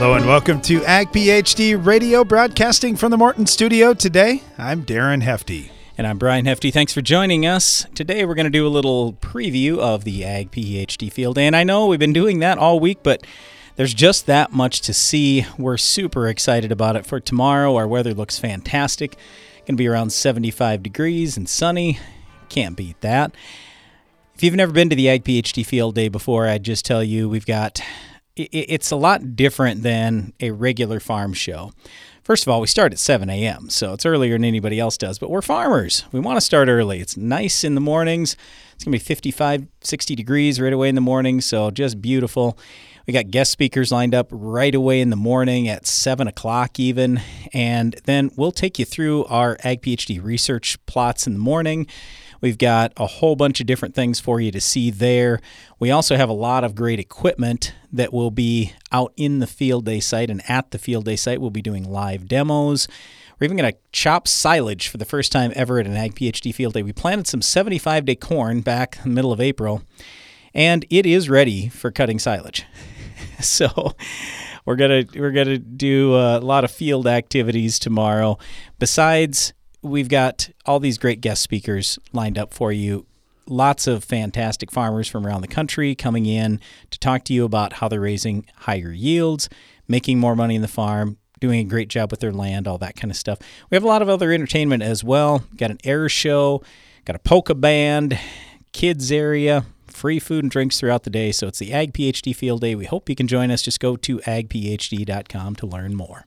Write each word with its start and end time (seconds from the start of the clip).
Hello 0.00 0.14
and 0.14 0.24
welcome 0.24 0.62
to 0.62 0.82
Ag 0.86 1.08
PhD 1.08 1.76
Radio, 1.84 2.24
broadcasting 2.24 2.96
from 2.96 3.10
the 3.10 3.18
Morton 3.18 3.44
Studio. 3.44 3.92
Today, 3.92 4.42
I'm 4.56 4.82
Darren 4.82 5.20
Hefty. 5.20 5.70
And 5.98 6.06
I'm 6.06 6.16
Brian 6.16 6.46
Hefty. 6.46 6.70
Thanks 6.70 6.94
for 6.94 7.02
joining 7.02 7.44
us. 7.44 7.84
Today, 7.94 8.24
we're 8.24 8.34
going 8.34 8.46
to 8.46 8.50
do 8.50 8.66
a 8.66 8.68
little 8.72 9.12
preview 9.12 9.76
of 9.76 10.04
the 10.04 10.24
Ag 10.24 10.52
PhD 10.52 11.12
field. 11.12 11.34
Day. 11.34 11.46
And 11.46 11.54
I 11.54 11.64
know 11.64 11.86
we've 11.86 11.98
been 11.98 12.14
doing 12.14 12.38
that 12.38 12.56
all 12.56 12.80
week, 12.80 13.00
but 13.02 13.26
there's 13.76 13.92
just 13.92 14.24
that 14.24 14.52
much 14.54 14.80
to 14.80 14.94
see. 14.94 15.44
We're 15.58 15.76
super 15.76 16.28
excited 16.28 16.72
about 16.72 16.96
it 16.96 17.04
for 17.04 17.20
tomorrow. 17.20 17.76
Our 17.76 17.86
weather 17.86 18.14
looks 18.14 18.38
fantastic. 18.38 19.18
Going 19.66 19.76
to 19.76 19.82
be 19.82 19.86
around 19.86 20.14
75 20.14 20.82
degrees 20.82 21.36
and 21.36 21.46
sunny. 21.46 21.98
Can't 22.48 22.74
beat 22.74 22.98
that. 23.02 23.34
If 24.34 24.42
you've 24.42 24.54
never 24.54 24.72
been 24.72 24.88
to 24.88 24.96
the 24.96 25.10
Ag 25.10 25.24
PhD 25.24 25.66
field 25.66 25.94
day 25.94 26.08
before, 26.08 26.46
I'd 26.48 26.64
just 26.64 26.86
tell 26.86 27.04
you 27.04 27.28
we've 27.28 27.44
got 27.44 27.82
it's 28.36 28.90
a 28.90 28.96
lot 28.96 29.36
different 29.36 29.82
than 29.82 30.32
a 30.40 30.50
regular 30.50 31.00
farm 31.00 31.32
show. 31.32 31.72
First 32.22 32.44
of 32.44 32.48
all, 32.48 32.60
we 32.60 32.66
start 32.66 32.92
at 32.92 32.98
7 32.98 33.28
a.m., 33.28 33.70
so 33.70 33.92
it's 33.94 34.06
earlier 34.06 34.34
than 34.34 34.44
anybody 34.44 34.78
else 34.78 34.96
does, 34.96 35.18
but 35.18 35.30
we're 35.30 35.42
farmers. 35.42 36.04
We 36.12 36.20
want 36.20 36.36
to 36.36 36.40
start 36.40 36.68
early. 36.68 37.00
It's 37.00 37.16
nice 37.16 37.64
in 37.64 37.74
the 37.74 37.80
mornings. 37.80 38.36
It's 38.74 38.84
going 38.84 38.92
to 38.92 39.02
be 39.02 39.04
55, 39.04 39.66
60 39.80 40.14
degrees 40.14 40.60
right 40.60 40.72
away 40.72 40.88
in 40.88 40.94
the 40.94 41.00
morning, 41.00 41.40
so 41.40 41.70
just 41.70 42.00
beautiful. 42.00 42.56
We 43.06 43.12
got 43.12 43.30
guest 43.30 43.50
speakers 43.50 43.90
lined 43.90 44.14
up 44.14 44.28
right 44.30 44.74
away 44.74 45.00
in 45.00 45.10
the 45.10 45.16
morning 45.16 45.66
at 45.66 45.86
7 45.86 46.28
o'clock, 46.28 46.78
even. 46.78 47.20
And 47.52 47.96
then 48.04 48.30
we'll 48.36 48.52
take 48.52 48.78
you 48.78 48.84
through 48.84 49.24
our 49.24 49.56
Ag 49.64 49.82
PhD 49.82 50.22
research 50.22 50.78
plots 50.86 51.26
in 51.26 51.32
the 51.32 51.40
morning. 51.40 51.88
We've 52.40 52.58
got 52.58 52.92
a 52.96 53.06
whole 53.06 53.36
bunch 53.36 53.60
of 53.60 53.66
different 53.66 53.94
things 53.94 54.18
for 54.18 54.40
you 54.40 54.50
to 54.50 54.60
see 54.60 54.90
there. 54.90 55.40
We 55.78 55.90
also 55.90 56.16
have 56.16 56.28
a 56.28 56.34
lot 56.34 56.64
of 56.64 56.74
great 56.74 56.98
equipment 56.98 57.74
that 57.92 58.12
will 58.12 58.30
be 58.30 58.72
out 58.92 59.12
in 59.16 59.40
the 59.40 59.46
field 59.46 59.84
day 59.84 60.00
site 60.00 60.30
and 60.30 60.42
at 60.48 60.70
the 60.70 60.78
field 60.78 61.04
day 61.04 61.16
site. 61.16 61.40
We'll 61.40 61.50
be 61.50 61.62
doing 61.62 61.84
live 61.84 62.28
demos. 62.28 62.88
We're 63.38 63.46
even 63.46 63.56
going 63.56 63.72
to 63.72 63.78
chop 63.92 64.28
silage 64.28 64.88
for 64.88 64.98
the 64.98 65.06
first 65.06 65.32
time 65.32 65.52
ever 65.54 65.78
at 65.78 65.86
an 65.86 65.96
Ag 65.96 66.14
PhD 66.14 66.54
field 66.54 66.74
day. 66.74 66.82
We 66.82 66.92
planted 66.92 67.26
some 67.26 67.40
75 67.40 68.04
day 68.04 68.14
corn 68.14 68.60
back 68.60 68.98
in 68.98 69.10
the 69.10 69.14
middle 69.14 69.32
of 69.32 69.40
April, 69.40 69.82
and 70.54 70.84
it 70.90 71.06
is 71.06 71.30
ready 71.30 71.68
for 71.68 71.90
cutting 71.90 72.18
silage. 72.18 72.66
so 73.40 73.94
we're 74.66 74.76
gonna 74.76 75.04
we're 75.14 75.30
gonna 75.30 75.58
do 75.58 76.14
a 76.14 76.38
lot 76.38 76.64
of 76.64 76.70
field 76.70 77.06
activities 77.06 77.78
tomorrow. 77.78 78.38
Besides 78.78 79.54
we've 79.82 80.08
got 80.08 80.50
all 80.66 80.80
these 80.80 80.98
great 80.98 81.20
guest 81.20 81.42
speakers 81.42 81.98
lined 82.12 82.38
up 82.38 82.52
for 82.52 82.72
you. 82.72 83.06
Lots 83.46 83.86
of 83.86 84.04
fantastic 84.04 84.70
farmers 84.70 85.08
from 85.08 85.26
around 85.26 85.40
the 85.40 85.48
country 85.48 85.94
coming 85.94 86.26
in 86.26 86.60
to 86.90 86.98
talk 86.98 87.24
to 87.24 87.32
you 87.32 87.44
about 87.44 87.74
how 87.74 87.88
they're 87.88 88.00
raising 88.00 88.46
higher 88.54 88.92
yields, 88.92 89.48
making 89.88 90.20
more 90.20 90.36
money 90.36 90.54
in 90.54 90.62
the 90.62 90.68
farm, 90.68 91.16
doing 91.40 91.60
a 91.60 91.64
great 91.64 91.88
job 91.88 92.10
with 92.10 92.20
their 92.20 92.32
land, 92.32 92.68
all 92.68 92.78
that 92.78 92.96
kind 92.96 93.10
of 93.10 93.16
stuff. 93.16 93.38
We 93.70 93.74
have 93.74 93.82
a 93.82 93.88
lot 93.88 94.02
of 94.02 94.08
other 94.08 94.30
entertainment 94.30 94.82
as 94.82 95.02
well. 95.02 95.44
Got 95.56 95.70
an 95.70 95.78
air 95.84 96.08
show, 96.08 96.62
got 97.04 97.16
a 97.16 97.20
polka 97.20 97.54
band, 97.54 98.18
kids 98.72 99.10
area, 99.10 99.64
free 99.88 100.20
food 100.20 100.44
and 100.44 100.50
drinks 100.50 100.78
throughout 100.78 101.02
the 101.02 101.10
day. 101.10 101.32
So 101.32 101.48
it's 101.48 101.58
the 101.58 101.72
Ag 101.72 101.92
PhD 101.92 102.36
Field 102.36 102.60
Day. 102.60 102.74
We 102.74 102.84
hope 102.84 103.08
you 103.08 103.16
can 103.16 103.26
join 103.26 103.50
us. 103.50 103.62
Just 103.62 103.80
go 103.80 103.96
to 103.96 104.18
agphd.com 104.18 105.56
to 105.56 105.66
learn 105.66 105.96
more. 105.96 106.26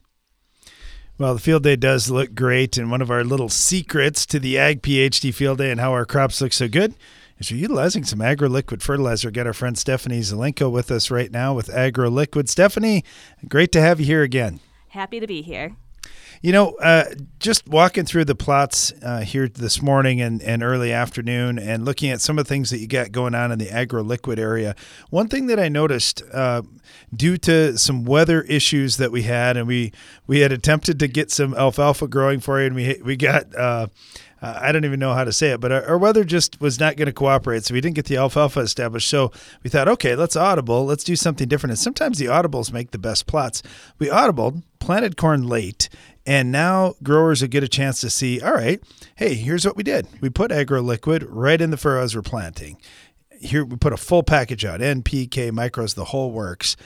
Well, 1.16 1.34
the 1.34 1.40
field 1.40 1.62
day 1.62 1.76
does 1.76 2.10
look 2.10 2.34
great, 2.34 2.76
and 2.76 2.90
one 2.90 3.00
of 3.00 3.08
our 3.08 3.22
little 3.22 3.48
secrets 3.48 4.26
to 4.26 4.40
the 4.40 4.58
Ag 4.58 4.82
PhD 4.82 5.32
field 5.32 5.58
day 5.58 5.70
and 5.70 5.78
how 5.78 5.92
our 5.92 6.04
crops 6.04 6.40
look 6.40 6.52
so 6.52 6.66
good 6.66 6.92
is 7.38 7.52
we're 7.52 7.56
utilizing 7.56 8.02
some 8.02 8.20
agro-liquid 8.20 8.82
fertilizer. 8.82 9.30
Got 9.30 9.46
our 9.46 9.52
friend 9.52 9.78
Stephanie 9.78 10.18
Zelenko 10.22 10.68
with 10.72 10.90
us 10.90 11.12
right 11.12 11.30
now 11.30 11.54
with 11.54 11.70
agro-liquid. 11.70 12.48
Stephanie, 12.48 13.04
great 13.46 13.70
to 13.70 13.80
have 13.80 14.00
you 14.00 14.06
here 14.06 14.22
again. 14.22 14.58
Happy 14.88 15.20
to 15.20 15.26
be 15.28 15.40
here. 15.40 15.76
You 16.42 16.52
know, 16.52 16.74
uh, 16.74 17.04
just 17.38 17.66
walking 17.66 18.04
through 18.04 18.26
the 18.26 18.34
plots 18.34 18.92
uh, 19.02 19.20
here 19.20 19.48
this 19.48 19.80
morning 19.80 20.20
and, 20.20 20.42
and 20.42 20.62
early 20.62 20.92
afternoon 20.92 21.58
and 21.58 21.86
looking 21.86 22.10
at 22.10 22.20
some 22.20 22.38
of 22.38 22.44
the 22.44 22.48
things 22.50 22.68
that 22.68 22.80
you 22.80 22.86
got 22.86 23.12
going 23.12 23.34
on 23.34 23.50
in 23.50 23.58
the 23.58 23.70
agro 23.70 24.02
liquid 24.02 24.38
area, 24.38 24.76
one 25.08 25.28
thing 25.28 25.46
that 25.46 25.58
I 25.58 25.70
noticed 25.70 26.22
uh, 26.34 26.60
due 27.16 27.38
to 27.38 27.78
some 27.78 28.04
weather 28.04 28.42
issues 28.42 28.98
that 28.98 29.10
we 29.10 29.22
had, 29.22 29.56
and 29.56 29.66
we, 29.66 29.92
we 30.26 30.40
had 30.40 30.52
attempted 30.52 30.98
to 30.98 31.08
get 31.08 31.30
some 31.30 31.54
alfalfa 31.54 32.08
growing 32.08 32.40
for 32.40 32.60
you, 32.60 32.66
and 32.66 32.76
we, 32.76 33.00
we 33.02 33.16
got. 33.16 33.46
Uh, 34.44 34.58
I 34.60 34.72
don't 34.72 34.84
even 34.84 35.00
know 35.00 35.14
how 35.14 35.24
to 35.24 35.32
say 35.32 35.52
it, 35.52 35.60
but 35.60 35.72
our, 35.72 35.82
our 35.86 35.96
weather 35.96 36.22
just 36.22 36.60
was 36.60 36.78
not 36.78 36.96
going 36.96 37.06
to 37.06 37.14
cooperate. 37.14 37.64
So 37.64 37.72
we 37.72 37.80
didn't 37.80 37.96
get 37.96 38.04
the 38.04 38.18
alfalfa 38.18 38.60
established. 38.60 39.08
So 39.08 39.32
we 39.62 39.70
thought, 39.70 39.88
okay, 39.88 40.14
let's 40.14 40.36
audible. 40.36 40.84
Let's 40.84 41.02
do 41.02 41.16
something 41.16 41.48
different. 41.48 41.70
And 41.70 41.78
sometimes 41.78 42.18
the 42.18 42.26
audibles 42.26 42.70
make 42.70 42.90
the 42.90 42.98
best 42.98 43.26
plots. 43.26 43.62
We 43.98 44.08
audibled, 44.08 44.62
planted 44.80 45.16
corn 45.16 45.48
late, 45.48 45.88
and 46.26 46.52
now 46.52 46.94
growers 47.02 47.40
will 47.40 47.48
get 47.48 47.62
a 47.62 47.68
chance 47.68 48.02
to 48.02 48.10
see, 48.10 48.38
all 48.42 48.52
right, 48.52 48.82
hey, 49.16 49.32
here's 49.32 49.64
what 49.64 49.78
we 49.78 49.82
did. 49.82 50.06
We 50.20 50.28
put 50.28 50.52
agro 50.52 50.82
liquid 50.82 51.22
right 51.22 51.60
in 51.60 51.70
the 51.70 51.78
furrows 51.78 52.14
we're 52.14 52.20
planting. 52.20 52.76
Here 53.40 53.64
we 53.64 53.76
put 53.76 53.94
a 53.94 53.98
full 53.98 54.22
package 54.22 54.66
out, 54.66 54.80
NPK, 54.80 55.52
micros, 55.52 55.94
the 55.94 56.06
whole 56.06 56.32
works, 56.32 56.76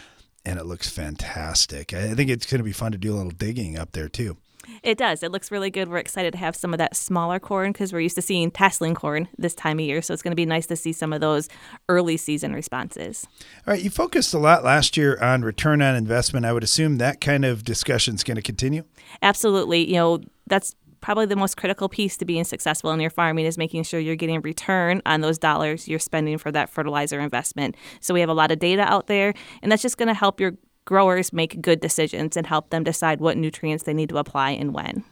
and 0.44 0.60
it 0.60 0.66
looks 0.66 0.88
fantastic. 0.88 1.92
I 1.92 2.14
think 2.14 2.30
it's 2.30 2.46
going 2.46 2.58
to 2.58 2.64
be 2.64 2.72
fun 2.72 2.92
to 2.92 2.98
do 2.98 3.14
a 3.14 3.16
little 3.16 3.32
digging 3.32 3.76
up 3.76 3.92
there 3.92 4.08
too. 4.08 4.36
It 4.82 4.98
does. 4.98 5.22
It 5.22 5.32
looks 5.32 5.50
really 5.50 5.70
good. 5.70 5.88
We're 5.88 5.98
excited 5.98 6.32
to 6.32 6.38
have 6.38 6.56
some 6.56 6.72
of 6.72 6.78
that 6.78 6.96
smaller 6.96 7.38
corn 7.38 7.72
because 7.72 7.92
we're 7.92 8.00
used 8.00 8.16
to 8.16 8.22
seeing 8.22 8.50
tasseling 8.50 8.94
corn 8.94 9.28
this 9.38 9.54
time 9.54 9.78
of 9.78 9.84
year. 9.84 10.02
So 10.02 10.14
it's 10.14 10.22
going 10.22 10.32
to 10.32 10.36
be 10.36 10.46
nice 10.46 10.66
to 10.66 10.76
see 10.76 10.92
some 10.92 11.12
of 11.12 11.20
those 11.20 11.48
early 11.88 12.16
season 12.16 12.52
responses. 12.52 13.26
All 13.66 13.74
right. 13.74 13.82
You 13.82 13.90
focused 13.90 14.34
a 14.34 14.38
lot 14.38 14.64
last 14.64 14.96
year 14.96 15.18
on 15.22 15.42
return 15.42 15.82
on 15.82 15.94
investment. 15.96 16.46
I 16.46 16.52
would 16.52 16.64
assume 16.64 16.98
that 16.98 17.20
kind 17.20 17.44
of 17.44 17.64
discussion 17.64 18.14
is 18.14 18.24
going 18.24 18.36
to 18.36 18.42
continue. 18.42 18.84
Absolutely. 19.22 19.86
You 19.86 19.94
know, 19.94 20.20
that's 20.46 20.74
probably 21.00 21.26
the 21.26 21.36
most 21.36 21.56
critical 21.56 21.88
piece 21.88 22.16
to 22.16 22.24
being 22.24 22.44
successful 22.44 22.90
in 22.90 23.00
your 23.00 23.10
farming 23.10 23.46
is 23.46 23.58
making 23.58 23.82
sure 23.84 24.00
you're 24.00 24.16
getting 24.16 24.40
return 24.40 25.00
on 25.06 25.20
those 25.20 25.38
dollars 25.38 25.88
you're 25.88 25.98
spending 25.98 26.38
for 26.38 26.50
that 26.50 26.68
fertilizer 26.68 27.20
investment. 27.20 27.76
So 28.00 28.14
we 28.14 28.20
have 28.20 28.28
a 28.28 28.34
lot 28.34 28.50
of 28.50 28.58
data 28.58 28.82
out 28.82 29.06
there, 29.06 29.34
and 29.62 29.70
that's 29.70 29.82
just 29.82 29.96
going 29.96 30.08
to 30.08 30.14
help 30.14 30.40
your 30.40 30.52
growers 30.88 31.34
make 31.34 31.60
good 31.60 31.81
decisions 31.81 32.34
and 32.34 32.47
help 32.47 32.71
them 32.71 32.82
decide 32.82 33.21
what 33.21 33.37
nutrients 33.37 33.84
they 33.84 33.93
need 33.93 34.09
to 34.09 34.16
apply 34.16 34.53
and 34.53 34.72
when. 34.72 35.04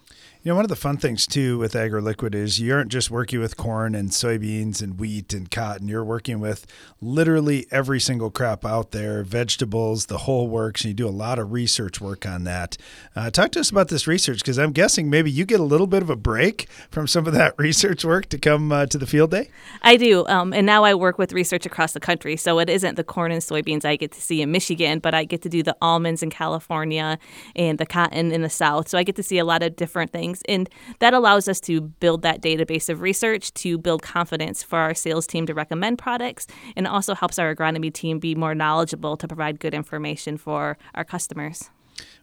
You 0.46 0.52
know, 0.52 0.56
one 0.58 0.64
of 0.64 0.68
the 0.68 0.76
fun 0.76 0.96
things 0.96 1.26
too 1.26 1.58
with 1.58 1.72
AgroLiquid 1.72 2.32
is 2.32 2.60
you 2.60 2.72
aren't 2.72 2.92
just 2.92 3.10
working 3.10 3.40
with 3.40 3.56
corn 3.56 3.96
and 3.96 4.10
soybeans 4.10 4.80
and 4.80 4.96
wheat 4.96 5.34
and 5.34 5.50
cotton. 5.50 5.88
You're 5.88 6.04
working 6.04 6.38
with 6.38 6.68
literally 7.00 7.66
every 7.72 7.98
single 7.98 8.30
crop 8.30 8.64
out 8.64 8.92
there, 8.92 9.24
vegetables, 9.24 10.06
the 10.06 10.18
whole 10.18 10.46
works, 10.46 10.84
and 10.84 10.90
you 10.90 10.94
do 10.94 11.08
a 11.08 11.10
lot 11.10 11.40
of 11.40 11.50
research 11.50 12.00
work 12.00 12.24
on 12.24 12.44
that. 12.44 12.76
Uh, 13.16 13.28
talk 13.28 13.50
to 13.50 13.58
us 13.58 13.70
about 13.70 13.88
this 13.88 14.06
research 14.06 14.38
because 14.38 14.56
I'm 14.56 14.70
guessing 14.70 15.10
maybe 15.10 15.32
you 15.32 15.44
get 15.44 15.58
a 15.58 15.64
little 15.64 15.88
bit 15.88 16.00
of 16.00 16.10
a 16.10 16.14
break 16.14 16.68
from 16.92 17.08
some 17.08 17.26
of 17.26 17.32
that 17.32 17.54
research 17.58 18.04
work 18.04 18.28
to 18.28 18.38
come 18.38 18.70
uh, 18.70 18.86
to 18.86 18.98
the 18.98 19.06
field 19.08 19.32
day. 19.32 19.50
I 19.82 19.96
do, 19.96 20.24
um, 20.28 20.52
and 20.52 20.64
now 20.64 20.84
I 20.84 20.94
work 20.94 21.18
with 21.18 21.32
research 21.32 21.66
across 21.66 21.92
the 21.92 21.98
country, 21.98 22.36
so 22.36 22.60
it 22.60 22.70
isn't 22.70 22.94
the 22.94 23.02
corn 23.02 23.32
and 23.32 23.42
soybeans 23.42 23.84
I 23.84 23.96
get 23.96 24.12
to 24.12 24.20
see 24.20 24.42
in 24.42 24.52
Michigan, 24.52 25.00
but 25.00 25.12
I 25.12 25.24
get 25.24 25.42
to 25.42 25.48
do 25.48 25.64
the 25.64 25.76
almonds 25.82 26.22
in 26.22 26.30
California 26.30 27.18
and 27.56 27.78
the 27.78 27.86
cotton 27.86 28.30
in 28.30 28.42
the 28.42 28.48
South. 28.48 28.88
So 28.88 28.96
I 28.96 29.02
get 29.02 29.16
to 29.16 29.24
see 29.24 29.38
a 29.38 29.44
lot 29.44 29.64
of 29.64 29.74
different 29.74 30.12
things 30.12 30.35
things. 30.38 30.42
And 30.48 30.70
that 30.98 31.14
allows 31.14 31.48
us 31.48 31.60
to 31.60 31.80
build 31.80 32.22
that 32.22 32.40
database 32.40 32.88
of 32.88 33.00
research 33.00 33.52
to 33.54 33.78
build 33.78 34.02
confidence 34.02 34.62
for 34.62 34.78
our 34.78 34.94
sales 34.94 35.26
team 35.26 35.46
to 35.46 35.54
recommend 35.54 35.98
products. 35.98 36.46
And 36.74 36.86
also 36.86 37.14
helps 37.14 37.38
our 37.38 37.54
agronomy 37.54 37.92
team 37.92 38.18
be 38.18 38.34
more 38.34 38.54
knowledgeable 38.54 39.16
to 39.16 39.28
provide 39.28 39.60
good 39.60 39.74
information 39.74 40.36
for 40.36 40.78
our 40.94 41.04
customers. 41.04 41.70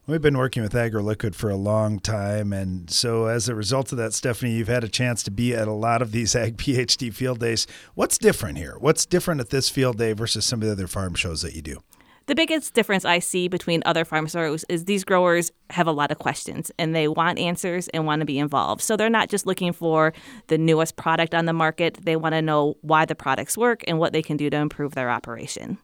We've 0.06 0.22
been 0.22 0.38
working 0.38 0.62
with 0.62 0.74
AgroLiquid 0.74 1.34
for 1.34 1.50
a 1.50 1.56
long 1.56 2.00
time. 2.00 2.52
And 2.52 2.90
so, 2.90 3.28
as 3.28 3.48
a 3.48 3.56
result 3.56 3.92
of 3.94 3.98
that, 4.00 4.14
Stephanie, 4.14 4.52
you've 4.52 4.68
had 4.68 4.84
a 4.84 4.90
chance 4.90 5.24
to 5.24 5.32
be 5.32 5.56
at 5.56 5.68
a 5.68 5.74
lot 5.74 6.02
of 6.02 6.12
these 6.12 6.36
Ag 6.36 6.58
PhD 6.58 7.14
field 7.14 7.40
days. 7.40 7.66
What's 7.96 8.18
different 8.18 8.58
here? 8.58 8.76
What's 8.78 9.06
different 9.06 9.40
at 9.40 9.50
this 9.50 9.70
field 9.70 9.98
day 9.98 10.14
versus 10.14 10.46
some 10.46 10.62
of 10.62 10.68
the 10.68 10.74
other 10.74 10.88
farm 10.88 11.16
shows 11.16 11.42
that 11.42 11.56
you 11.56 11.62
do? 11.62 11.82
The 12.26 12.36
biggest 12.36 12.74
difference 12.74 13.04
I 13.04 13.20
see 13.20 13.50
between 13.50 13.84
other 13.86 14.06
farm 14.06 14.28
shows 14.28 14.64
is 14.70 14.86
these 14.86 15.04
growers 15.04 15.52
have 15.72 15.88
a 15.88 15.92
lot 15.92 16.10
of 16.10 16.20
questions 16.20 16.72
and 16.80 16.96
they 16.96 17.10
want 17.10 17.38
answers 17.38 17.90
and 17.90 18.06
want 18.06 18.22
to 18.22 18.26
be 18.26 18.40
involved. 18.40 18.82
So 18.82 18.96
they're 18.96 19.10
not 19.10 19.28
just 19.28 19.46
looking 19.46 19.74
for 19.74 20.14
the 20.48 20.58
newest 20.58 20.96
product 20.96 21.36
on 21.36 21.46
the 21.46 21.54
market, 21.54 22.00
they 22.06 22.16
want 22.16 22.34
to 22.34 22.42
know 22.42 22.78
why 22.80 23.04
the 23.04 23.14
products 23.14 23.58
work 23.58 23.84
and 23.88 24.00
what 24.00 24.14
they 24.14 24.22
can 24.22 24.38
do 24.38 24.50
to 24.50 24.56
improve 24.56 24.96
their 24.96 25.10
operation. 25.10 25.78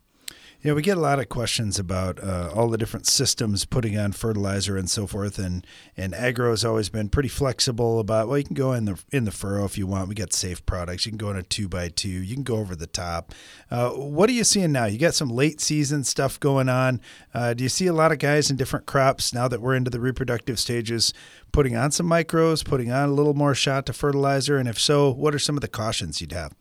Yeah, 0.61 0.73
we 0.73 0.81
get 0.81 0.97
a 0.97 1.01
lot 1.01 1.19
of 1.19 1.29
questions 1.29 1.79
about 1.79 2.21
uh, 2.21 2.51
all 2.53 2.67
the 2.67 2.77
different 2.77 3.07
systems 3.07 3.63
putting 3.63 3.97
on 3.97 4.11
fertilizer 4.11 4.75
and 4.75 4.89
so 4.89 5.07
forth, 5.07 5.39
and 5.39 5.65
and 5.95 6.13
agro 6.13 6.49
has 6.49 6.65
always 6.65 6.89
been 6.89 7.07
pretty 7.07 7.29
flexible 7.29 7.97
about 7.97 8.27
well, 8.27 8.37
you 8.37 8.43
can 8.43 8.55
go 8.55 8.73
in 8.73 8.83
the 8.83 9.01
in 9.09 9.23
the 9.23 9.31
furrow 9.31 9.63
if 9.63 9.77
you 9.77 9.87
want. 9.87 10.09
We 10.09 10.15
got 10.15 10.33
safe 10.33 10.65
products. 10.65 11.05
You 11.05 11.13
can 11.13 11.17
go 11.17 11.29
in 11.31 11.37
a 11.37 11.43
two 11.43 11.69
by 11.69 11.87
two. 11.87 12.09
You 12.09 12.33
can 12.33 12.43
go 12.43 12.57
over 12.57 12.75
the 12.75 12.87
top. 12.87 13.33
Uh, 13.71 13.91
what 13.91 14.29
are 14.29 14.33
you 14.33 14.43
seeing 14.43 14.73
now? 14.73 14.83
You 14.83 14.99
got 14.99 15.13
some 15.13 15.29
late 15.29 15.61
season 15.61 16.03
stuff 16.03 16.37
going 16.37 16.67
on. 16.67 16.99
Uh, 17.33 17.53
do 17.53 17.63
you 17.63 17.69
see 17.69 17.87
a 17.87 17.93
lot 17.93 18.11
of 18.11 18.19
guys 18.19 18.51
in 18.51 18.57
different 18.57 18.85
crops 18.85 19.33
now 19.33 19.47
that 19.47 19.61
we're 19.61 19.75
into 19.75 19.89
the 19.89 20.01
reproductive 20.01 20.59
stages 20.59 21.13
putting 21.53 21.77
on 21.77 21.91
some 21.91 22.05
micros, 22.05 22.65
putting 22.65 22.91
on 22.91 23.07
a 23.07 23.13
little 23.13 23.33
more 23.33 23.55
shot 23.55 23.85
to 23.85 23.93
fertilizer, 23.93 24.57
and 24.57 24.67
if 24.67 24.77
so, 24.77 25.09
what 25.09 25.33
are 25.33 25.39
some 25.39 25.55
of 25.55 25.61
the 25.61 25.69
cautions 25.69 26.19
you'd 26.19 26.33
have? 26.33 26.53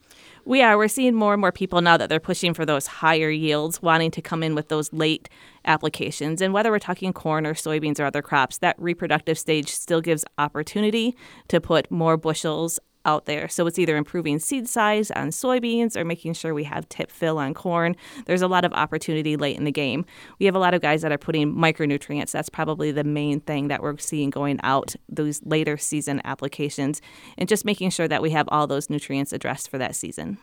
We 0.48 0.62
are. 0.62 0.78
We're 0.78 0.88
seeing 0.88 1.14
more 1.14 1.34
and 1.34 1.42
more 1.42 1.52
people 1.52 1.82
now 1.82 1.98
that 1.98 2.08
they're 2.08 2.18
pushing 2.18 2.54
for 2.54 2.64
those 2.64 2.86
higher 2.86 3.28
yields, 3.28 3.82
wanting 3.82 4.10
to 4.12 4.22
come 4.22 4.42
in 4.42 4.54
with 4.54 4.68
those 4.68 4.90
late 4.94 5.28
applications. 5.66 6.40
And 6.40 6.54
whether 6.54 6.70
we're 6.70 6.78
talking 6.78 7.12
corn 7.12 7.46
or 7.46 7.52
soybeans 7.52 8.00
or 8.00 8.06
other 8.06 8.22
crops, 8.22 8.56
that 8.56 8.74
reproductive 8.78 9.38
stage 9.38 9.68
still 9.68 10.00
gives 10.00 10.24
opportunity 10.38 11.14
to 11.48 11.60
put 11.60 11.90
more 11.90 12.16
bushels 12.16 12.80
out 13.04 13.26
there. 13.26 13.48
So 13.48 13.66
it's 13.66 13.78
either 13.78 13.96
improving 13.96 14.38
seed 14.38 14.68
size 14.68 15.10
on 15.10 15.28
soybeans 15.28 15.96
or 15.96 16.04
making 16.04 16.34
sure 16.34 16.54
we 16.54 16.64
have 16.64 16.88
tip 16.88 17.10
fill 17.10 17.38
on 17.38 17.54
corn. 17.54 17.96
There's 18.26 18.42
a 18.42 18.48
lot 18.48 18.64
of 18.64 18.72
opportunity 18.72 19.36
late 19.36 19.56
in 19.56 19.64
the 19.64 19.72
game. 19.72 20.04
We 20.38 20.46
have 20.46 20.54
a 20.54 20.58
lot 20.58 20.74
of 20.74 20.82
guys 20.82 21.02
that 21.02 21.12
are 21.12 21.18
putting 21.18 21.54
micronutrients. 21.54 22.32
That's 22.32 22.48
probably 22.48 22.90
the 22.90 23.04
main 23.04 23.40
thing 23.40 23.68
that 23.68 23.82
we're 23.82 23.98
seeing 23.98 24.30
going 24.30 24.60
out 24.62 24.94
those 25.08 25.42
later 25.44 25.76
season 25.76 26.20
applications 26.24 27.00
and 27.36 27.48
just 27.48 27.64
making 27.64 27.90
sure 27.90 28.08
that 28.08 28.22
we 28.22 28.30
have 28.30 28.48
all 28.50 28.66
those 28.66 28.90
nutrients 28.90 29.32
addressed 29.32 29.70
for 29.70 29.78
that 29.78 29.96
season. 29.96 30.38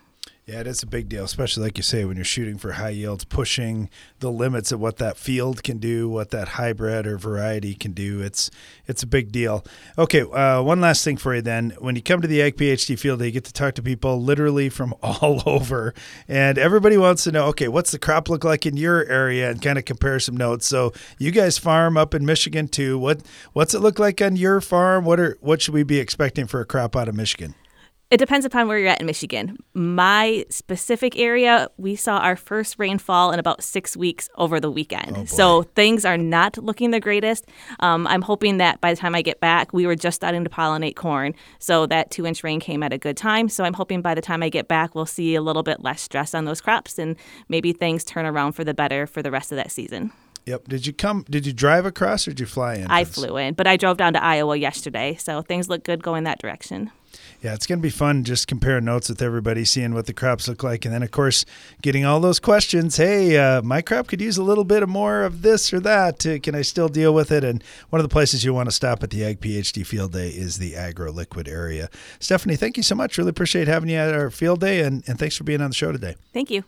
Yeah, 0.48 0.60
it 0.60 0.68
is 0.68 0.84
a 0.84 0.86
big 0.86 1.10
deal, 1.10 1.24
especially 1.24 1.64
like 1.64 1.78
you 1.78 1.82
say, 1.82 2.06
when 2.06 2.18
you're 2.18 2.24
shooting 2.24 2.60
for 2.60 2.74
high 2.74 2.90
yields, 2.90 3.26
pushing 3.26 3.90
the 4.20 4.32
limits 4.32 4.72
of 4.72 4.80
what 4.80 4.98
that 4.98 5.18
field 5.18 5.64
can 5.64 5.80
do, 5.80 6.08
what 6.08 6.30
that 6.30 6.50
hybrid 6.50 7.08
or 7.08 7.18
variety 7.18 7.74
can 7.74 7.94
do. 7.94 8.22
It's 8.22 8.52
it's 8.86 9.02
a 9.02 9.08
big 9.08 9.32
deal. 9.32 9.66
Okay, 9.98 10.22
uh, 10.22 10.62
one 10.62 10.80
last 10.80 11.04
thing 11.04 11.18
for 11.18 11.34
you 11.34 11.42
then. 11.42 11.74
When 11.80 11.96
you 11.96 12.04
come 12.04 12.22
to 12.22 12.28
the 12.28 12.44
Ag 12.44 12.58
PhD 12.58 12.98
field, 13.00 13.24
you 13.24 13.32
get 13.32 13.46
to 13.46 13.54
talk 13.54 13.74
to 13.74 13.82
people 13.82 14.22
literally 14.22 14.70
from 14.70 14.94
all 15.02 15.42
over, 15.48 15.96
and 16.28 16.60
everybody 16.60 16.96
wants 16.96 17.24
to 17.24 17.32
know, 17.32 17.48
okay, 17.48 17.68
what's 17.68 17.90
the 17.90 17.98
crop 17.98 18.30
look 18.30 18.44
like 18.44 18.68
in 18.68 18.78
your 18.78 19.04
area, 19.06 19.50
and 19.50 19.64
kind 19.64 19.80
of 19.80 19.86
compare 19.86 20.20
some 20.20 20.38
notes. 20.38 20.68
So 20.68 20.94
you 21.18 21.32
guys 21.32 21.58
farm 21.58 21.98
up 21.98 22.14
in 22.14 22.24
Michigan 22.24 22.68
too. 22.68 23.00
What 23.00 23.22
what's 23.54 23.74
it 23.74 23.80
look 23.80 23.98
like 23.98 24.22
on 24.22 24.36
your 24.36 24.62
farm? 24.62 25.06
What 25.06 25.20
are 25.20 25.40
what 25.42 25.64
should 25.64 25.74
we 25.74 25.82
be 25.82 25.98
expecting 25.98 26.46
for 26.46 26.62
a 26.62 26.66
crop 26.66 26.96
out 26.96 27.08
of 27.08 27.16
Michigan? 27.16 27.56
It 28.12 28.18
depends 28.18 28.46
upon 28.46 28.68
where 28.68 28.78
you're 28.78 28.90
at 28.90 29.00
in 29.00 29.08
Michigan. 29.08 29.58
My 29.74 30.46
specific 30.50 31.18
area, 31.18 31.70
we 31.78 31.96
saw 31.96 32.20
our 32.20 32.36
first 32.36 32.78
rainfall 32.78 33.32
in 33.32 33.40
about 33.40 33.64
six 33.64 33.98
weeks 33.98 34.30
over 34.36 34.60
the 34.60 34.70
weekend. 34.70 35.18
Oh 35.18 35.26
so 35.26 35.64
things 35.64 36.06
are 36.06 36.18
not 36.18 36.58
looking 36.60 36.92
the 36.92 37.00
greatest. 37.00 37.48
Um, 37.80 38.06
I'm 38.06 38.22
hoping 38.22 38.58
that 38.58 38.80
by 38.80 38.94
the 38.94 39.00
time 39.00 39.16
I 39.16 39.24
get 39.24 39.40
back, 39.40 39.74
we 39.74 39.88
were 39.88 39.96
just 39.96 40.18
starting 40.18 40.44
to 40.44 40.50
pollinate 40.52 40.96
corn. 40.96 41.34
So 41.58 41.88
that 41.88 42.12
two 42.12 42.28
inch 42.28 42.44
rain 42.44 42.60
came 42.60 42.84
at 42.84 42.94
a 42.94 43.00
good 43.00 43.18
time. 43.18 43.50
So 43.50 43.64
I'm 43.64 43.74
hoping 43.74 44.04
by 44.04 44.14
the 44.14 44.22
time 44.22 44.44
I 44.44 44.50
get 44.50 44.68
back, 44.68 44.94
we'll 44.94 45.08
see 45.08 45.34
a 45.34 45.42
little 45.42 45.64
bit 45.64 45.82
less 45.82 46.02
stress 46.02 46.36
on 46.36 46.46
those 46.46 46.62
crops 46.62 47.00
and 47.00 47.16
maybe 47.50 47.74
things 47.74 48.04
turn 48.04 48.28
around 48.28 48.52
for 48.52 48.64
the 48.64 48.76
better 48.76 49.08
for 49.08 49.24
the 49.24 49.32
rest 49.32 49.52
of 49.52 49.56
that 49.56 49.72
season. 49.72 50.12
Yep. 50.46 50.68
Did 50.68 50.86
you 50.86 50.94
come? 50.94 51.26
Did 51.28 51.48
you 51.48 51.54
drive 51.54 51.88
across 51.88 52.28
or 52.28 52.32
did 52.32 52.42
you 52.42 52.46
fly 52.46 52.76
in? 52.76 52.88
I 52.88 53.04
flew 53.04 53.36
in, 53.38 53.56
but 53.56 53.66
I 53.66 53.78
drove 53.78 53.98
down 53.98 54.14
to 54.14 54.24
Iowa 54.24 54.56
yesterday. 54.56 55.16
So 55.16 55.42
things 55.42 55.70
look 55.70 55.84
good 55.84 56.04
going 56.04 56.26
that 56.26 56.40
direction. 56.40 56.92
Yeah, 57.42 57.54
it's 57.54 57.68
going 57.68 57.80
to 57.80 57.84
be 57.84 57.90
fun 57.90 58.24
just 58.24 58.48
comparing 58.48 58.86
notes 58.86 59.10
with 59.10 59.22
everybody, 59.22 59.66
seeing 59.66 59.94
what 59.94 60.08
the 60.08 60.14
crops 60.14 60.48
look 60.48 60.64
like. 60.64 60.86
And 60.86 60.94
then, 60.94 61.04
of 61.04 61.12
course, 61.12 61.46
getting 61.82 62.06
all 62.06 62.20
those 62.20 62.40
questions. 62.40 62.98
Hey, 62.98 63.38
uh, 63.38 63.62
my 63.62 63.82
crop 63.82 64.08
could 64.08 64.22
use 64.22 64.38
a 64.38 64.44
little 64.44 64.64
bit 64.64 64.82
of 64.82 64.90
more 64.90 65.24
of 65.24 65.42
this 65.42 65.72
or 65.74 65.80
that. 65.82 66.26
Uh, 66.26 66.40
can 66.40 66.56
I 66.56 66.62
still 66.62 66.88
deal 66.88 67.14
with 67.14 67.32
it? 67.32 67.44
And 67.44 67.64
one 67.90 68.00
of 68.00 68.04
the 68.04 68.12
places 68.12 68.44
you 68.44 68.54
want 68.54 68.68
to 68.68 68.72
stop 68.76 69.04
at 69.04 69.12
the 69.12 69.24
Ag 69.24 69.42
PhD 69.42 69.86
Field 69.86 70.14
Day 70.14 70.30
is 70.30 70.58
the 70.58 70.76
Agro 70.76 71.12
Liquid 71.12 71.48
area. 71.48 71.90
Stephanie, 72.20 72.56
thank 72.56 72.78
you 72.78 72.84
so 72.84 72.96
much. 72.96 73.18
Really 73.18 73.30
appreciate 73.30 73.68
having 73.68 73.90
you 73.90 73.98
at 73.98 74.14
our 74.14 74.32
field 74.32 74.62
day. 74.62 74.82
And, 74.82 75.04
and 75.08 75.20
thanks 75.20 75.38
for 75.38 75.44
being 75.44 75.62
on 75.62 75.70
the 75.70 75.76
show 75.76 75.92
today. 75.92 76.16
Thank 76.34 76.50
you. 76.50 76.64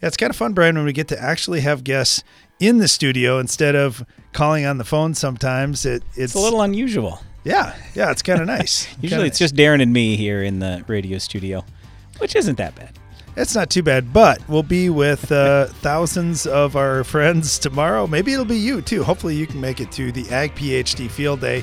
Yeah, 0.00 0.06
it's 0.06 0.16
kind 0.16 0.30
of 0.30 0.36
fun, 0.36 0.52
Brian, 0.52 0.76
when 0.76 0.84
we 0.84 0.92
get 0.92 1.08
to 1.08 1.20
actually 1.20 1.60
have 1.62 1.82
guests 1.82 2.22
in 2.60 2.78
the 2.78 2.88
studio 2.88 3.38
instead 3.38 3.74
of 3.74 4.04
calling 4.32 4.64
on 4.64 4.78
the 4.78 4.84
phone 4.84 5.14
sometimes. 5.14 5.84
It, 5.84 6.02
it's, 6.10 6.18
It's 6.18 6.34
a 6.34 6.40
little 6.40 6.62
unusual. 6.62 7.20
Yeah, 7.44 7.74
yeah, 7.94 8.10
it's 8.10 8.22
kind 8.22 8.40
of 8.40 8.46
nice. 8.46 8.86
Usually 9.00 9.08
Kinda 9.08 9.26
it's 9.26 9.38
just 9.38 9.54
Darren 9.54 9.80
and 9.82 9.92
me 9.92 10.16
here 10.16 10.42
in 10.42 10.58
the 10.58 10.84
radio 10.86 11.18
studio, 11.18 11.64
which 12.18 12.36
isn't 12.36 12.58
that 12.58 12.74
bad. 12.74 12.98
It's 13.36 13.54
not 13.54 13.70
too 13.70 13.84
bad, 13.84 14.12
but 14.12 14.46
we'll 14.48 14.64
be 14.64 14.90
with 14.90 15.30
uh, 15.30 15.66
thousands 15.82 16.44
of 16.46 16.74
our 16.74 17.04
friends 17.04 17.58
tomorrow. 17.58 18.06
Maybe 18.06 18.32
it'll 18.32 18.44
be 18.44 18.58
you 18.58 18.82
too. 18.82 19.04
Hopefully, 19.04 19.36
you 19.36 19.46
can 19.46 19.60
make 19.60 19.80
it 19.80 19.92
to 19.92 20.10
the 20.10 20.28
Ag 20.30 20.54
PhD 20.56 21.08
Field 21.08 21.40
Day. 21.40 21.62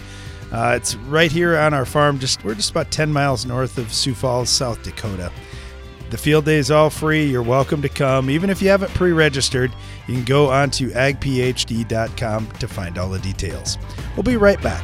Uh, 0.51 0.73
it's 0.77 0.95
right 0.95 1.31
here 1.31 1.57
on 1.57 1.73
our 1.73 1.85
farm. 1.85 2.17
Just 2.17 2.43
we're 2.45 2.55
just 2.55 2.71
about 2.71 2.91
10 2.91 3.11
miles 3.11 3.45
north 3.45 3.77
of 3.77 3.91
Sioux 3.91 4.15
Falls, 4.15 4.49
South 4.49 4.81
Dakota. 4.83 5.31
The 6.11 6.17
field 6.17 6.45
day 6.45 6.57
is 6.57 6.71
all 6.71 6.89
free. 6.89 7.25
You're 7.25 7.41
welcome 7.41 7.81
to 7.81 7.89
come. 7.89 8.29
Even 8.29 8.49
if 8.49 8.61
you 8.61 8.69
haven't 8.69 8.93
pre-registered, 8.93 9.71
you 10.07 10.13
can 10.13 10.23
go 10.23 10.49
on 10.49 10.69
to 10.71 10.89
agphd.com 10.89 12.47
to 12.51 12.67
find 12.67 12.97
all 12.97 13.09
the 13.09 13.19
details. 13.19 13.77
We'll 14.15 14.23
be 14.23 14.37
right 14.37 14.61
back. 14.61 14.83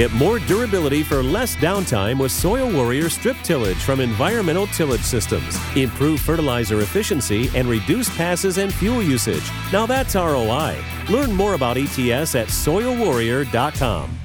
Get 0.00 0.12
more 0.12 0.38
durability 0.38 1.02
for 1.02 1.22
less 1.22 1.56
downtime 1.56 2.18
with 2.18 2.32
Soil 2.32 2.72
Warrior 2.72 3.10
Strip 3.10 3.36
Tillage 3.44 3.76
from 3.76 4.00
Environmental 4.00 4.66
Tillage 4.68 5.02
Systems. 5.02 5.58
Improve 5.76 6.20
fertilizer 6.20 6.80
efficiency 6.80 7.50
and 7.54 7.68
reduce 7.68 8.08
passes 8.16 8.56
and 8.56 8.72
fuel 8.72 9.02
usage. 9.02 9.46
Now 9.70 9.84
that's 9.84 10.14
ROI. 10.14 10.82
Learn 11.10 11.34
more 11.34 11.52
about 11.52 11.76
ETS 11.76 12.34
at 12.34 12.48
soilwarrior.com. 12.48 14.18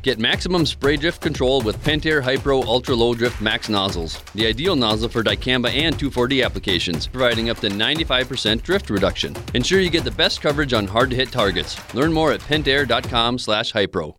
Get 0.00 0.18
maximum 0.18 0.64
spray 0.64 0.96
drift 0.96 1.20
control 1.20 1.60
with 1.60 1.76
Pentair 1.84 2.22
Hypro 2.22 2.64
Ultra 2.64 2.94
Low 2.94 3.12
Drift 3.12 3.42
Max 3.42 3.68
nozzles, 3.68 4.22
the 4.32 4.46
ideal 4.46 4.74
nozzle 4.74 5.10
for 5.10 5.22
dicamba 5.22 5.70
and 5.70 5.98
2,4-D 5.98 6.42
applications, 6.42 7.06
providing 7.06 7.50
up 7.50 7.58
to 7.58 7.68
95% 7.68 8.62
drift 8.62 8.88
reduction. 8.88 9.36
Ensure 9.52 9.80
you 9.80 9.90
get 9.90 10.04
the 10.04 10.10
best 10.12 10.40
coverage 10.40 10.72
on 10.72 10.86
hard-to-hit 10.86 11.30
targets. 11.30 11.76
Learn 11.94 12.10
more 12.10 12.32
at 12.32 12.40
pentair.com/hypro. 12.40 14.14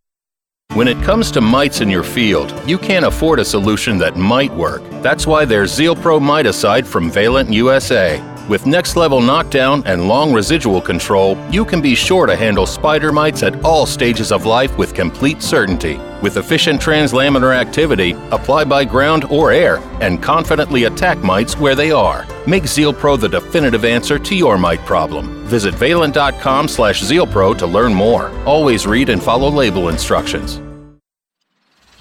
When 0.74 0.88
it 0.88 1.02
comes 1.04 1.32
to 1.32 1.42
mites 1.42 1.82
in 1.82 1.90
your 1.90 2.04
field, 2.04 2.54
you 2.66 2.78
can't 2.78 3.04
afford 3.04 3.40
a 3.40 3.44
solution 3.44 3.98
that 3.98 4.16
might 4.16 4.54
work. 4.54 4.84
That's 5.02 5.26
why 5.26 5.44
there's 5.44 5.74
Zeal 5.74 5.96
Pro 5.96 6.20
Miticide 6.20 6.86
from 6.86 7.10
Valent 7.10 7.52
USA. 7.52 8.22
With 8.48 8.68
next 8.68 8.96
level 8.96 9.20
knockdown 9.20 9.82
and 9.88 10.08
long 10.08 10.32
residual 10.32 10.80
control, 10.80 11.38
you 11.50 11.66
can 11.66 11.82
be 11.82 11.96
sure 11.96 12.28
to 12.28 12.36
handle 12.36 12.68
spider 12.68 13.12
mites 13.12 13.42
at 13.42 13.66
all 13.66 13.88
stages 13.88 14.32
of 14.32 14.46
life 14.46 14.78
with 14.78 14.94
complete 14.94 15.42
certainty. 15.42 15.98
With 16.22 16.38
efficient 16.38 16.80
translaminar 16.80 17.56
activity, 17.56 18.12
apply 18.30 18.66
by 18.66 18.86
ground 18.86 19.26
or 19.26 19.52
air, 19.52 19.78
and 20.02 20.22
confidently 20.22 20.84
attack 20.84 21.18
mites 21.18 21.58
where 21.58 21.76
they 21.76 21.92
are. 21.92 22.28
Make 22.46 22.68
Zeal 22.68 22.94
Pro 22.94 23.18
the 23.18 23.28
definitive 23.28 23.86
answer 23.86 24.20
to 24.20 24.36
your 24.36 24.60
mite 24.60 24.86
problem. 24.86 25.39
Visit 25.50 25.76
valent.com 25.76 26.68
slash 26.68 27.02
zealpro 27.02 27.58
to 27.58 27.68
learn 27.68 27.94
more. 27.94 28.32
Always 28.46 28.88
read 28.88 29.10
and 29.10 29.22
follow 29.22 29.50
label 29.50 29.90
instructions. 29.90 30.62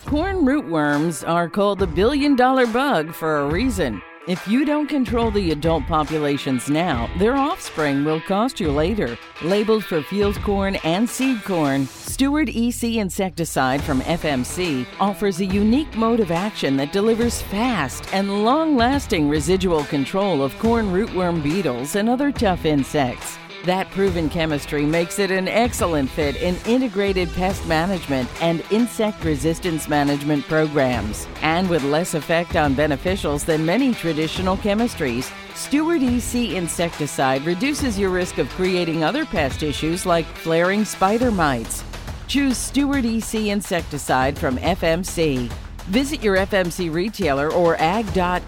Corn 0.04 0.36
rootworms 0.46 1.26
are 1.28 1.50
called 1.50 1.80
the 1.80 1.86
billion 1.86 2.36
dollar 2.36 2.66
bug 2.66 3.12
for 3.12 3.40
a 3.40 3.48
reason. 3.48 4.00
If 4.26 4.46
you 4.46 4.64
don't 4.64 4.88
control 4.88 5.30
the 5.30 5.52
adult 5.52 5.86
populations 5.86 6.68
now, 6.68 7.08
their 7.18 7.34
offspring 7.34 8.04
will 8.04 8.20
cost 8.20 8.60
you 8.60 8.70
later. 8.70 9.16
Labeled 9.42 9.84
for 9.84 10.02
field 10.02 10.36
corn 10.42 10.76
and 10.84 11.08
seed 11.08 11.44
corn, 11.44 11.86
Steward 11.86 12.50
EC 12.50 12.96
insecticide 12.96 13.82
from 13.82 14.00
FMC 14.02 14.86
offers 15.00 15.40
a 15.40 15.46
unique 15.46 15.96
mode 15.96 16.20
of 16.20 16.30
action 16.30 16.76
that 16.76 16.92
delivers 16.92 17.40
fast 17.40 18.12
and 18.12 18.44
long 18.44 18.76
lasting 18.76 19.28
residual 19.28 19.84
control 19.84 20.42
of 20.42 20.58
corn 20.58 20.86
rootworm 20.86 21.42
beetles 21.42 21.94
and 21.94 22.08
other 22.08 22.30
tough 22.30 22.64
insects. 22.66 23.38
That 23.64 23.90
proven 23.90 24.28
chemistry 24.28 24.84
makes 24.86 25.18
it 25.18 25.32
an 25.32 25.48
excellent 25.48 26.10
fit 26.10 26.36
in 26.36 26.56
integrated 26.64 27.28
pest 27.32 27.66
management 27.66 28.30
and 28.40 28.62
insect 28.70 29.24
resistance 29.24 29.88
management 29.88 30.44
programs. 30.46 31.26
And 31.42 31.68
with 31.68 31.82
less 31.82 32.14
effect 32.14 32.54
on 32.54 32.76
beneficials 32.76 33.44
than 33.44 33.66
many 33.66 33.92
traditional 33.94 34.56
chemistries, 34.58 35.32
Steward 35.56 36.02
EC 36.02 36.54
insecticide 36.54 37.44
reduces 37.44 37.98
your 37.98 38.10
risk 38.10 38.38
of 38.38 38.48
creating 38.50 39.02
other 39.02 39.26
pest 39.26 39.64
issues 39.64 40.06
like 40.06 40.26
flaring 40.26 40.84
spider 40.84 41.32
mites. 41.32 41.82
Choose 42.28 42.56
Steward 42.56 43.04
EC 43.04 43.48
insecticide 43.48 44.38
from 44.38 44.56
FMC. 44.58 45.50
Visit 45.88 46.22
your 46.22 46.36
FMC 46.36 46.94
retailer 46.94 47.50
or 47.50 47.74
ag.fmc.com 47.80 48.44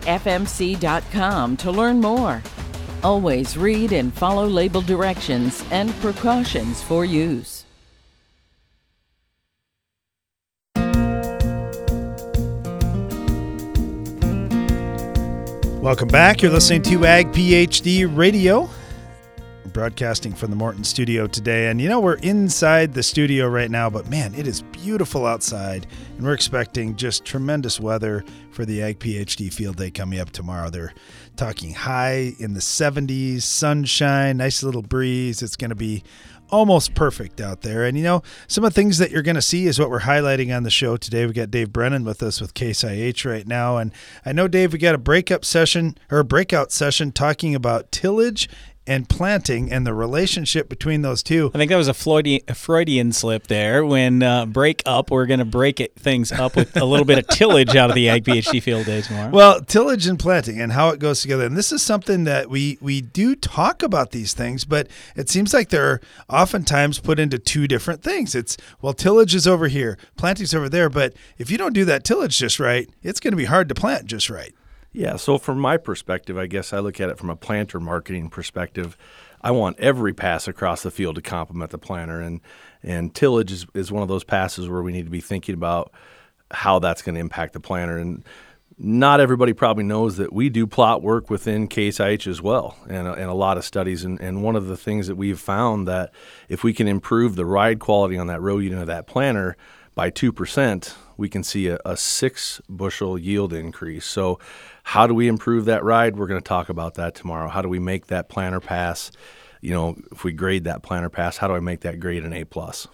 to 1.56 1.70
learn 1.70 2.00
more. 2.00 2.42
Always 3.02 3.56
read 3.56 3.92
and 3.92 4.12
follow 4.12 4.46
label 4.46 4.82
directions 4.82 5.64
and 5.70 5.90
precautions 6.00 6.82
for 6.82 7.06
use. 7.06 7.64
Welcome 15.80 16.08
back. 16.08 16.42
You're 16.42 16.52
listening 16.52 16.82
to 16.82 17.06
Ag 17.06 17.32
PhD 17.32 18.06
Radio, 18.14 18.68
broadcasting 19.72 20.34
from 20.34 20.50
the 20.50 20.56
Morton 20.56 20.84
studio 20.84 21.26
today. 21.26 21.68
And 21.68 21.80
you 21.80 21.88
know, 21.88 22.00
we're 22.00 22.16
inside 22.16 22.92
the 22.92 23.02
studio 23.02 23.48
right 23.48 23.70
now, 23.70 23.88
but 23.88 24.10
man, 24.10 24.34
it 24.34 24.46
is 24.46 24.60
beautiful 24.60 25.24
outside. 25.24 25.86
And 26.18 26.26
we're 26.26 26.34
expecting 26.34 26.96
just 26.96 27.24
tremendous 27.24 27.80
weather 27.80 28.26
for 28.50 28.66
the 28.66 28.82
Ag 28.82 28.98
PhD 28.98 29.50
field 29.50 29.76
day 29.76 29.90
coming 29.90 30.20
up 30.20 30.28
tomorrow. 30.32 30.68
They're 30.68 30.92
talking 31.40 31.72
high 31.72 32.34
in 32.38 32.52
the 32.52 32.60
70s, 32.60 33.40
sunshine, 33.40 34.36
nice 34.36 34.62
little 34.62 34.82
breeze. 34.82 35.40
It's 35.40 35.56
going 35.56 35.70
to 35.70 35.74
be 35.74 36.04
almost 36.50 36.94
perfect 36.94 37.40
out 37.40 37.62
there. 37.62 37.86
And 37.86 37.96
you 37.96 38.04
know, 38.04 38.22
some 38.46 38.62
of 38.62 38.74
the 38.74 38.74
things 38.74 38.98
that 38.98 39.10
you're 39.10 39.22
going 39.22 39.36
to 39.36 39.42
see 39.42 39.66
is 39.66 39.78
what 39.78 39.88
we're 39.88 40.00
highlighting 40.00 40.54
on 40.54 40.64
the 40.64 40.70
show 40.70 40.98
today. 40.98 41.24
We 41.24 41.32
got 41.32 41.50
Dave 41.50 41.72
Brennan 41.72 42.04
with 42.04 42.22
us 42.22 42.42
with 42.42 42.52
Case 42.52 42.84
IH 42.84 43.24
right 43.24 43.46
now, 43.46 43.78
and 43.78 43.90
I 44.26 44.32
know 44.32 44.48
Dave, 44.48 44.74
we 44.74 44.78
got 44.78 44.94
a 44.94 44.98
breakup 44.98 45.46
session 45.46 45.96
or 46.10 46.18
a 46.18 46.24
breakout 46.24 46.72
session 46.72 47.10
talking 47.10 47.54
about 47.54 47.90
tillage 47.90 48.46
and 48.86 49.08
planting 49.08 49.70
and 49.70 49.86
the 49.86 49.94
relationship 49.94 50.68
between 50.68 51.02
those 51.02 51.22
two. 51.22 51.50
I 51.54 51.58
think 51.58 51.70
that 51.70 51.76
was 51.76 51.88
a 51.88 51.94
Freudian, 51.94 52.40
a 52.48 52.54
Freudian 52.54 53.12
slip 53.12 53.46
there. 53.46 53.84
When 53.84 54.22
uh, 54.22 54.46
break 54.46 54.82
up, 54.86 55.10
we're 55.10 55.26
going 55.26 55.38
to 55.38 55.44
break 55.44 55.80
it, 55.80 55.94
things 55.94 56.32
up 56.32 56.56
with 56.56 56.76
a 56.76 56.84
little 56.84 57.04
bit 57.04 57.18
of 57.18 57.26
tillage 57.28 57.76
out 57.76 57.90
of 57.90 57.94
the 57.94 58.08
Ag 58.08 58.24
PhD 58.24 58.62
field 58.62 58.86
day 58.86 59.02
tomorrow. 59.02 59.30
Well, 59.30 59.60
tillage 59.60 60.06
and 60.06 60.18
planting 60.18 60.60
and 60.60 60.72
how 60.72 60.88
it 60.88 60.98
goes 60.98 61.22
together. 61.22 61.44
And 61.44 61.56
this 61.56 61.72
is 61.72 61.82
something 61.82 62.24
that 62.24 62.48
we 62.50 62.78
we 62.80 63.00
do 63.00 63.36
talk 63.36 63.82
about 63.82 64.10
these 64.10 64.34
things, 64.34 64.64
but 64.64 64.88
it 65.14 65.28
seems 65.28 65.52
like 65.52 65.68
they're 65.68 66.00
oftentimes 66.28 66.98
put 66.98 67.18
into 67.18 67.38
two 67.38 67.68
different 67.68 68.02
things. 68.02 68.34
It's 68.34 68.56
well, 68.80 68.92
tillage 68.92 69.34
is 69.34 69.46
over 69.46 69.68
here, 69.68 69.98
planting's 70.16 70.54
over 70.54 70.68
there, 70.68 70.88
but 70.88 71.14
if 71.38 71.50
you 71.50 71.58
don't 71.58 71.74
do 71.74 71.84
that 71.84 72.04
tillage 72.04 72.38
just 72.38 72.58
right, 72.58 72.88
it's 73.02 73.20
going 73.20 73.32
to 73.32 73.36
be 73.36 73.44
hard 73.44 73.68
to 73.68 73.74
plant 73.74 74.06
just 74.06 74.30
right. 74.30 74.54
Yeah, 74.92 75.16
so 75.16 75.38
from 75.38 75.58
my 75.60 75.76
perspective, 75.76 76.36
I 76.36 76.46
guess 76.46 76.72
I 76.72 76.80
look 76.80 77.00
at 77.00 77.10
it 77.10 77.18
from 77.18 77.30
a 77.30 77.36
planter 77.36 77.78
marketing 77.78 78.28
perspective. 78.28 78.96
I 79.40 79.52
want 79.52 79.78
every 79.78 80.12
pass 80.12 80.48
across 80.48 80.82
the 80.82 80.90
field 80.90 81.14
to 81.14 81.22
complement 81.22 81.70
the 81.70 81.78
planter, 81.78 82.20
and 82.20 82.40
and 82.82 83.14
tillage 83.14 83.52
is, 83.52 83.66
is 83.74 83.92
one 83.92 84.02
of 84.02 84.08
those 84.08 84.24
passes 84.24 84.68
where 84.68 84.82
we 84.82 84.92
need 84.92 85.04
to 85.04 85.10
be 85.10 85.20
thinking 85.20 85.54
about 85.54 85.92
how 86.50 86.78
that's 86.78 87.02
going 87.02 87.14
to 87.14 87.20
impact 87.20 87.52
the 87.52 87.60
planter. 87.60 87.98
And 87.98 88.24
not 88.78 89.20
everybody 89.20 89.52
probably 89.52 89.84
knows 89.84 90.16
that 90.16 90.32
we 90.32 90.48
do 90.48 90.66
plot 90.66 91.02
work 91.02 91.30
within 91.30 91.68
Case 91.68 92.00
IH 92.00 92.26
as 92.26 92.42
well, 92.42 92.76
and, 92.88 93.06
and 93.06 93.30
a 93.30 93.34
lot 93.34 93.58
of 93.58 93.64
studies. 93.64 94.04
And, 94.04 94.20
and 94.20 94.42
one 94.42 94.56
of 94.56 94.66
the 94.66 94.76
things 94.76 95.06
that 95.06 95.16
we've 95.16 95.38
found 95.38 95.86
that 95.86 96.12
if 96.48 96.64
we 96.64 96.72
can 96.72 96.88
improve 96.88 97.36
the 97.36 97.46
ride 97.46 97.78
quality 97.78 98.18
on 98.18 98.26
that 98.26 98.40
row 98.40 98.58
unit 98.58 98.80
of 98.80 98.86
that 98.88 99.06
planter 99.06 99.56
by 99.94 100.10
two 100.10 100.32
percent, 100.32 100.96
we 101.20 101.28
can 101.28 101.44
see 101.44 101.68
a, 101.68 101.78
a 101.84 101.96
six 101.96 102.60
bushel 102.68 103.18
yield 103.18 103.52
increase. 103.52 104.06
So 104.06 104.40
how 104.82 105.06
do 105.06 105.14
we 105.14 105.28
improve 105.28 105.66
that 105.66 105.84
ride? 105.84 106.16
We're 106.16 106.26
going 106.26 106.40
to 106.40 106.48
talk 106.48 106.70
about 106.70 106.94
that 106.94 107.14
tomorrow. 107.14 107.48
How 107.48 107.60
do 107.60 107.68
we 107.68 107.78
make 107.78 108.06
that 108.06 108.28
planter 108.30 108.58
pass? 108.58 109.12
You 109.60 109.74
know, 109.74 109.96
if 110.10 110.24
we 110.24 110.32
grade 110.32 110.64
that 110.64 110.82
planter 110.82 111.10
pass, 111.10 111.36
how 111.36 111.46
do 111.46 111.54
I 111.54 111.60
make 111.60 111.80
that 111.80 112.00
grade 112.00 112.24
an 112.24 112.32
A 112.32 112.44
plus? 112.44 112.88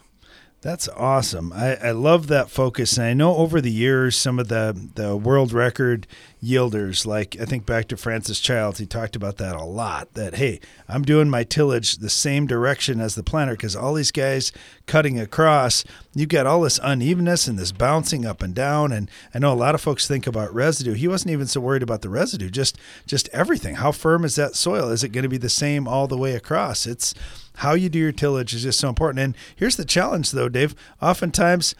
That's 0.61 0.88
awesome. 0.88 1.52
I, 1.52 1.76
I 1.76 1.90
love 1.92 2.26
that 2.26 2.50
focus. 2.50 2.97
And 2.97 3.06
I 3.06 3.14
know 3.14 3.37
over 3.37 3.61
the 3.61 3.71
years, 3.71 4.16
some 4.16 4.40
of 4.40 4.49
the, 4.49 4.90
the 4.97 5.16
world 5.16 5.52
record 5.52 6.09
yielders, 6.43 7.07
like 7.07 7.37
I 7.40 7.45
think 7.45 7.64
back 7.64 7.88
to 7.88 7.97
Francis 7.97 8.40
Childs, 8.40 8.78
he 8.78 8.87
talked 8.87 9.16
about 9.16 9.38
that 9.38 9.57
a 9.57 9.64
lot. 9.64 10.12
That, 10.14 10.35
hey, 10.35 10.61
I'm 10.88 11.02
doing 11.02 11.31
my 11.31 11.45
tillage 11.45 11.97
the 11.97 12.11
same 12.11 12.47
direction 12.47 13.00
as 13.00 13.14
the 13.14 13.23
planter 13.23 13.55
because 13.55 13.75
all 13.75 13.95
these 13.95 14.11
guys 14.11 14.52
cutting 14.87 15.19
across, 15.19 15.85
you've 16.14 16.28
got 16.28 16.47
all 16.47 16.61
this 16.61 16.78
unevenness 16.83 17.49
and 17.49 17.59
this 17.59 17.73
bouncing 17.73 18.26
up 18.26 18.43
and 18.43 18.55
down. 18.55 18.93
And 18.93 19.11
I 19.35 19.38
know 19.38 19.52
a 19.52 19.55
lot 19.55 19.75
of 19.75 19.81
folks 19.81 20.07
think 20.07 20.26
about 20.26 20.55
residue. 20.55 20.93
He 20.93 21.09
wasn't 21.09 21.33
even 21.33 21.47
so 21.47 21.61
worried 21.61 21.83
about 21.83 22.02
the 22.02 22.11
residue, 22.11 22.50
just 22.50 22.78
just 23.07 23.28
everything. 23.31 23.76
How 23.76 23.93
firm 23.93 24.25
is 24.25 24.37
that 24.37 24.57
soil? 24.57 24.90
Is 24.90 25.02
it 25.02 25.11
going 25.11 25.23
to 25.23 25.28
be 25.28 25.38
the 25.38 25.49
same 25.49 25.88
all 25.88 26.07
the 26.07 26.19
way 26.19 26.35
across? 26.35 26.87
It's 26.87 27.14
how 27.57 27.73
you 27.73 27.88
do 27.88 27.99
your 27.99 28.12
tillage 28.12 28.55
is 28.55 28.62
just 28.62 28.78
so 28.78 28.88
important. 28.88 29.21
And 29.21 29.37
here's 29.57 29.76
the 29.76 29.85
challenge, 29.85 30.31
though, 30.31 30.49
Dave. 30.49 30.75
Oftentimes, 31.00 31.75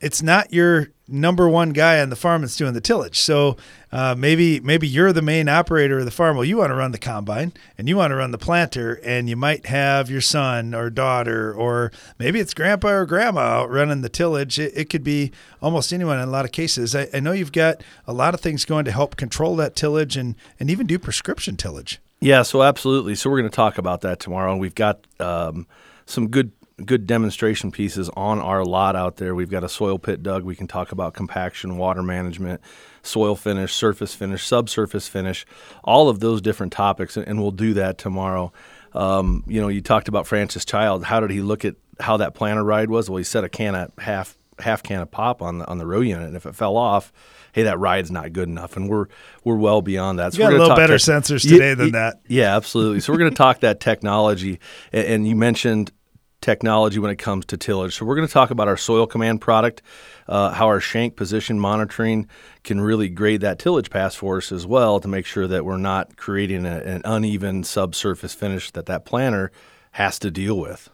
it's 0.00 0.22
not 0.22 0.52
your 0.52 0.88
number 1.08 1.48
one 1.48 1.70
guy 1.70 2.00
on 2.00 2.10
the 2.10 2.16
farm 2.16 2.42
that's 2.42 2.56
doing 2.56 2.74
the 2.74 2.80
tillage. 2.80 3.18
So 3.18 3.56
uh, 3.90 4.14
maybe 4.16 4.60
maybe 4.60 4.86
you're 4.86 5.12
the 5.12 5.22
main 5.22 5.48
operator 5.48 5.98
of 5.98 6.04
the 6.04 6.10
farm. 6.10 6.36
Well, 6.36 6.44
you 6.44 6.58
want 6.58 6.70
to 6.70 6.74
run 6.74 6.92
the 6.92 6.98
combine 6.98 7.52
and 7.78 7.88
you 7.88 7.96
want 7.96 8.10
to 8.10 8.16
run 8.16 8.30
the 8.30 8.38
planter, 8.38 9.00
and 9.02 9.28
you 9.28 9.36
might 9.36 9.66
have 9.66 10.10
your 10.10 10.20
son 10.20 10.74
or 10.74 10.90
daughter, 10.90 11.52
or 11.54 11.90
maybe 12.18 12.38
it's 12.38 12.52
grandpa 12.54 12.88
or 12.88 13.06
grandma 13.06 13.40
out 13.40 13.70
running 13.70 14.02
the 14.02 14.08
tillage. 14.08 14.58
It, 14.58 14.72
it 14.76 14.90
could 14.90 15.04
be 15.04 15.32
almost 15.62 15.92
anyone 15.92 16.18
in 16.18 16.28
a 16.28 16.30
lot 16.30 16.44
of 16.44 16.52
cases. 16.52 16.94
I, 16.94 17.08
I 17.14 17.20
know 17.20 17.32
you've 17.32 17.52
got 17.52 17.82
a 18.06 18.12
lot 18.12 18.34
of 18.34 18.40
things 18.40 18.64
going 18.64 18.84
to 18.84 18.92
help 18.92 19.16
control 19.16 19.56
that 19.56 19.74
tillage 19.74 20.16
and 20.16 20.36
and 20.60 20.70
even 20.70 20.86
do 20.86 20.98
prescription 20.98 21.56
tillage. 21.56 21.98
Yeah, 22.20 22.42
so 22.42 22.62
absolutely. 22.62 23.14
So 23.14 23.30
we're 23.30 23.38
going 23.38 23.50
to 23.50 23.56
talk 23.56 23.78
about 23.78 24.00
that 24.02 24.20
tomorrow, 24.20 24.52
and 24.52 24.60
we've 24.60 24.74
got 24.74 25.06
um, 25.20 25.66
some 26.04 26.28
good 26.28 26.52
good 26.84 27.06
demonstration 27.06 27.70
pieces 27.70 28.08
on 28.10 28.38
our 28.38 28.64
lot 28.64 28.96
out 28.96 29.16
there. 29.16 29.34
We've 29.34 29.50
got 29.50 29.64
a 29.64 29.68
soil 29.68 29.98
pit 29.98 30.22
dug. 30.22 30.44
We 30.44 30.56
can 30.56 30.66
talk 30.66 30.92
about 30.92 31.14
compaction, 31.14 31.76
water 31.76 32.02
management, 32.02 32.60
soil 33.02 33.34
finish, 33.34 33.72
surface 33.74 34.14
finish, 34.14 34.46
subsurface 34.46 35.08
finish, 35.08 35.44
all 35.84 36.08
of 36.08 36.20
those 36.20 36.40
different 36.40 36.72
topics, 36.72 37.16
and 37.16 37.40
we'll 37.40 37.50
do 37.50 37.74
that 37.74 37.98
tomorrow. 37.98 38.52
Um, 38.92 39.44
you 39.46 39.60
know, 39.60 39.68
you 39.68 39.80
talked 39.80 40.08
about 40.08 40.26
Francis 40.26 40.64
Child. 40.64 41.04
How 41.04 41.20
did 41.20 41.30
he 41.30 41.40
look 41.40 41.64
at 41.64 41.76
how 42.00 42.16
that 42.18 42.34
planter 42.34 42.64
ride 42.64 42.90
was? 42.90 43.10
Well, 43.10 43.18
he 43.18 43.24
set 43.24 43.44
a 43.44 43.48
can 43.48 43.74
of 43.74 43.92
half 43.98 44.38
half 44.60 44.82
can 44.82 45.00
of 45.00 45.10
pop 45.10 45.42
on 45.42 45.58
the 45.58 45.68
on 45.68 45.78
the 45.78 45.86
row 45.86 46.00
unit, 46.00 46.26
and 46.28 46.36
if 46.36 46.46
it 46.46 46.54
fell 46.54 46.76
off, 46.76 47.12
hey, 47.52 47.64
that 47.64 47.78
ride's 47.78 48.10
not 48.10 48.32
good 48.32 48.48
enough, 48.48 48.76
and 48.76 48.88
we're 48.88 49.06
we're 49.44 49.56
well 49.56 49.82
beyond 49.82 50.18
that. 50.18 50.32
So 50.32 50.38
you 50.38 50.44
got 50.44 50.52
a 50.52 50.58
little 50.58 50.76
better 50.76 50.94
sensors 50.94 51.42
today 51.42 51.70
yeah, 51.70 51.74
than 51.74 51.92
that. 51.92 52.20
Yeah, 52.26 52.56
absolutely. 52.56 53.00
So 53.00 53.12
we're 53.12 53.18
going 53.18 53.30
to 53.32 53.36
talk 53.36 53.60
that 53.60 53.80
technology, 53.80 54.60
and, 54.92 55.06
and 55.06 55.28
you 55.28 55.36
mentioned 55.36 55.92
technology 56.40 56.98
when 56.98 57.10
it 57.10 57.16
comes 57.16 57.44
to 57.46 57.56
tillage. 57.56 57.96
So 57.96 58.04
we're 58.04 58.14
going 58.14 58.26
to 58.26 58.32
talk 58.32 58.50
about 58.50 58.68
our 58.68 58.76
Soil 58.76 59.06
Command 59.06 59.40
product, 59.40 59.82
uh, 60.28 60.50
how 60.50 60.66
our 60.66 60.80
shank 60.80 61.16
position 61.16 61.58
monitoring 61.58 62.28
can 62.64 62.80
really 62.80 63.08
grade 63.08 63.40
that 63.40 63.58
tillage 63.58 63.90
pass 63.90 64.14
for 64.14 64.36
us 64.36 64.52
as 64.52 64.66
well 64.66 65.00
to 65.00 65.08
make 65.08 65.26
sure 65.26 65.46
that 65.46 65.64
we're 65.64 65.76
not 65.76 66.16
creating 66.16 66.64
a, 66.64 66.78
an 66.78 67.02
uneven 67.04 67.64
subsurface 67.64 68.34
finish 68.34 68.70
that 68.70 68.86
that 68.86 69.04
planter 69.04 69.50
has 69.92 70.18
to 70.20 70.30
deal 70.30 70.58
with. 70.58 70.90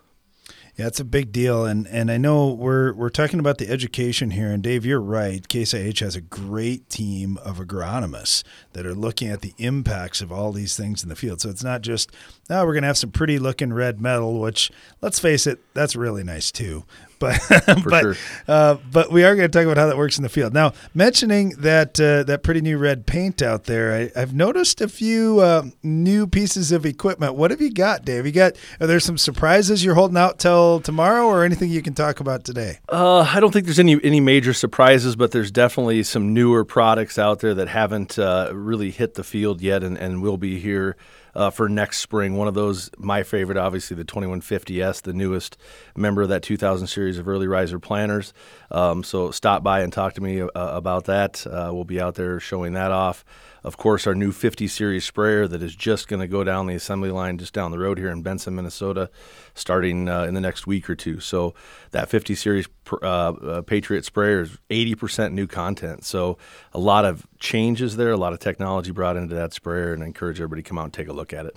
Yeah, 0.77 0.89
it's 0.89 0.99
a 0.99 1.05
big 1.05 1.31
deal, 1.31 1.65
and 1.65 1.87
and 1.87 2.11
I 2.11 2.17
know 2.17 2.53
we're 2.53 2.93
we're 2.95 3.09
talking 3.09 3.39
about 3.39 3.59
the 3.59 3.69
education 3.69 4.33
here, 4.33 4.51
and 4.51 4.61
Dave, 4.61 4.85
you're 4.85 5.01
right. 5.01 5.47
Case 5.47 5.71
has 5.71 6.17
a 6.17 6.21
great 6.21 6.89
team 6.89 7.37
of 7.45 7.59
agronomists 7.59 8.43
that 8.73 8.85
are 8.85 8.95
looking 8.95 9.29
at 9.29 9.41
the 9.41 9.55
impacts 9.59 10.21
of 10.21 10.33
all 10.33 10.51
these 10.51 10.77
things 10.77 11.05
in 11.05 11.09
the 11.09 11.15
field. 11.15 11.41
So 11.41 11.49
it's 11.49 11.63
not 11.63 11.83
just 11.83 12.11
oh, 12.51 12.65
we're 12.65 12.73
going 12.73 12.83
to 12.83 12.89
have 12.89 12.99
some 12.99 13.11
pretty 13.11 13.39
looking 13.39 13.73
red 13.73 14.01
metal, 14.01 14.41
which 14.41 14.71
let's 15.01 15.19
face 15.19 15.47
it, 15.47 15.61
that's 15.75 15.97
really 15.97 16.25
nice 16.25 16.51
too. 16.51 16.85
But 17.21 17.41
but 17.85 18.01
sure. 18.01 18.17
uh, 18.49 18.77
but 18.93 19.11
we 19.11 19.25
are 19.25 19.35
going 19.35 19.51
to 19.51 19.59
talk 19.59 19.65
about 19.65 19.79
how 19.79 19.87
that 19.87 19.97
works 19.97 20.19
in 20.19 20.25
the 20.25 20.29
field. 20.29 20.53
Now, 20.53 20.75
mentioning 20.93 21.51
that 21.59 21.99
uh, 21.99 22.25
that 22.25 22.43
pretty 22.43 22.61
new 22.61 22.77
red 22.77 23.07
paint 23.07 23.41
out 23.41 23.65
there, 23.65 24.11
I, 24.15 24.19
have 24.19 24.35
noticed 24.35 24.83
a 24.83 24.89
few 24.89 25.39
uh, 25.39 25.63
new 25.83 26.27
pieces 26.27 26.71
of 26.71 26.85
equipment. 26.85 27.35
What 27.35 27.51
have 27.51 27.63
you 27.63 27.73
got, 27.73 28.05
Dave? 28.05 28.27
You 28.27 28.33
got 28.33 28.57
are 28.79 28.87
there 28.87 29.01
some 29.01 29.17
surprises 29.17 29.83
you're 29.83 29.95
holding 29.95 30.19
out 30.19 30.39
till 30.39 30.81
tomorrow, 30.81 31.27
or 31.27 31.45
anything 31.45 31.71
you 31.71 31.81
can 31.81 31.95
talk 31.95 32.21
about 32.21 32.45
today? 32.45 32.81
Uh, 32.91 33.21
I 33.21 33.41
don't 33.41 33.53
think 33.53 33.65
there's 33.65 33.79
any 33.79 33.99
any 34.05 34.21
major 34.21 34.53
surprises, 34.53 35.17
but 35.17 35.31
there's 35.31 35.53
definitely 35.53 36.03
some 36.03 36.35
newer 36.35 36.63
products 36.65 37.17
out 37.17 37.39
there 37.39 37.55
that 37.55 37.69
haven't 37.69 38.19
uh, 38.19 38.51
really 38.53 38.91
hit 38.91 39.15
the 39.15 39.25
field 39.25 39.63
yet, 39.63 39.83
and, 39.83 39.97
and 39.97 40.21
will 40.21 40.37
be 40.37 40.59
here 40.59 40.97
uh, 41.35 41.51
for 41.51 41.69
next 41.69 41.99
spring. 41.99 42.37
One 42.37 42.49
of 42.49 42.55
those, 42.55 42.91
my 42.99 43.23
favorite, 43.23 43.59
obviously 43.59 43.97
the 43.97 44.05
2150S, 44.05 45.03
the 45.03 45.13
newest 45.13 45.57
member 45.97 46.23
of 46.23 46.29
that 46.29 46.43
2000 46.43 46.87
series 46.87 47.19
of 47.19 47.29
early 47.29 47.47
riser 47.47 47.79
planters. 47.79 48.33
Um, 48.71 49.03
so 49.03 49.31
stop 49.31 49.63
by 49.63 49.81
and 49.81 49.93
talk 49.93 50.15
to 50.15 50.21
me 50.21 50.43
uh, 50.43 50.49
about 50.55 51.05
that. 51.07 51.47
Uh, 51.47 51.71
we'll 51.73 51.85
be 51.85 52.01
out 52.01 52.15
there 52.15 52.41
showing 52.41 52.75
that 52.75 52.91
off 52.91 53.25
of 53.65 53.79
course, 53.79 54.07
our 54.07 54.15
new 54.15 54.31
50 54.31 54.69
series 54.69 55.05
sprayer 55.05 55.49
that 55.49 55.63
is 55.63 55.75
just 55.75 56.07
going 56.07 56.21
to 56.21 56.29
go 56.29 56.45
down 56.45 56.67
the 56.67 56.75
assembly 56.75 57.11
line 57.11 57.39
just 57.39 57.55
down 57.55 57.71
the 57.71 57.79
road 57.79 57.99
here 57.99 58.11
in 58.11 58.21
Benson, 58.21 58.55
Minnesota, 58.55 59.11
starting 59.55 60.07
uh, 60.07 60.25
in 60.25 60.35
the 60.35 60.41
next 60.41 60.67
week 60.67 60.91
or 60.91 60.95
two. 60.95 61.19
So 61.19 61.55
that 61.93 62.11
50 62.11 62.35
series 62.35 62.69
uh, 62.93 62.97
uh, 63.07 63.63
Patriot 63.63 64.05
sprayer 64.05 64.43
is 64.43 64.59
80% 64.69 65.33
new 65.33 65.47
content. 65.47 66.05
So 66.05 66.37
a 66.75 66.79
lot 66.79 67.07
of 67.07 67.27
changes 67.39 67.97
there, 67.97 68.11
a 68.11 68.19
lot 68.19 68.35
of 68.35 68.39
technology 68.39 68.91
brought 68.91 69.17
into 69.17 69.35
that 69.35 69.55
sprayer, 69.55 69.95
and 69.95 70.03
I 70.03 70.07
encourage 70.07 70.39
everybody 70.41 70.63
to 70.63 70.69
come 70.69 70.79
out 70.79 70.85
and 70.85 70.93
take 70.93 71.09
a 71.09 71.15
look 71.15 71.33
at 71.33 71.47
it. 71.47 71.57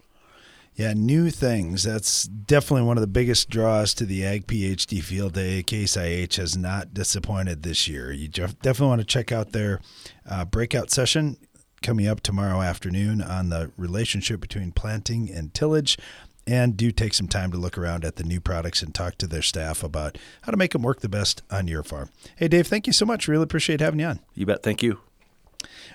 Yeah, 0.78 0.94
new 0.94 1.32
things. 1.32 1.82
That's 1.82 2.26
definitely 2.26 2.84
one 2.84 2.98
of 2.98 3.02
the 3.02 3.08
biggest 3.08 3.50
draws 3.50 3.96
to 3.96 4.06
the 4.06 4.24
Ag 4.24 4.46
PhD 4.46 5.02
Field 5.02 5.34
Day. 5.34 5.64
Case 5.64 5.98
IH 5.98 6.36
has 6.36 6.56
not 6.56 6.94
disappointed 6.94 7.64
this 7.64 7.88
year. 7.88 8.12
You 8.12 8.28
definitely 8.28 8.88
want 8.88 9.02
to 9.02 9.08
check 9.08 9.32
out 9.32 9.54
their 9.54 9.82
uh, 10.30 10.46
breakout 10.46 10.92
session 10.92 11.38
coming 11.82 12.08
up 12.08 12.22
tomorrow 12.22 12.62
afternoon 12.62 13.22
on 13.22 13.50
the 13.50 13.72
relationship 13.78 14.40
between 14.40 14.72
planting 14.72 15.32
and 15.32 15.54
tillage. 15.54 15.98
And 16.46 16.78
do 16.78 16.92
take 16.92 17.14
some 17.14 17.28
time 17.28 17.52
to 17.52 17.58
look 17.58 17.78
around 17.78 18.06
at 18.06 18.16
the 18.16 18.24
new 18.24 18.40
products 18.40 18.82
and 18.82 18.96
talk 18.96 19.18
to 19.18 19.28
their 19.28 19.42
staff 19.42 19.84
about 19.84 20.18
how 20.44 20.52
to 20.52 20.58
make 20.58 20.72
them 20.72 20.82
work 20.82 21.02
the 21.02 21.10
best 21.10 21.42
on 21.52 21.68
your 21.68 21.84
farm. 21.84 22.10
Hey, 22.38 22.48
Dave, 22.48 22.68
thank 22.68 22.88
you 22.88 22.94
so 22.94 23.06
much. 23.06 23.28
Really 23.28 23.44
appreciate 23.44 23.82
having 23.82 24.00
you 24.00 24.06
on. 24.06 24.20
You 24.34 24.46
bet. 24.46 24.64
Thank 24.64 24.82
you. 24.82 25.00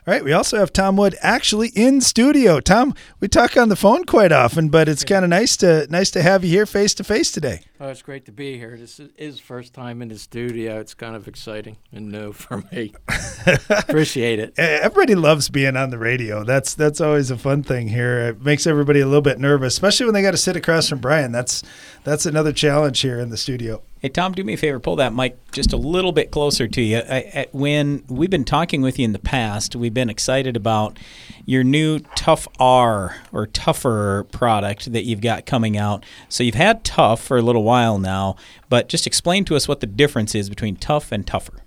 All 0.05 0.13
right, 0.13 0.25
we 0.25 0.33
also 0.33 0.59
have 0.59 0.73
Tom 0.73 0.97
Wood 0.97 1.17
actually 1.23 1.69
in 1.77 2.01
studio. 2.01 2.59
Tom, 2.59 2.93
we 3.21 3.29
talk 3.29 3.57
on 3.57 3.69
the 3.69 3.77
phone 3.77 4.03
quite 4.05 4.33
often, 4.33 4.69
but 4.69 4.89
it's 4.89 5.05
kind 5.05 5.23
of 5.25 5.29
nice 5.29 5.57
to 5.59 5.87
nice 5.91 6.11
to 6.11 6.23
have 6.23 6.43
you 6.43 6.51
here 6.51 6.67
face 6.67 6.93
to 6.95 7.05
face 7.05 7.31
today. 7.31 7.61
Oh, 7.79 7.87
it's 7.87 8.03
great 8.03 8.25
to 8.25 8.33
be 8.33 8.59
here. 8.59 8.77
This 8.77 8.99
is 9.17 9.39
first 9.39 9.75
time 9.75 10.03
in 10.03 10.09
the 10.09 10.19
studio. 10.19 10.81
It's 10.81 10.95
kind 10.95 11.15
of 11.15 11.29
exciting 11.29 11.77
and 11.93 12.11
new 12.11 12.33
for 12.33 12.65
me. 12.73 12.95
Appreciate 13.71 14.41
it. 14.41 14.59
Everybody 14.59 15.15
loves 15.15 15.49
being 15.51 15.77
on 15.77 15.91
the 15.91 15.99
radio. 15.99 16.43
That's 16.43 16.75
that's 16.75 17.01
always 17.01 17.31
a 17.31 17.39
fun 17.39 17.63
thing 17.63 17.87
here. 17.87 18.31
It 18.31 18.43
makes 18.43 18.67
everybody 18.67 18.99
a 18.99 19.07
little 19.07 19.23
bit 19.23 19.39
nervous, 19.39 19.75
especially 19.75 20.07
when 20.07 20.15
they 20.15 20.23
got 20.23 20.33
to 20.33 20.37
sit 20.37 20.57
across 20.57 20.89
from 20.89 20.99
Brian. 20.99 21.31
That's 21.31 21.63
that's 22.03 22.27
another 22.27 22.53
challenge 22.53 22.99
here 23.03 23.21
in 23.21 23.31
the 23.31 23.37
studio. 23.37 23.81
Hey 24.03 24.09
Tom, 24.09 24.33
do 24.33 24.43
me 24.43 24.55
a 24.55 24.57
favor, 24.57 24.81
pull 24.81 24.97
that 24.97 25.15
mic 25.15 25.39
just 25.53 25.73
a 25.73 25.77
little 25.77 26.11
bit 26.11 26.33
closer 26.33 26.67
to 26.67 26.83
you. 26.83 26.99
I, 26.99 27.47
when 27.53 28.03
we've 28.09 28.29
been 28.29 28.45
talking 28.45 28.83
with 28.83 28.99
you 28.99 29.05
in 29.05 29.13
the 29.13 29.21
past, 29.21 29.77
we've 29.77 29.95
been 29.95 30.11
excited 30.11 30.57
about 30.57 30.99
your 31.47 31.63
new 31.63 32.01
Tough 32.17 32.49
R 32.59 33.15
or 33.31 33.47
Tougher 33.47 34.27
product 34.33 34.93
that 34.93 35.05
you've 35.05 35.21
got 35.21 35.47
coming 35.47 35.77
out. 35.77 36.05
So 36.29 36.43
you've 36.43 36.57
had 36.57 36.83
Tough 36.83 37.23
for 37.23 37.37
a 37.37 37.43
little 37.43 37.63
while 37.63 37.97
now, 37.97 38.35
but 38.69 38.89
just 38.89 39.07
explain 39.07 39.45
to 39.45 39.55
us 39.55 39.69
what 39.69 39.79
the 39.79 39.87
difference 39.87 40.35
is 40.35 40.51
between 40.51 40.75
Tough 40.75 41.13
and 41.13 41.25
Tougher. 41.25 41.63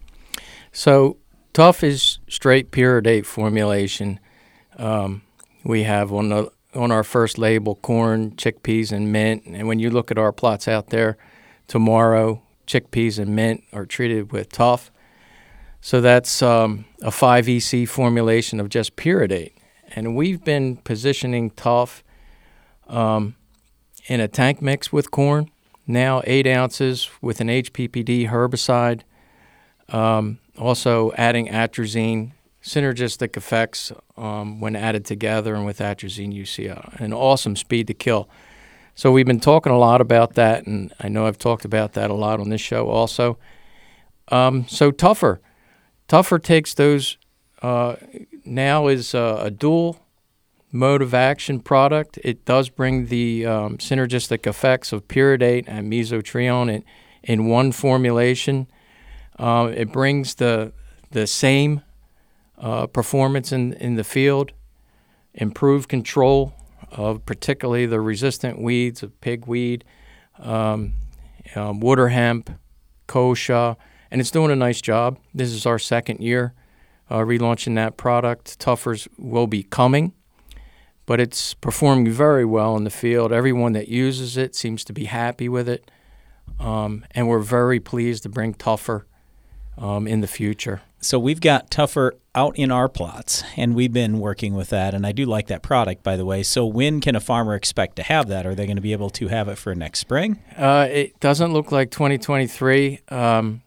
So 0.73 1.15
Tough 1.53 1.85
is 1.85 2.19
straight 2.27 2.69
Pyridate 2.69 3.25
formulation. 3.25 4.19
Um, 4.75 5.21
we 5.63 5.83
have 5.83 6.11
on 6.11 6.27
the 6.27 6.51
on 6.73 6.91
our 6.91 7.05
first 7.05 7.37
label 7.37 7.75
corn, 7.75 8.31
chickpeas, 8.31 8.91
and 8.91 9.09
mint. 9.09 9.43
And 9.45 9.69
when 9.69 9.79
you 9.79 9.89
look 9.89 10.11
at 10.11 10.17
our 10.17 10.33
plots 10.33 10.67
out 10.67 10.89
there 10.89 11.17
tomorrow. 11.67 12.41
Chickpeas 12.67 13.19
and 13.19 13.35
mint 13.35 13.63
are 13.73 13.85
treated 13.85 14.31
with 14.31 14.51
tough. 14.51 14.91
So 15.81 16.01
that's 16.01 16.41
um, 16.41 16.85
a 17.03 17.11
5EC 17.11 17.87
formulation 17.87 18.59
of 18.59 18.69
just 18.69 18.95
Pyridate. 18.95 19.53
And 19.95 20.15
we've 20.15 20.43
been 20.43 20.77
positioning 20.77 21.51
tough 21.51 22.03
um, 22.87 23.35
in 24.07 24.19
a 24.19 24.27
tank 24.27 24.61
mix 24.61 24.91
with 24.91 25.11
corn, 25.11 25.51
now 25.85 26.21
eight 26.25 26.47
ounces 26.47 27.09
with 27.21 27.39
an 27.39 27.49
HPPD 27.49 28.29
herbicide. 28.29 29.01
Um, 29.89 30.39
also 30.57 31.11
adding 31.13 31.47
atrazine, 31.47 32.31
synergistic 32.63 33.37
effects 33.37 33.91
um, 34.17 34.59
when 34.59 34.75
added 34.75 35.05
together, 35.05 35.53
and 35.53 35.65
with 35.65 35.79
atrazine, 35.79 36.33
you 36.33 36.45
see 36.45 36.65
an 36.65 37.13
awesome 37.13 37.55
speed 37.55 37.87
to 37.87 37.93
kill. 37.93 38.27
So 38.97 39.11
we've 39.11 39.25
been 39.25 39.41
talking 39.41 39.73
a 39.73 39.77
lot 39.77 39.99
about 39.99 40.35
that, 40.35 40.65
and 40.65 40.93
I 41.01 41.09
know 41.09 41.27
I've 41.27 41.37
talked 41.37 41.65
about 41.65 41.93
that 41.93 42.09
a 42.09 42.13
lot 42.13 42.39
on 42.39 42.49
this 42.49 42.61
show 42.61 42.87
also. 42.87 43.37
Um, 44.29 44.65
so 44.69 44.89
tougher, 44.89 45.41
tougher 46.07 46.39
takes 46.39 46.73
those. 46.73 47.17
Uh, 47.61 47.97
now 48.45 48.87
is 48.87 49.13
uh, 49.13 49.41
a 49.41 49.51
dual 49.51 49.99
mode 50.71 51.01
of 51.01 51.13
action 51.13 51.59
product. 51.59 52.19
It 52.23 52.45
does 52.45 52.69
bring 52.69 53.07
the 53.07 53.45
um, 53.45 53.77
synergistic 53.79 54.47
effects 54.47 54.93
of 54.93 55.09
pyridate 55.09 55.65
and 55.67 55.91
mesotrione 55.91 56.75
in, 56.75 56.83
in 57.21 57.47
one 57.47 57.73
formulation. 57.73 58.65
Uh, 59.37 59.73
it 59.75 59.91
brings 59.91 60.35
the 60.35 60.71
the 61.11 61.27
same 61.27 61.81
uh, 62.57 62.87
performance 62.87 63.51
in 63.51 63.73
in 63.73 63.95
the 63.95 64.05
field, 64.05 64.53
improved 65.33 65.89
control 65.89 66.54
of 66.95 67.25
particularly 67.25 67.85
the 67.85 67.99
resistant 67.99 68.59
weeds 68.61 69.03
of 69.03 69.19
pigweed, 69.21 69.83
um, 70.39 70.93
um, 71.55 71.79
water 71.79 72.07
hemp, 72.07 72.49
kochia, 73.07 73.75
and 74.09 74.21
it's 74.21 74.31
doing 74.31 74.51
a 74.51 74.55
nice 74.55 74.81
job. 74.81 75.19
This 75.33 75.51
is 75.51 75.65
our 75.65 75.77
second 75.77 76.21
year 76.21 76.53
uh, 77.09 77.19
relaunching 77.19 77.75
that 77.75 77.97
product. 77.97 78.59
Tougher's 78.59 79.07
will 79.17 79.47
be 79.47 79.63
coming, 79.63 80.13
but 81.05 81.19
it's 81.19 81.53
performing 81.53 82.11
very 82.11 82.45
well 82.45 82.75
in 82.77 82.85
the 82.85 82.89
field. 82.89 83.31
Everyone 83.31 83.73
that 83.73 83.89
uses 83.89 84.37
it 84.37 84.55
seems 84.55 84.83
to 84.85 84.93
be 84.93 85.05
happy 85.05 85.49
with 85.49 85.67
it, 85.67 85.91
um, 86.59 87.05
and 87.11 87.27
we're 87.27 87.39
very 87.39 87.79
pleased 87.79 88.23
to 88.23 88.29
bring 88.29 88.53
Tougher 88.53 89.05
um, 89.77 90.07
in 90.07 90.21
the 90.21 90.27
future. 90.27 90.81
So 91.05 91.19
we've 91.19 91.39
got 91.39 91.69
Tougher 91.69 92.15
out 92.33 92.57
in 92.57 92.71
our 92.71 92.89
plots, 92.89 93.43
and 93.55 93.75
we've 93.75 93.93
been 93.93 94.19
working 94.19 94.55
with 94.55 94.69
that. 94.69 94.95
And 94.95 95.05
I 95.05 95.11
do 95.11 95.25
like 95.25 95.47
that 95.47 95.61
product, 95.61 96.01
by 96.01 96.17
the 96.17 96.25
way. 96.25 96.41
So 96.41 96.65
when 96.65 96.99
can 96.99 97.15
a 97.15 97.19
farmer 97.19 97.53
expect 97.53 97.97
to 97.97 98.03
have 98.03 98.27
that? 98.29 98.47
Are 98.47 98.55
they 98.55 98.65
going 98.65 98.77
to 98.77 98.81
be 98.81 98.91
able 98.91 99.11
to 99.11 99.27
have 99.27 99.47
it 99.47 99.59
for 99.59 99.75
next 99.75 99.99
spring? 99.99 100.39
Uh, 100.57 100.87
it 100.89 101.19
doesn't 101.19 101.53
look 101.53 101.71
like 101.71 101.91
2023. 101.91 103.01
Um, 103.09 103.61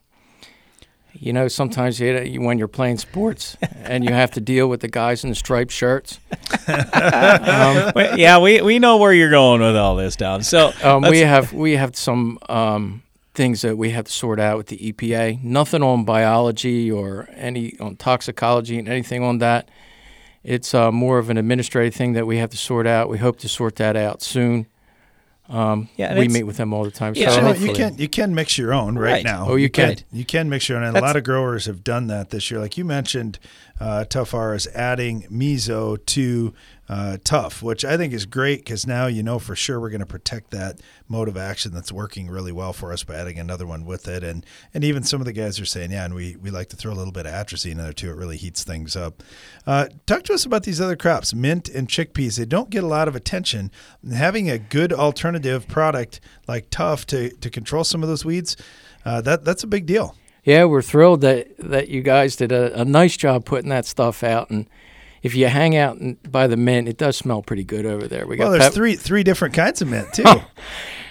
you 1.13 1.33
know, 1.33 1.47
sometimes 1.47 2.01
you, 2.01 2.43
when 2.43 2.59
you're 2.59 2.67
playing 2.67 2.99
sports 2.99 3.57
and 3.83 4.05
you 4.05 4.13
have 4.13 4.33
to 4.33 4.41
deal 4.41 4.67
with 4.67 4.81
the 4.81 4.89
guys 4.89 5.23
in 5.23 5.31
the 5.31 5.37
striped 5.37 5.71
shirts. 5.71 6.19
um, 6.67 7.93
yeah, 8.17 8.41
we, 8.41 8.63
we 8.63 8.81
know 8.81 8.97
where 8.97 9.13
you're 9.13 9.31
going 9.31 9.61
with 9.61 9.77
all 9.77 9.95
this, 9.95 10.17
Tom. 10.17 10.43
So 10.43 10.73
um, 10.83 11.03
we 11.03 11.21
have 11.21 11.53
we 11.53 11.77
have 11.77 11.95
some 11.95 12.39
um, 12.49 13.03
things 13.39 13.63
that 13.63 13.79
we 13.79 13.91
have 13.91 14.05
to 14.05 14.13
sort 14.13 14.41
out 14.41 14.59
with 14.59 14.67
the 14.67 14.93
EPA. 14.93 15.43
Nothing 15.43 15.83
on 15.83 16.05
biology 16.05 16.91
or 16.91 17.29
any 17.35 17.79
on 17.79 17.97
toxicology 17.97 18.79
and 18.79 18.89
anything 18.89 19.23
on 19.23 19.39
that. 19.39 19.71
It's 20.43 20.75
uh, 20.75 20.91
more 20.91 21.19
of 21.19 21.31
an 21.31 21.39
administrative 21.39 21.95
thing 21.95 22.15
that 22.15 22.27
we 22.27 22.39
have 22.39 22.51
to 22.51 22.57
sort 22.57 22.87
out. 22.87 23.09
We 23.09 23.19
hope 23.19 23.39
to 23.39 23.49
sort 23.49 23.77
that 23.77 23.97
out 23.97 24.23
soon. 24.23 24.67
Um, 25.49 25.89
yeah, 25.97 26.19
we 26.19 26.29
meet 26.29 26.43
with 26.43 26.59
them 26.59 26.75
all 26.75 26.85
the 26.85 26.91
time. 26.91 27.15
Yeah, 27.17 27.31
so 27.31 27.55
you 27.55 27.73
can 27.73 27.97
you 27.97 28.09
can 28.09 28.35
mix 28.35 28.59
your 28.59 28.75
own 28.75 28.99
right, 28.99 29.13
right. 29.13 29.25
now. 29.25 29.47
Oh, 29.49 29.55
you, 29.55 29.63
you 29.63 29.71
can. 29.71 29.95
can. 29.95 30.05
You 30.13 30.25
can 30.25 30.49
mix 30.51 30.69
your 30.69 30.77
own, 30.77 30.85
and 30.85 30.95
That's, 30.95 31.03
a 31.03 31.07
lot 31.07 31.17
of 31.17 31.25
growers 31.25 31.65
have 31.67 31.83
done 31.83 32.09
that 32.09 32.29
this 32.31 32.51
year. 32.51 32.61
Like 32.61 32.77
you 32.77 32.85
mentioned, 32.85 33.39
uh, 33.81 34.05
Tough 34.05 34.35
R 34.35 34.55
is 34.55 34.67
adding 34.75 35.23
meso 35.31 36.05
to 36.07 36.53
uh, 36.89 37.19
tough, 37.23 37.63
which 37.63 37.85
I 37.85 37.97
think 37.97 38.15
is 38.15 38.25
great 38.25 38.61
because 38.61 38.87
now 38.87 39.07
you 39.07 39.23
know 39.23 39.39
for 39.39 39.55
sure 39.55 39.79
we're 39.79 39.91
going 39.91 40.01
to 40.01 40.07
protect 40.07 40.51
that 40.53 40.81
mode 41.07 41.29
of 41.29 41.37
action 41.37 41.73
that's 41.73 41.93
working 41.93 42.29
really 42.29 42.53
well 42.53 42.73
for 42.73 42.93
us 42.93 43.05
by 43.05 43.17
adding 43.17 43.39
another 43.39 43.67
one 43.67 43.85
with 43.85 44.09
it. 44.09 44.25
And 44.25 44.45
and 44.73 44.83
even 44.83 45.03
some 45.03 45.21
of 45.21 45.27
the 45.27 45.33
guys 45.33 45.61
are 45.61 45.67
saying, 45.67 45.93
yeah, 45.93 46.05
and 46.05 46.15
we, 46.15 46.37
we 46.37 46.51
like 46.51 46.69
to 46.71 46.77
throw 46.77 46.93
a 46.93 46.95
little 46.95 47.13
bit 47.13 47.27
of 47.27 47.33
atrazine 47.33 47.73
in 47.73 47.79
there 47.79 47.93
too. 47.93 48.11
It 48.11 48.17
really 48.17 48.39
heats 48.39 48.65
things 48.65 48.97
up. 48.97 49.23
Uh, 49.67 49.89
talk 50.07 50.23
to 50.25 50.33
us 50.33 50.47
about 50.47 50.63
these 50.63 50.81
other 50.81 50.97
crops, 50.97 51.35
mint 51.35 51.69
and 51.69 51.89
chickpeas. 51.89 52.39
They 52.39 52.47
don't 52.47 52.71
get 52.71 52.85
a 52.85 52.89
lot 52.89 53.09
of 53.09 53.15
attention. 53.15 53.71
Having 54.11 54.51
a 54.51 54.59
good 54.59 54.93
alternative 54.93 55.69
product 55.69 56.21
like 56.47 56.69
Tough 56.71 57.07
to, 57.07 57.31
to 57.31 57.51
control 57.51 57.85
some 57.85 58.03
of 58.03 58.09
those 58.09 58.25
weeds, 58.25 58.57
uh, 59.05 59.21
that 59.23 59.45
that's 59.45 59.63
a 59.63 59.67
big 59.67 59.87
deal. 59.87 60.15
Yeah, 60.45 60.65
we're 60.65 60.83
thrilled 60.83 61.21
that 61.23 61.49
that 61.59 61.89
you 61.89 62.03
guys 62.03 62.37
did 62.37 62.53
a, 62.53 62.81
a 62.81 62.85
nice 62.85 63.17
job 63.17 63.45
putting 63.45 63.69
that 63.69 63.85
stuff 63.85 64.23
out 64.23 64.49
and 64.49 64.69
if 65.23 65.35
you 65.35 65.47
hang 65.47 65.77
out 65.77 65.99
by 66.31 66.47
the 66.47 66.57
mint, 66.57 66.89
it 66.89 66.97
does 66.97 67.17
smell 67.17 67.43
pretty 67.43 67.65
good 67.65 67.87
over 67.87 68.07
there. 68.07 68.27
We 68.27 68.37
got 68.37 68.45
well, 68.45 68.53
there's 68.53 68.65
pep- 68.65 68.73
three 68.75 68.97
three 68.97 69.23
different 69.23 69.55
kinds 69.55 69.83
of 69.83 69.89
mint 69.89 70.13
too. 70.15 70.25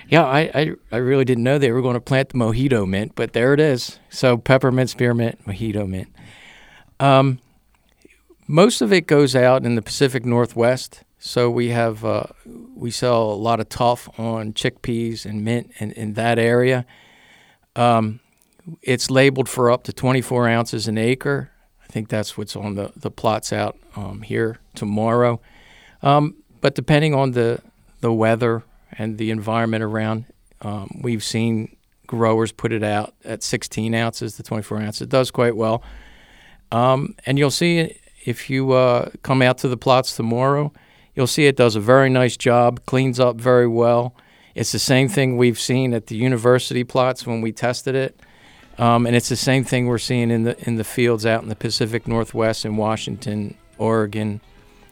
yeah, 0.10 0.26
I, 0.26 0.40
I, 0.54 0.72
I 0.92 0.98
really 0.98 1.26
didn't 1.26 1.44
know 1.44 1.58
they 1.58 1.72
were 1.72 1.82
going 1.82 1.96
to 1.96 2.02
plant 2.02 2.30
the 2.30 2.38
mojito 2.38 2.88
mint, 2.88 3.14
but 3.16 3.34
there 3.34 3.54
it 3.54 3.60
is. 3.60 4.00
So 4.10 4.38
peppermint, 4.38 4.90
spearmint, 4.90 5.46
mojito 5.46 5.88
mint. 5.88 6.10
Um, 7.00 7.40
most 8.48 8.82
of 8.82 8.94
it 8.94 9.08
goes 9.08 9.36
out 9.36 9.66
in 9.66 9.76
the 9.76 9.82
Pacific 9.82 10.26
Northwest. 10.26 11.04
So 11.20 11.50
we 11.50 11.70
have 11.70 12.06
uh, 12.06 12.24
we 12.76 12.92
sell 12.92 13.32
a 13.32 13.34
lot 13.34 13.60
of 13.60 13.70
tough 13.70 14.08
on 14.20 14.54
chickpeas 14.54 15.26
and 15.26 15.44
mint 15.44 15.72
in, 15.80 15.92
in 15.92 16.14
that 16.14 16.40
area. 16.40 16.86
Um, 17.76 18.20
it's 18.82 19.10
labeled 19.10 19.50
for 19.50 19.72
up 19.72 19.84
to 19.84 19.94
24 19.94 20.48
ounces 20.48 20.88
an 20.88 20.98
acre. 20.98 21.52
I 21.88 21.94
think 21.94 22.10
that's 22.10 22.38
what's 22.38 22.56
on 22.56 22.76
the, 22.76 22.92
the 22.96 23.12
plots 23.12 23.54
out 23.54 23.78
um, 23.96 24.22
here 24.22 24.60
tomorrow. 24.76 25.40
Um, 26.02 26.36
but 26.62 26.76
depending 26.76 27.14
on 27.14 27.32
the, 27.32 27.62
the 28.02 28.12
weather 28.12 28.64
and 28.92 29.18
the 29.18 29.32
environment 29.32 29.84
around, 29.84 30.26
um, 30.62 31.00
we've 31.02 31.24
seen 31.24 31.76
growers 32.06 32.52
put 32.52 32.74
it 32.74 32.84
out 32.84 33.14
at 33.24 33.44
16 33.44 33.94
ounces 33.94 34.36
to 34.36 34.44
24 34.44 34.82
ounces. 34.82 35.02
It 35.02 35.10
does 35.10 35.32
quite 35.32 35.56
well. 35.56 35.84
Um, 36.72 37.16
and 37.26 37.38
you'll 37.38 37.52
see 37.52 37.98
if 38.26 38.50
you 38.50 38.74
uh, 38.74 39.10
come 39.24 39.42
out 39.42 39.58
to 39.60 39.70
the 39.70 39.78
plots 39.78 40.16
tomorrow, 40.16 40.74
you'll 41.16 41.28
see 41.28 41.46
it 41.46 41.56
does 41.56 41.76
a 41.76 41.80
very 41.80 42.10
nice 42.10 42.36
job, 42.36 42.86
cleans 42.86 43.20
up 43.20 43.38
very 43.38 43.68
well. 43.68 44.16
It's 44.56 44.72
the 44.72 44.80
same 44.80 45.08
thing 45.08 45.38
we've 45.38 45.60
seen 45.60 45.94
at 45.94 46.08
the 46.08 46.16
university 46.16 46.84
plots 46.84 47.26
when 47.26 47.42
we 47.42 47.52
tested 47.52 47.96
it. 47.96 48.20
Um, 48.80 49.08
and 49.08 49.16
it's 49.16 49.30
the 49.30 49.36
same 49.36 49.64
thing 49.64 49.88
we're 49.88 49.98
seeing 49.98 50.30
in 50.30 50.44
the 50.44 50.68
in 50.68 50.76
the 50.76 50.84
fields 50.84 51.26
out 51.26 51.42
in 51.42 51.50
the 51.50 51.56
Pacific 51.56 52.08
Northwest 52.08 52.64
in 52.64 52.78
Washington, 52.78 53.58
Oregon, 53.78 54.40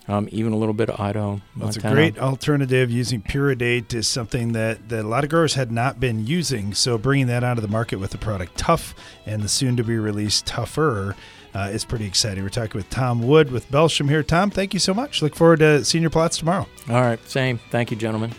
um, 0.07 0.27
even 0.31 0.53
a 0.53 0.57
little 0.57 0.73
bit 0.73 0.89
of 0.89 0.99
Idaho. 0.99 1.41
That's 1.55 1.77
a 1.77 1.81
great 1.81 2.19
alternative. 2.19 2.91
Using 2.91 3.21
Pyridate 3.21 3.93
is 3.93 4.07
something 4.07 4.53
that, 4.53 4.89
that 4.89 5.05
a 5.05 5.07
lot 5.07 5.23
of 5.23 5.29
growers 5.29 5.55
had 5.55 5.71
not 5.71 5.99
been 5.99 6.25
using. 6.25 6.73
So 6.73 6.97
bringing 6.97 7.27
that 7.27 7.43
onto 7.43 7.61
the 7.61 7.67
market 7.67 7.97
with 7.97 8.11
the 8.11 8.17
product 8.17 8.57
Tough 8.57 8.93
and 9.25 9.41
the 9.41 9.47
soon 9.47 9.75
to 9.77 9.83
be 9.83 9.97
released 9.97 10.45
Tougher 10.45 11.15
uh, 11.53 11.69
is 11.71 11.85
pretty 11.85 12.05
exciting. 12.05 12.43
We're 12.43 12.49
talking 12.49 12.77
with 12.77 12.89
Tom 12.89 13.21
Wood 13.21 13.51
with 13.51 13.69
Belchim 13.71 14.09
here. 14.09 14.23
Tom, 14.23 14.51
thank 14.51 14.73
you 14.73 14.79
so 14.79 14.93
much. 14.93 15.21
Look 15.21 15.35
forward 15.35 15.59
to 15.59 15.83
seeing 15.83 16.01
your 16.01 16.11
plots 16.11 16.37
tomorrow. 16.37 16.67
All 16.89 17.01
right, 17.01 17.19
same. 17.29 17.59
Thank 17.71 17.91
you, 17.91 17.97
gentlemen. 17.97 18.33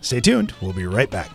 Stay 0.00 0.20
tuned. 0.20 0.54
We'll 0.60 0.72
be 0.72 0.86
right 0.86 1.10
back. 1.10 1.30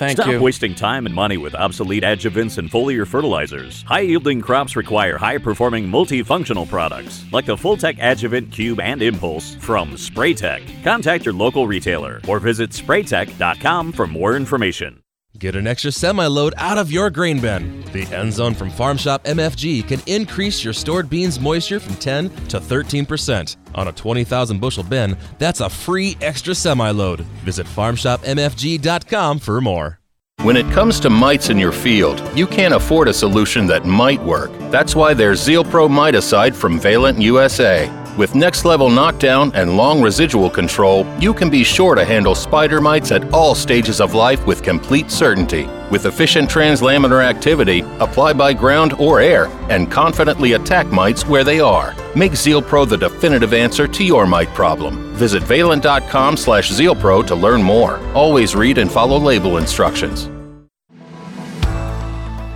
Thank 0.00 0.16
Stop 0.16 0.28
you. 0.28 0.40
wasting 0.40 0.74
time 0.74 1.04
and 1.04 1.14
money 1.14 1.36
with 1.36 1.54
obsolete 1.54 2.04
adjuvants 2.04 2.56
and 2.56 2.70
foliar 2.70 3.06
fertilizers. 3.06 3.82
High 3.82 4.00
yielding 4.00 4.40
crops 4.40 4.74
require 4.74 5.18
high 5.18 5.36
performing 5.36 5.86
multifunctional 5.86 6.66
products 6.66 7.22
like 7.32 7.44
the 7.44 7.54
Fulltech 7.54 7.98
Adjuvant 8.00 8.50
Cube 8.50 8.80
and 8.80 9.02
Impulse 9.02 9.56
from 9.56 9.90
Spraytech. 9.90 10.82
Contact 10.82 11.26
your 11.26 11.34
local 11.34 11.66
retailer 11.66 12.22
or 12.26 12.40
visit 12.40 12.70
spraytech.com 12.70 13.92
for 13.92 14.06
more 14.06 14.36
information. 14.36 15.02
Get 15.38 15.54
an 15.54 15.66
extra 15.66 15.92
semi 15.92 16.26
load 16.26 16.54
out 16.56 16.76
of 16.76 16.90
your 16.90 17.08
grain 17.08 17.40
bin. 17.40 17.82
The 17.92 18.02
End 18.14 18.32
Zone 18.32 18.52
from 18.52 18.68
Farm 18.68 18.96
Shop 18.96 19.22
MFG 19.24 19.86
can 19.86 20.02
increase 20.06 20.64
your 20.64 20.72
stored 20.72 21.08
beans 21.08 21.38
moisture 21.38 21.80
from 21.80 21.94
10 21.96 22.28
to 22.48 22.58
13%. 22.58 23.56
On 23.74 23.88
a 23.88 23.92
20,000 23.92 24.60
bushel 24.60 24.82
bin, 24.82 25.16
that's 25.38 25.60
a 25.60 25.70
free 25.70 26.16
extra 26.20 26.54
semi 26.54 26.90
load. 26.90 27.20
Visit 27.44 27.66
farmshopmfg.com 27.66 29.38
for 29.38 29.60
more. 29.60 30.00
When 30.42 30.56
it 30.56 30.70
comes 30.72 30.98
to 31.00 31.10
mites 31.10 31.50
in 31.50 31.58
your 31.58 31.72
field, 31.72 32.22
you 32.34 32.46
can't 32.46 32.74
afford 32.74 33.08
a 33.08 33.12
solution 33.12 33.66
that 33.66 33.84
might 33.84 34.22
work. 34.22 34.50
That's 34.70 34.96
why 34.96 35.12
there's 35.12 35.46
ZealPro 35.46 35.88
Miticide 35.88 36.54
from 36.54 36.80
Valent 36.80 37.20
USA. 37.20 37.88
With 38.16 38.34
next 38.34 38.64
level 38.64 38.90
knockdown 38.90 39.52
and 39.54 39.76
long 39.76 40.02
residual 40.02 40.50
control, 40.50 41.06
you 41.20 41.32
can 41.32 41.48
be 41.48 41.62
sure 41.62 41.94
to 41.94 42.04
handle 42.04 42.34
spider 42.34 42.80
mites 42.80 43.12
at 43.12 43.32
all 43.32 43.54
stages 43.54 44.00
of 44.00 44.14
life 44.14 44.44
with 44.46 44.62
complete 44.62 45.10
certainty. 45.10 45.68
With 45.90 46.06
efficient 46.06 46.50
translaminar 46.50 47.24
activity, 47.24 47.80
apply 48.00 48.32
by 48.34 48.52
ground 48.52 48.94
or 48.94 49.20
air, 49.20 49.46
and 49.70 49.90
confidently 49.90 50.52
attack 50.52 50.86
mites 50.88 51.26
where 51.26 51.44
they 51.44 51.60
are. 51.60 51.94
Make 52.16 52.32
ZealPro 52.32 52.88
the 52.88 52.98
definitive 52.98 53.54
answer 53.54 53.86
to 53.86 54.04
your 54.04 54.26
mite 54.26 54.52
problem. 54.54 55.14
Visit 55.14 55.42
valent.com 55.44 56.36
slash 56.36 56.70
ZealPro 56.70 57.26
to 57.28 57.34
learn 57.34 57.62
more. 57.62 57.98
Always 58.14 58.54
read 58.54 58.78
and 58.78 58.90
follow 58.90 59.18
label 59.18 59.56
instructions. 59.56 60.28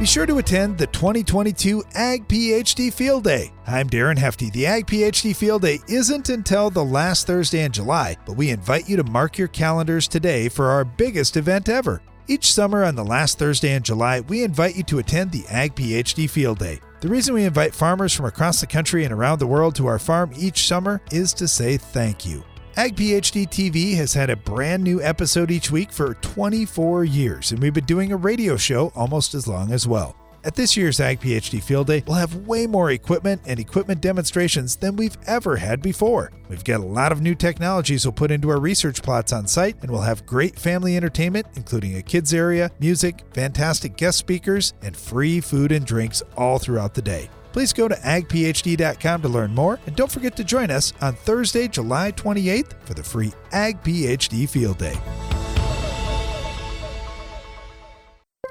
Be 0.05 0.09
sure 0.09 0.27
to 0.27 0.37
attend 0.37 0.77
the 0.77 0.87
2022 0.89 1.83
Ag 1.95 2.29
PhD 2.29 2.93
Field 2.93 3.25
Day. 3.25 3.51
I'm 3.67 3.89
Darren 3.89 4.19
Hefty. 4.19 4.51
The 4.51 4.67
Ag 4.67 4.87
PhD 4.87 5.35
Field 5.35 5.63
Day 5.63 5.79
isn't 5.89 6.29
until 6.29 6.69
the 6.69 6.85
last 6.85 7.27
Thursday 7.27 7.65
in 7.65 7.73
July, 7.73 8.19
but 8.27 8.37
we 8.37 8.51
invite 8.51 8.87
you 8.87 8.99
to 8.99 9.05
mark 9.05 9.39
your 9.39 9.49
calendars 9.49 10.07
today 10.07 10.51
for 10.51 10.67
our 10.67 10.85
biggest 10.85 11.39
event 11.39 11.71
ever. 11.71 12.03
Each 12.29 12.53
summer 12.53 12.85
on 12.85 12.97
the 12.97 13.03
last 13.03 13.39
Thursday 13.39 13.73
in 13.73 13.83
July, 13.83 14.21
we 14.21 14.45
invite 14.45 14.77
you 14.77 14.83
to 14.83 14.99
attend 14.99 15.33
the 15.33 15.47
Ag 15.49 15.75
PhD 15.75 16.29
Field 16.29 16.59
Day. 16.59 16.81
The 17.01 17.09
reason 17.09 17.33
we 17.33 17.45
invite 17.45 17.75
farmers 17.75 18.13
from 18.13 18.27
across 18.27 18.61
the 18.61 18.67
country 18.67 19.05
and 19.05 19.15
around 19.15 19.39
the 19.39 19.47
world 19.47 19.75
to 19.77 19.87
our 19.87 19.99
farm 19.99 20.33
each 20.37 20.67
summer 20.67 21.01
is 21.13 21.33
to 21.33 21.49
say 21.49 21.79
thank 21.79 22.27
you. 22.27 22.45
Ag 22.77 22.97
PhD 22.97 23.49
TV 23.49 23.95
has 23.95 24.15
had 24.15 24.31
a 24.31 24.37
brand 24.37 24.83
new 24.83 25.01
episode 25.01 25.53
each 25.53 25.71
week 25.71 25.93
for 25.93 26.15
24 26.15 27.05
years, 27.05 27.53
and 27.53 27.63
we've 27.63 27.73
been 27.73 27.85
doing 27.85 28.11
a 28.11 28.17
radio 28.17 28.57
show 28.57 28.91
almost 28.97 29.33
as 29.33 29.47
long 29.47 29.71
as 29.71 29.87
well. 29.87 30.17
At 30.43 30.57
this 30.57 30.77
year's 30.77 30.99
Ag 30.99 31.21
PhD 31.21 31.63
Field 31.63 31.87
Day, 31.87 32.03
we'll 32.05 32.17
have 32.17 32.49
way 32.49 32.67
more 32.67 32.91
equipment 32.91 33.43
and 33.47 33.61
equipment 33.61 34.01
demonstrations 34.01 34.75
than 34.75 34.97
we've 34.97 35.17
ever 35.29 35.55
had 35.55 35.83
before. 35.83 36.33
We've 36.49 36.65
got 36.65 36.81
a 36.81 36.85
lot 36.85 37.13
of 37.13 37.23
new 37.23 37.37
technologies 37.37 38.05
we'll 38.05 38.13
put 38.13 38.33
into 38.33 38.51
our 38.51 38.59
research 38.59 39.05
plots 39.05 39.33
on 39.33 39.47
site, 39.47 39.77
and 39.83 39.91
we'll 39.91 40.01
have 40.01 40.27
great 40.27 40.59
family 40.59 40.97
entertainment, 40.97 41.47
including 41.55 41.97
a 41.97 42.03
kids 42.03 42.35
area, 42.35 42.73
music, 42.81 43.23
fantastic 43.35 43.97
guest 43.97 44.19
speakers, 44.19 44.75
and 44.83 44.97
free 44.97 45.41
food 45.41 45.71
and 45.71 45.87
drinks 45.87 46.25
all 46.37 46.59
throughout 46.59 46.95
the 46.95 47.03
day. 47.03 47.31
Please 47.55 47.73
go 47.73 47.87
to 47.87 47.95
agphd.com 47.95 49.23
to 49.23 49.29
learn 49.29 49.55
more, 49.55 49.79
and 49.87 49.95
don't 49.95 50.11
forget 50.11 50.35
to 50.35 50.43
join 50.43 50.73
us 50.73 50.93
on 51.01 51.15
Thursday, 51.15 51.69
July 51.69 52.11
28th 52.11 52.73
for 52.85 52.95
the 52.95 53.03
free 53.05 53.33
Ag 53.53 53.81
PhD 53.85 54.49
Field 54.49 54.79
Day. 54.79 54.97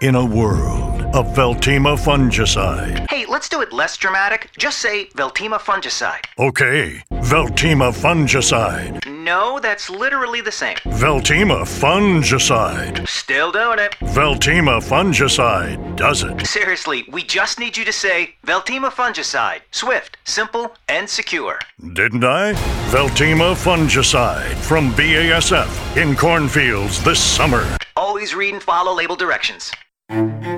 In 0.02 0.16
a 0.16 0.26
world 0.26 1.02
of 1.14 1.26
Veltima 1.36 1.98
fungicide. 1.98 3.06
Hey, 3.10 3.26
let's 3.26 3.50
do 3.50 3.62
it 3.62 3.74
less 3.74 3.98
dramatic. 3.98 4.50
Just 4.58 4.80
say 4.80 5.08
Veltima 5.08 5.60
fungicide. 5.60 6.24
Okay, 6.40 7.04
Veltima 7.12 7.92
fungicide. 7.92 9.13
No, 9.24 9.58
that's 9.58 9.90
literally 9.90 10.42
the 10.42 10.52
same. 10.52 10.76
Veltima 10.84 11.62
fungicide. 11.64 13.08
Still 13.08 13.54
doing 13.54 13.80
it. 13.80 13.94
Veltima 14.02 14.82
fungicide 14.84 15.96
does 15.96 16.24
it. 16.24 16.46
Seriously, 16.46 17.06
we 17.10 17.24
just 17.24 17.58
need 17.58 17.78
you 17.78 17.86
to 17.86 17.94
say 17.94 18.36
Veltima 18.46 18.90
fungicide. 18.92 19.62
Swift, 19.72 20.18
simple, 20.26 20.76
and 20.90 21.10
secure. 21.10 21.58
Didn't 21.94 22.26
I? 22.26 22.52
Veltima 22.92 23.56
fungicide 23.56 24.56
from 24.56 24.92
BASF 24.92 25.96
in 25.96 26.18
cornfields 26.18 27.02
this 27.06 27.22
summer. 27.24 27.66
Always 27.96 28.36
read 28.36 28.54
and 28.56 28.64
follow 28.64 28.94
label 28.94 29.16
directions. 29.16 29.72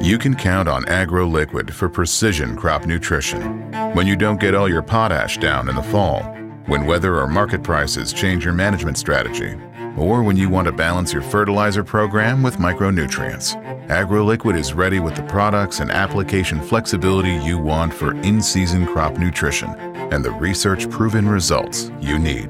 You 0.02 0.18
can 0.18 0.36
count 0.36 0.68
on 0.68 0.90
Agro 0.90 1.28
Liquid 1.28 1.72
for 1.72 1.88
precision 1.88 2.56
crop 2.56 2.88
nutrition. 2.88 3.72
When 3.94 4.08
you 4.08 4.16
don't 4.16 4.40
get 4.40 4.56
all 4.56 4.68
your 4.68 4.82
potash 4.82 5.38
down 5.38 5.70
in 5.70 5.76
the 5.76 5.84
fall, 5.84 6.24
when 6.68 6.86
weather 6.86 7.20
or 7.20 7.28
market 7.28 7.64
prices 7.64 8.12
change 8.12 8.44
your 8.44 8.54
management 8.54 8.98
strategy, 8.98 9.56
or 9.98 10.24
when 10.24 10.36
you 10.36 10.50
want 10.50 10.66
to 10.66 10.72
balance 10.72 11.14
your 11.14 11.22
fertilizer 11.22 11.84
program 11.84 12.42
with 12.42 12.58
micronutrients, 12.58 13.56
AgroLiquid 13.88 14.58
is 14.58 14.74
ready 14.74 15.00
with 15.00 15.16
the 15.16 15.24
products 15.24 15.80
and 15.80 15.92
application 15.92 16.60
flexibility 16.60 17.34
you 17.34 17.58
want 17.58 17.94
for 17.94 18.16
in 18.22 18.42
season 18.42 18.86
crop 18.88 19.18
nutrition 19.18 19.70
and 20.12 20.24
the 20.24 20.32
research 20.32 20.90
proven 20.90 21.28
results 21.28 21.92
you 22.02 22.18
need. 22.18 22.50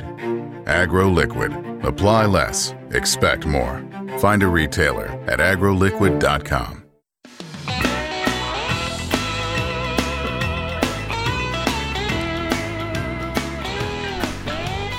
AgroLiquid. 0.66 1.84
Apply 1.84 2.26
less, 2.26 2.74
expect 2.92 3.46
more. 3.46 3.84
Find 4.20 4.42
a 4.42 4.48
retailer 4.48 5.08
at 5.28 5.40
agroliquid.com. 5.40 6.85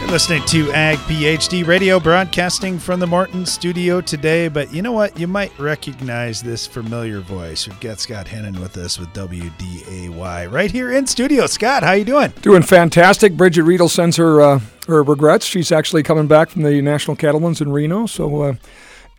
You're 0.07 0.13
listening 0.13 0.45
to 0.45 0.71
Ag 0.71 0.99
PhD 0.99 1.67
Radio, 1.67 1.99
broadcasting 1.99 2.79
from 2.79 3.01
the 3.01 3.09
Morton 3.09 3.45
studio 3.45 4.01
today. 4.01 4.47
But 4.47 4.73
you 4.73 4.81
know 4.81 4.93
what? 4.93 5.19
You 5.19 5.27
might 5.27 5.59
recognize 5.59 6.41
this 6.41 6.65
familiar 6.65 7.19
voice. 7.19 7.67
We've 7.67 7.81
got 7.81 7.99
Scott 7.99 8.27
Hennen 8.27 8.61
with 8.61 8.77
us 8.77 9.01
with 9.01 9.09
WDAY 9.09 10.49
right 10.49 10.71
here 10.71 10.93
in 10.93 11.09
studio. 11.09 11.49
Scott, 11.49 11.83
how 11.83 11.91
you 11.91 12.05
doing? 12.05 12.33
Doing 12.43 12.63
fantastic. 12.63 13.37
Bridget 13.37 13.65
Riedel 13.65 13.89
sends 13.89 14.17
her 14.17 14.41
uh, 14.41 14.61
her 14.87 15.03
regrets. 15.03 15.45
She's 15.45 15.73
actually 15.73 16.05
coming 16.05 16.29
back 16.29 16.51
from 16.51 16.63
the 16.63 16.81
National 16.81 17.17
Cattlemen's 17.17 17.61
in 17.61 17.73
Reno, 17.73 18.07
so 18.07 18.43
uh, 18.43 18.55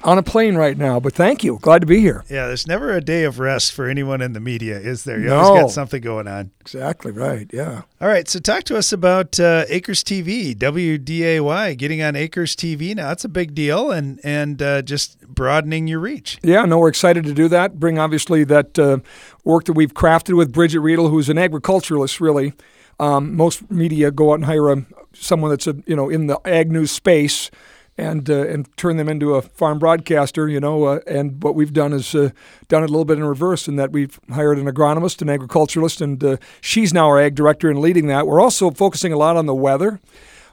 on 0.04 0.18
a 0.18 0.24
plane 0.24 0.56
right 0.56 0.78
now. 0.78 1.00
But 1.00 1.14
thank 1.14 1.44
you. 1.44 1.58
Glad 1.62 1.80
to 1.80 1.88
be 1.88 2.00
here. 2.00 2.24
Yeah, 2.30 2.48
there's 2.48 2.68
never 2.68 2.92
a 2.94 3.02
day 3.02 3.24
of 3.24 3.40
rest 3.40 3.74
for 3.74 3.88
anyone 3.90 4.22
in 4.22 4.34
the 4.34 4.40
media, 4.40 4.78
is 4.80 5.04
there? 5.06 5.20
You 5.20 5.28
No. 5.28 5.38
always 5.38 5.62
got 5.64 5.72
something 5.72 6.02
going 6.02 6.28
on. 6.28 6.52
Exactly 6.62 7.12
right. 7.12 7.50
Yeah. 7.52 7.82
All 8.00 8.08
right, 8.08 8.28
so 8.28 8.40
talk 8.40 8.64
to 8.66 8.78
us 8.78 8.92
about 8.94 9.40
uh, 9.40 9.66
Acres 9.70 10.04
TV, 10.04 10.54
WDAY, 10.56 11.78
getting 11.78 12.02
on 12.02 12.16
Acres 12.16 12.56
TV 12.56 12.96
now. 12.96 13.08
That's 13.10 13.26
a 13.26 13.30
big 13.30 13.56
deal, 13.56 13.92
and 13.92 14.20
and 14.24 14.62
uh, 14.62 14.82
just 14.82 15.20
broadening 15.28 15.88
your 15.88 16.00
reach. 16.00 16.38
Yeah, 16.44 16.66
no, 16.66 16.78
we're 16.80 16.90
excited 16.90 17.24
to 17.26 17.34
do 17.34 17.48
that. 17.50 17.80
Bring 17.80 17.98
obviously 18.00 18.44
that 18.46 18.78
uh, 18.78 19.00
work 19.44 19.66
that 19.66 19.74
we've 19.74 19.94
crafted 19.94 20.36
with 20.38 20.52
Bridget 20.52 20.80
Riedel, 20.82 21.10
who's 21.10 21.30
an 21.30 21.38
agriculturalist, 21.38 22.20
really. 22.22 22.54
Um, 23.00 23.36
most 23.36 23.70
media 23.70 24.10
go 24.12 24.32
out 24.32 24.36
and 24.36 24.46
hire 24.46 24.70
a, 24.72 24.86
someone 25.14 25.52
that's 25.52 25.68
a, 25.68 25.76
you 25.86 25.96
know 25.96 26.10
in 26.10 26.28
the 26.28 26.40
ag 26.46 26.72
news 26.72 26.92
space, 26.92 27.52
and 27.98 28.30
uh, 28.30 28.48
and 28.48 28.76
turn 28.78 28.98
them 28.98 29.10
into 29.10 29.36
a 29.36 29.42
farm 29.42 29.80
broadcaster. 29.80 30.48
You 30.48 30.60
know, 30.60 30.84
uh, 30.84 31.00
and 31.08 31.42
what 31.44 31.56
we've 31.56 31.74
done 31.74 31.94
is 31.94 32.14
uh, 32.14 32.30
done 32.68 32.84
it 32.84 32.90
a 32.90 32.92
little 32.92 33.06
bit 33.06 33.18
in 33.18 33.24
reverse, 33.24 33.68
in 33.68 33.76
that 33.78 33.92
we've 33.92 34.20
hired 34.30 34.60
an 34.60 34.66
agronomist, 34.66 35.22
an 35.22 35.30
agriculturalist, 35.30 36.02
and 36.02 36.24
uh, 36.24 36.38
she's 36.62 36.94
now 36.94 37.08
our 37.08 37.20
ag 37.20 37.36
director 37.36 37.70
and 37.70 37.80
leading 37.80 38.08
that. 38.08 38.28
We're 38.28 38.42
also 38.42 38.70
focusing 38.72 39.12
a 39.12 39.18
lot 39.18 39.36
on 39.36 39.46
the 39.46 39.56
weather. 39.56 40.00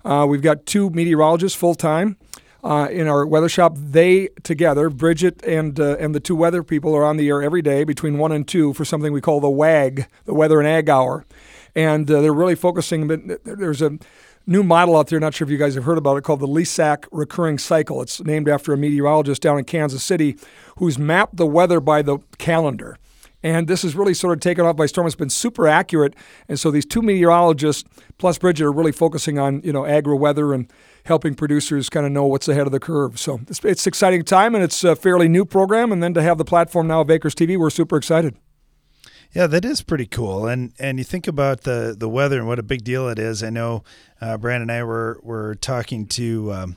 Uh, 0.04 0.26
we've 0.28 0.42
got 0.42 0.66
two 0.66 0.90
meteorologists 0.90 1.59
full 1.59 1.74
time 1.74 2.16
uh, 2.62 2.88
in 2.90 3.07
our 3.07 3.26
weather 3.26 3.48
shop. 3.48 3.76
They 3.76 4.28
together, 4.42 4.88
Bridget 4.88 5.42
and 5.44 5.78
and 5.78 6.14
the 6.14 6.20
two 6.20 6.37
weather 6.37 6.62
people, 6.62 6.94
are 6.94 7.04
on 7.04 7.18
the 7.18 7.28
air 7.28 7.42
every 7.42 7.62
day 7.62 7.85
between 7.85 8.18
one 8.18 8.33
and 8.33 8.48
two 8.48 8.72
for 8.72 8.85
something 8.85 9.12
we 9.12 9.20
call 9.20 9.40
the 9.40 9.50
WAG, 9.50 10.07
the 10.24 10.35
Weather 10.35 10.61
and 10.61 10.68
Ag 10.68 10.88
Hour, 10.88 11.26
and 11.74 12.07
they're 12.07 12.33
really 12.33 12.54
focusing. 12.54 13.07
But 13.07 13.44
there's 13.44 13.83
a 13.83 13.98
new 14.46 14.62
model 14.62 14.96
out 14.96 15.09
there. 15.09 15.20
Not 15.20 15.35
sure 15.35 15.46
if 15.46 15.50
you 15.50 15.59
guys 15.59 15.74
have 15.74 15.85
heard 15.85 15.98
about 15.98 16.16
it 16.16 16.24
called 16.24 16.40
the 16.40 16.46
Lezak 16.46 17.07
recurring 17.11 17.59
cycle. 17.59 18.02
It's 18.02 18.22
named 18.22 18.48
after 18.48 18.72
a 18.72 18.76
meteorologist 18.76 19.42
down 19.42 19.59
in 19.59 19.64
Kansas 19.64 20.02
City 20.02 20.37
who's 20.78 20.98
mapped 20.98 21.37
the 21.37 21.46
weather 21.46 21.80
by 21.80 22.02
the 22.02 22.18
calendar. 22.38 22.98
And 23.42 23.68
this 23.68 23.85
is 23.85 23.94
really 23.94 24.14
sort 24.14 24.33
of 24.33 24.40
taken 24.40 24.64
off 24.64 24.74
by 24.74 24.87
storm. 24.87 25.07
It's 25.07 25.14
been 25.14 25.28
super 25.28 25.68
accurate. 25.68 26.14
And 26.48 26.59
so 26.59 26.70
these 26.70 26.87
two 26.87 27.02
meteorologists 27.02 27.85
plus 28.16 28.38
Bridget 28.38 28.64
are 28.64 28.72
really 28.72 28.90
focusing 28.90 29.38
on, 29.38 29.61
you 29.62 29.72
know, 29.72 29.85
agri 29.85 30.16
weather 30.16 30.54
and 30.54 30.72
helping 31.04 31.35
producers 31.35 31.90
kind 31.90 32.07
of 32.07 32.12
know 32.12 32.24
what's 32.24 32.48
ahead 32.48 32.64
of 32.66 32.72
the 32.72 32.80
curve. 32.80 33.18
So 33.20 33.40
it's, 33.46 33.62
it's 33.62 33.87
exciting 33.87 34.24
time 34.24 34.54
and 34.54 34.64
it's 34.64 34.83
a 34.83 34.96
fairly 34.96 35.28
new 35.28 35.44
program. 35.44 35.92
And 35.92 36.02
then 36.02 36.14
to 36.14 36.22
have 36.22 36.38
the 36.38 36.44
platform 36.44 36.87
now 36.87 37.02
of 37.02 37.11
Acres 37.11 37.35
TV, 37.35 37.59
we're 37.59 37.68
super 37.68 37.98
excited. 37.98 38.35
Yeah, 39.34 39.48
that 39.48 39.64
is 39.64 39.82
pretty 39.82 40.06
cool. 40.06 40.46
And 40.46 40.72
and 40.78 40.98
you 40.98 41.04
think 41.04 41.26
about 41.26 41.62
the 41.62 41.94
the 41.98 42.08
weather 42.08 42.38
and 42.38 42.46
what 42.46 42.60
a 42.60 42.62
big 42.62 42.84
deal 42.84 43.08
it 43.08 43.18
is. 43.18 43.42
I 43.42 43.50
know 43.50 43.82
uh, 44.20 44.36
Brandon 44.38 44.70
and 44.70 44.72
I 44.72 44.84
were 44.84 45.18
were 45.22 45.56
talking 45.56 46.06
to 46.06 46.52
um, 46.52 46.76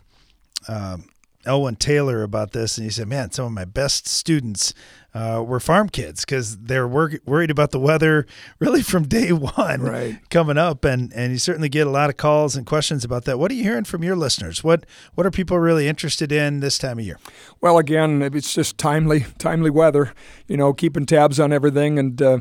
um, 0.67 1.09
Elwynn 1.45 1.77
Taylor 1.77 2.23
about 2.23 2.53
this, 2.53 2.77
and 2.77 2.83
he 2.85 2.89
said, 2.89 3.07
"Man, 3.07 3.31
some 3.31 3.45
of 3.45 3.51
my 3.51 3.65
best 3.65 4.07
students 4.07 4.73
uh, 5.17 5.41
were 5.41 5.59
farm 5.59 5.89
kids 5.89 6.23
because 6.25 6.57
they're 6.57 6.87
wor- 6.87 7.19
worried 7.25 7.49
about 7.49 7.71
the 7.71 7.79
weather 7.79 8.25
really 8.59 8.83
from 8.83 9.03
day 9.07 9.31
one 9.31 9.81
Right. 9.81 10.19
coming 10.29 10.57
up, 10.57 10.85
and 10.85 11.11
and 11.13 11.31
you 11.31 11.39
certainly 11.39 11.69
get 11.69 11.87
a 11.87 11.89
lot 11.89 12.09
of 12.09 12.17
calls 12.17 12.55
and 12.55 12.65
questions 12.65 13.03
about 13.03 13.25
that. 13.25 13.39
What 13.39 13.49
are 13.51 13.55
you 13.55 13.63
hearing 13.63 13.85
from 13.85 14.03
your 14.03 14.15
listeners? 14.15 14.63
What 14.63 14.85
what 15.15 15.25
are 15.25 15.31
people 15.31 15.57
really 15.59 15.87
interested 15.87 16.31
in 16.31 16.59
this 16.59 16.77
time 16.77 16.99
of 16.99 17.05
year? 17.05 17.17
Well, 17.61 17.77
again, 17.77 18.21
it's 18.21 18.53
just 18.53 18.77
timely, 18.77 19.25
timely 19.39 19.69
weather. 19.71 20.13
You 20.47 20.57
know, 20.57 20.73
keeping 20.73 21.05
tabs 21.05 21.39
on 21.39 21.51
everything, 21.51 21.97
and 21.97 22.21
uh, 22.21 22.39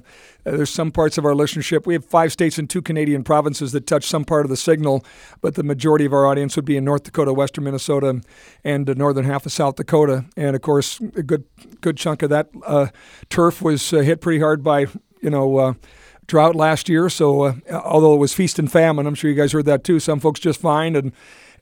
there's 0.51 0.71
some 0.71 0.93
parts 0.93 1.19
of 1.19 1.25
our 1.25 1.33
listenership. 1.33 1.87
We 1.87 1.95
have 1.95 2.05
five 2.05 2.33
states 2.33 2.59
and 2.59 2.71
two 2.71 2.81
Canadian 2.81 3.25
provinces 3.25 3.73
that 3.73 3.87
touch 3.87 4.05
some 4.05 4.25
part 4.25 4.47
of 4.47 4.51
the 4.51 4.57
signal, 4.57 5.05
but 5.41 5.57
the 5.57 5.63
majority 5.63 6.05
of 6.05 6.13
our 6.13 6.27
audience 6.27 6.55
would 6.57 6.65
be 6.65 6.77
in 6.77 6.85
North 6.85 7.03
Dakota, 7.03 7.33
Western 7.33 7.65
Minnesota, 7.65 8.21
and 8.63 8.87
the 8.87 8.95
northern 8.95 9.25
half 9.25 9.45
of 9.45 9.53
South 9.53 9.77
Dakota. 9.77 10.25
And 10.37 10.55
of 10.55 10.63
course, 10.63 11.01
a 11.01 11.23
good 11.23 11.45
good 11.81 11.97
chunk 11.97 12.23
of 12.23 12.31
that 12.31 12.49
uh, 12.65 12.89
turf 13.29 13.61
was 13.61 13.93
uh, 13.93 13.99
hit 13.99 14.21
pretty 14.21 14.41
hard 14.41 14.63
by 14.63 14.87
you 15.21 15.31
know. 15.31 15.57
Uh, 15.57 15.75
drought 16.29 16.57
last 16.57 16.89
year, 16.89 17.09
so 17.09 17.43
uh, 17.45 17.55
although 17.71 18.13
it 18.13 18.19
was 18.19 18.35
feast 18.35 18.59
and 18.59 18.73
famine, 18.73 19.07
I'm 19.07 19.15
sure 19.15 19.31
you 19.31 19.37
guys 19.37 19.53
heard 19.53 19.67
that 19.67 19.85
too. 19.85 20.01
Some 20.01 20.19
folks 20.19 20.41
just 20.41 20.61
fine, 20.61 20.97
and 20.97 21.13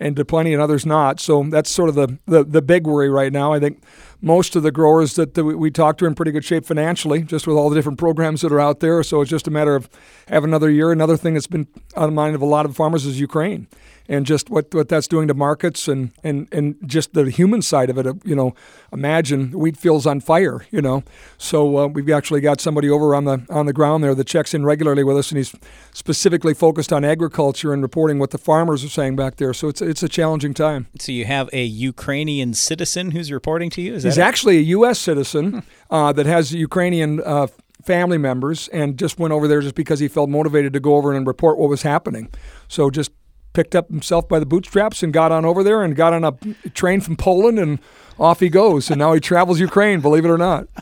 and 0.00 0.16
to 0.16 0.24
plenty, 0.24 0.52
and 0.52 0.62
others 0.62 0.84
not. 0.86 1.20
So 1.20 1.42
that's 1.44 1.70
sort 1.70 1.88
of 1.88 1.94
the, 1.94 2.18
the, 2.26 2.44
the 2.44 2.62
big 2.62 2.86
worry 2.86 3.08
right 3.08 3.32
now. 3.32 3.52
I 3.52 3.60
think 3.60 3.82
most 4.24 4.56
of 4.56 4.62
the 4.62 4.72
growers 4.72 5.14
that, 5.14 5.36
we, 5.36 5.54
we 5.54 5.70
talk 5.70 5.98
to 5.98 6.06
are 6.06 6.08
in 6.08 6.14
pretty 6.14 6.32
good 6.32 6.44
shape 6.44 6.64
financially, 6.64 7.22
just 7.22 7.46
with 7.46 7.56
all 7.56 7.68
the 7.68 7.76
different 7.76 7.98
programs 7.98 8.40
that 8.40 8.50
are 8.50 8.60
out 8.60 8.80
there. 8.80 9.02
So 9.02 9.20
it's 9.20 9.30
just 9.30 9.46
a 9.46 9.50
matter 9.50 9.76
of 9.76 9.88
having 10.28 10.50
another 10.50 10.70
year. 10.70 10.90
Another 10.90 11.16
thing 11.16 11.34
that's 11.34 11.46
been 11.46 11.68
on 11.94 12.08
the 12.08 12.14
mind 12.14 12.34
of 12.34 12.42
a 12.42 12.46
lot 12.46 12.64
of 12.64 12.74
farmers 12.74 13.04
is 13.04 13.20
Ukraine 13.20 13.68
and 14.08 14.26
just 14.26 14.50
what, 14.50 14.72
what 14.74 14.88
that's 14.88 15.08
doing 15.08 15.28
to 15.28 15.34
markets 15.34 15.88
and, 15.88 16.12
and, 16.22 16.48
and 16.52 16.76
just 16.86 17.14
the 17.14 17.30
human 17.30 17.62
side 17.62 17.90
of 17.90 17.98
it. 17.98 18.06
You 18.24 18.34
know, 18.34 18.54
imagine 18.92 19.52
wheat 19.52 19.76
fields 19.76 20.06
on 20.06 20.20
fire. 20.20 20.66
You 20.70 20.82
know, 20.82 21.04
so 21.38 21.78
uh, 21.78 21.86
we've 21.86 22.10
actually 22.10 22.40
got 22.40 22.60
somebody 22.60 22.88
over 22.90 23.14
on 23.14 23.24
the 23.24 23.46
on 23.50 23.66
the 23.66 23.72
ground 23.72 24.04
there 24.04 24.14
that 24.14 24.26
checks 24.26 24.54
in 24.54 24.64
regularly 24.64 25.04
with 25.04 25.16
us, 25.16 25.30
and 25.30 25.38
he's 25.38 25.54
specifically 25.92 26.54
focused 26.54 26.92
on 26.92 27.04
agriculture 27.04 27.72
and 27.72 27.82
reporting 27.82 28.18
what 28.18 28.30
the 28.30 28.38
farmers 28.38 28.84
are 28.84 28.88
saying 28.88 29.16
back 29.16 29.36
there. 29.36 29.54
So 29.54 29.68
it's 29.68 29.80
it's 29.80 30.02
a 30.02 30.08
challenging 30.08 30.54
time. 30.54 30.86
So 30.98 31.12
you 31.12 31.24
have 31.24 31.48
a 31.52 31.64
Ukrainian 31.64 32.54
citizen 32.54 33.12
who's 33.12 33.32
reporting 33.32 33.70
to 33.70 33.82
you. 33.82 33.94
Is 33.94 34.02
He's 34.04 34.18
it? 34.18 34.22
actually 34.22 34.58
a 34.58 34.62
U.S. 34.62 34.98
citizen 34.98 35.62
uh, 35.90 36.12
that 36.12 36.26
has 36.26 36.52
Ukrainian 36.52 37.22
uh, 37.24 37.46
family 37.82 38.18
members, 38.18 38.68
and 38.68 38.98
just 38.98 39.18
went 39.18 39.32
over 39.32 39.46
there 39.46 39.60
just 39.60 39.74
because 39.74 40.00
he 40.00 40.08
felt 40.08 40.30
motivated 40.30 40.72
to 40.72 40.80
go 40.80 40.96
over 40.96 41.12
and 41.12 41.26
report 41.26 41.58
what 41.58 41.68
was 41.68 41.82
happening. 41.82 42.28
So 42.68 42.90
just 42.90 43.10
picked 43.54 43.74
up 43.74 43.88
himself 43.88 44.28
by 44.28 44.38
the 44.38 44.44
bootstraps 44.46 45.02
and 45.02 45.12
got 45.12 45.32
on 45.32 45.46
over 45.46 45.64
there 45.64 45.82
and 45.82 45.96
got 45.96 46.12
on 46.12 46.24
a 46.24 46.32
train 46.70 47.00
from 47.00 47.16
Poland 47.16 47.58
and 47.58 47.78
off 48.18 48.40
he 48.40 48.50
goes. 48.50 48.90
And 48.90 48.98
now 48.98 49.14
he 49.14 49.20
travels 49.20 49.58
Ukraine, 49.58 50.00
believe 50.00 50.24
it 50.26 50.30
or 50.30 50.38
not. 50.38 50.68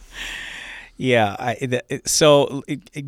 Yeah. 0.98 1.34
I, 1.36 1.80
so 2.04 2.62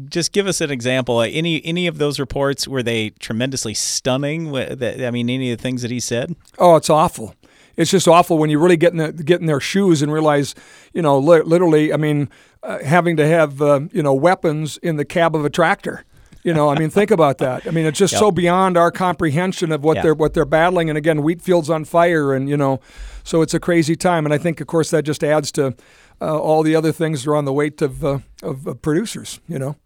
just 0.09 0.33
give 0.33 0.49
us 0.49 0.61
an 0.61 0.71
example. 0.71 1.19
Uh, 1.19 1.27
Any 1.27 1.65
any 1.65 1.87
of 1.87 1.99
those 1.99 2.19
reports 2.19 2.67
were 2.67 2.83
they 2.83 3.11
tremendously 3.11 3.73
stunning? 3.75 4.53
I 4.57 5.11
mean, 5.13 5.31
any 5.31 5.53
of 5.53 5.59
the 5.59 5.63
things 5.63 5.83
that 5.83 5.93
he 5.93 6.01
said. 6.01 6.35
Oh, 6.59 6.75
it's 6.75 6.91
awful. 6.91 7.37
It's 7.77 7.93
just 7.93 8.09
awful 8.09 8.39
when 8.39 8.51
you 8.51 8.59
really 8.59 8.77
get 8.77 8.93
in, 8.93 8.99
the, 8.99 9.13
get 9.13 9.41
in 9.41 9.47
their 9.47 9.61
shoes 9.61 10.03
and 10.03 10.13
realize, 10.13 10.55
you 10.93 11.03
know, 11.03 11.19
literally, 11.19 11.93
I 11.93 11.97
mean, 11.97 12.31
uh, 12.65 12.83
having 12.83 13.17
to 13.17 13.27
have, 13.29 13.63
uh, 13.63 13.81
you 13.93 14.03
know, 14.03 14.15
weapons 14.15 14.77
in 14.79 14.97
the 14.97 15.05
cab 15.05 15.37
of 15.37 15.45
a 15.45 15.51
tractor. 15.51 16.05
You 16.45 16.53
know, 16.53 16.69
I 16.69 16.79
mean, 16.79 16.91
think 16.91 17.11
about 17.11 17.39
that. 17.39 17.67
I 17.67 17.71
mean, 17.71 17.87
it's 17.87 17.99
just 17.99 18.13
Yep. 18.13 18.21
so 18.21 18.31
beyond 18.31 18.77
our 18.77 18.91
comprehension 18.91 19.73
of 19.73 19.83
what 19.83 19.97
Yeah. 19.97 20.03
they're 20.03 20.15
what 20.15 20.35
they're 20.35 20.45
battling. 20.45 20.89
And 20.91 20.99
again, 20.99 21.23
wheat 21.23 21.41
fields 21.41 21.71
on 21.71 21.85
fire, 21.87 22.35
and 22.35 22.49
you 22.51 22.57
know, 22.57 22.81
so 23.25 23.41
it's 23.41 23.55
a 23.55 23.61
crazy 23.61 23.97
time. 23.97 24.27
And 24.27 24.35
I 24.35 24.39
think, 24.39 24.61
of 24.61 24.67
course, 24.67 24.91
that 24.91 25.05
just 25.05 25.25
adds 25.25 25.51
to 25.53 25.75
uh, 26.21 26.39
all 26.39 26.63
the 26.63 26.77
other 26.77 26.93
things 26.93 27.25
that 27.25 27.31
are 27.31 27.35
on 27.37 27.47
the 27.47 27.53
weight 27.53 27.81
of 27.83 28.05
uh, 28.05 28.19
of, 28.43 28.67
of 28.67 28.83
producers. 28.83 29.41
You 29.49 29.59
know. 29.59 29.77